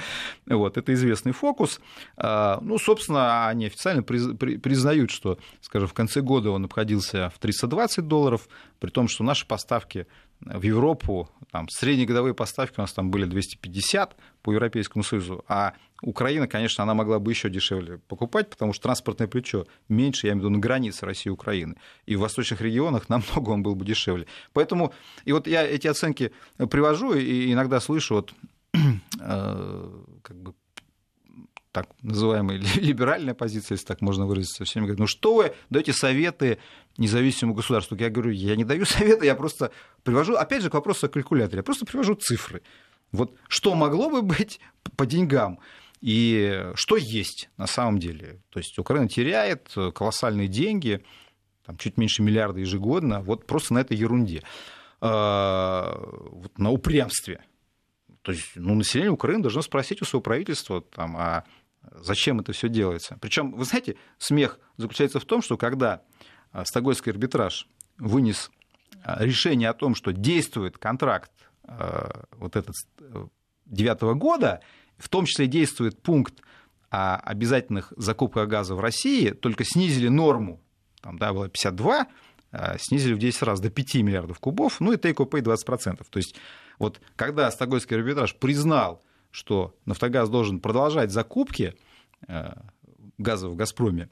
Вот, 0.46 0.76
это 0.76 0.94
известный 0.94 1.32
фокус. 1.32 1.80
Э, 2.16 2.58
ну, 2.60 2.78
собственно, 2.78 3.48
они 3.48 3.66
официально 3.66 4.02
признают, 4.02 5.10
что, 5.10 5.38
скажем, 5.60 5.88
в 5.88 5.94
конце 5.94 6.20
года 6.20 6.50
он 6.50 6.64
обходился 6.64 7.30
в 7.30 7.38
320 7.38 8.06
долларов, 8.06 8.48
при 8.78 8.90
том, 8.90 9.08
что 9.08 9.24
наши 9.24 9.46
поставки 9.46 10.06
в 10.46 10.62
Европу, 10.62 11.28
там, 11.50 11.68
среднегодовые 11.68 12.34
поставки 12.34 12.74
у 12.78 12.80
нас 12.80 12.92
там 12.92 13.10
были 13.10 13.24
250 13.24 14.16
по 14.42 14.52
Европейскому 14.52 15.04
Союзу, 15.04 15.44
а 15.48 15.74
Украина, 16.02 16.48
конечно, 16.48 16.82
она 16.82 16.94
могла 16.94 17.18
бы 17.18 17.30
еще 17.30 17.48
дешевле 17.48 17.98
покупать, 18.08 18.50
потому 18.50 18.72
что 18.72 18.82
транспортное 18.84 19.28
плечо 19.28 19.66
меньше, 19.88 20.26
я 20.26 20.32
имею 20.32 20.42
в 20.42 20.44
виду, 20.46 20.56
на 20.56 20.58
границе 20.58 21.06
России 21.06 21.28
и 21.28 21.32
Украины. 21.32 21.76
И 22.06 22.16
в 22.16 22.20
восточных 22.20 22.60
регионах 22.60 23.08
намного 23.08 23.50
он 23.50 23.62
был 23.62 23.76
бы 23.76 23.84
дешевле. 23.84 24.26
Поэтому, 24.52 24.92
и 25.24 25.32
вот 25.32 25.46
я 25.46 25.64
эти 25.64 25.86
оценки 25.86 26.32
привожу, 26.56 27.14
и 27.14 27.52
иногда 27.52 27.80
слышу 27.80 28.14
вот 28.14 28.34
э, 29.20 30.02
как 30.22 30.36
бы 30.36 30.54
так 31.72 31.88
называемая 32.02 32.58
либеральная 32.76 33.34
позиция, 33.34 33.74
если 33.74 33.86
так 33.86 34.00
можно 34.00 34.26
выразиться, 34.26 34.64
всеми 34.64 34.84
говорят, 34.84 35.00
ну 35.00 35.06
что 35.06 35.34
вы 35.34 35.54
даете 35.70 35.92
советы 35.92 36.58
независимому 36.98 37.54
государству? 37.54 37.96
Я 37.96 38.10
говорю, 38.10 38.30
я 38.30 38.54
не 38.56 38.64
даю 38.64 38.84
советы, 38.86 39.26
я 39.26 39.34
просто 39.34 39.72
привожу, 40.04 40.34
опять 40.34 40.62
же, 40.62 40.70
к 40.70 40.74
вопросу 40.74 41.06
о 41.06 41.08
калькуляторе, 41.08 41.58
я 41.58 41.62
просто 41.62 41.86
привожу 41.86 42.14
цифры. 42.14 42.62
Вот 43.10 43.34
что 43.48 43.74
могло 43.74 44.10
бы 44.10 44.22
быть 44.22 44.60
по 44.96 45.06
деньгам? 45.06 45.58
И 46.00 46.70
что 46.74 46.96
есть 46.96 47.48
на 47.56 47.66
самом 47.66 47.98
деле? 47.98 48.42
То 48.50 48.58
есть 48.58 48.76
Украина 48.78 49.08
теряет 49.08 49.72
колоссальные 49.94 50.48
деньги, 50.48 51.04
там, 51.64 51.76
чуть 51.78 51.96
меньше 51.96 52.22
миллиарда 52.22 52.58
ежегодно, 52.58 53.20
вот 53.20 53.46
просто 53.46 53.74
на 53.74 53.78
этой 53.78 53.96
ерунде, 53.96 54.42
а, 55.00 55.96
вот 56.32 56.58
на 56.58 56.70
упрямстве. 56.70 57.44
То 58.22 58.32
есть 58.32 58.52
ну, 58.56 58.74
население 58.74 59.12
Украины 59.12 59.42
должно 59.42 59.62
спросить 59.62 60.02
у 60.02 60.04
своего 60.04 60.22
правительства, 60.22 60.80
там, 60.80 61.16
а 61.16 61.44
зачем 61.90 62.40
это 62.40 62.52
все 62.52 62.68
делается. 62.68 63.18
Причем, 63.20 63.52
вы 63.52 63.64
знаете, 63.64 63.96
смех 64.18 64.58
заключается 64.76 65.20
в 65.20 65.24
том, 65.24 65.42
что 65.42 65.56
когда 65.56 66.02
а, 66.52 66.64
Стокгольмский 66.64 67.12
арбитраж 67.12 67.66
вынес 67.98 68.50
а, 69.04 69.24
решение 69.24 69.68
о 69.68 69.74
том, 69.74 69.94
что 69.94 70.12
действует 70.12 70.78
контракт 70.78 71.32
вот 72.32 72.56
этот 72.56 72.74
э, 72.98 73.26
девятого 73.66 74.14
года, 74.14 74.62
в 74.98 75.08
том 75.08 75.26
числе 75.26 75.46
действует 75.46 76.02
пункт 76.02 76.42
о 76.90 77.16
обязательных 77.16 77.92
закупках 77.96 78.48
газа 78.48 78.74
в 78.74 78.80
России, 78.80 79.30
только 79.30 79.64
снизили 79.64 80.08
норму, 80.08 80.60
там 81.00 81.18
да, 81.18 81.32
было 81.32 81.48
52, 81.48 82.08
а 82.50 82.76
снизили 82.78 83.14
в 83.14 83.18
10 83.18 83.42
раз 83.42 83.60
до 83.60 83.70
5 83.70 83.94
миллиардов 83.96 84.40
кубов, 84.40 84.80
ну 84.80 84.92
и 84.92 84.96
take-or-pay 84.96 85.40
20%. 85.40 86.04
То 86.10 86.18
есть 86.18 86.34
вот 86.78 87.00
когда 87.16 87.50
Стокгольмский 87.50 87.96
арбитраж 87.96 88.34
признал, 88.34 89.02
что 89.32 89.74
«Нафтогаз» 89.84 90.28
должен 90.30 90.60
продолжать 90.60 91.10
закупки 91.10 91.74
э, 92.28 92.52
газа 93.18 93.48
в 93.48 93.56
«Газпроме», 93.56 94.08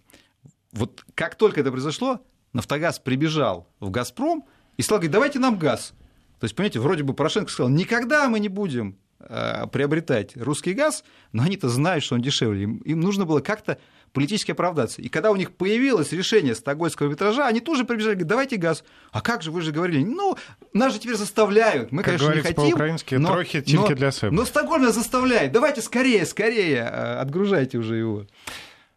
вот 0.73 1.05
как 1.15 1.37
только 1.37 1.61
это 1.61 1.71
произошло, 1.71 2.21
«Нафтогаз» 2.53 2.99
прибежал 2.99 3.69
в 3.79 3.91
«Газпром» 3.91 4.45
и 4.77 4.83
сказал, 4.83 4.99
говорит, 4.99 5.13
давайте 5.13 5.39
нам 5.39 5.57
газ. 5.59 5.95
То 6.41 6.45
есть, 6.45 6.57
понимаете, 6.57 6.81
вроде 6.81 7.05
бы 7.05 7.15
Порошенко 7.15 7.51
сказал, 7.51 7.71
никогда 7.71 8.29
мы 8.29 8.41
не 8.41 8.49
будем 8.49 8.99
Э, 9.23 9.67
приобретать 9.71 10.35
русский 10.35 10.73
газ, 10.73 11.05
но 11.33 11.43
они-то 11.43 11.69
знают, 11.69 12.03
что 12.03 12.15
он 12.15 12.23
дешевле. 12.23 12.63
Им 12.63 13.01
нужно 13.01 13.27
было 13.27 13.41
как-то 13.41 13.79
политически 14.13 14.53
оправдаться. 14.53 15.03
И 15.03 15.09
когда 15.09 15.31
у 15.31 15.37
них 15.37 15.53
появилось 15.53 16.13
решение 16.13 16.55
стокгольмского 16.55 17.09
арбитража, 17.09 17.47
они 17.47 17.61
тоже 17.61 17.85
прибежали, 17.85 18.15
говорят, 18.15 18.29
давайте 18.29 18.57
газ. 18.57 18.85
А 19.13 19.21
как 19.21 19.43
же, 19.43 19.51
вы 19.51 19.61
же 19.63 19.73
говорили, 19.73 20.05
ну, 20.05 20.37
нас 20.73 20.93
же 20.93 21.01
теперь 21.01 21.17
заставляют. 21.17 21.93
Мы, 21.93 22.03
как 22.03 22.19
конечно, 22.19 22.35
не 22.35 22.43
хотим. 22.43 22.71
по-украински, 22.71 23.15
но, 23.17 23.33
трохи 23.33 23.65
но, 23.69 23.89
для 23.89 24.11
себя. 24.11 24.31
Но 24.31 24.45
Стокгольм 24.45 24.83
нас 24.83 24.95
заставляет. 24.95 25.53
Давайте 25.53 25.83
скорее, 25.83 26.27
скорее, 26.27 26.79
э, 26.79 27.17
отгружайте 27.17 27.79
уже 27.79 27.97
его. 27.97 28.27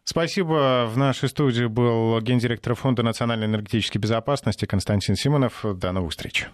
Спасибо. 0.04 0.86
В 0.92 0.98
нашей 0.98 1.30
студии 1.30 1.64
был 1.64 2.20
гендиректор 2.20 2.74
Фонда 2.74 3.02
национальной 3.02 3.46
энергетической 3.46 3.98
безопасности 3.98 4.66
Константин 4.66 5.16
Симонов. 5.16 5.64
До 5.64 5.92
новых 5.92 6.10
встреч. 6.10 6.46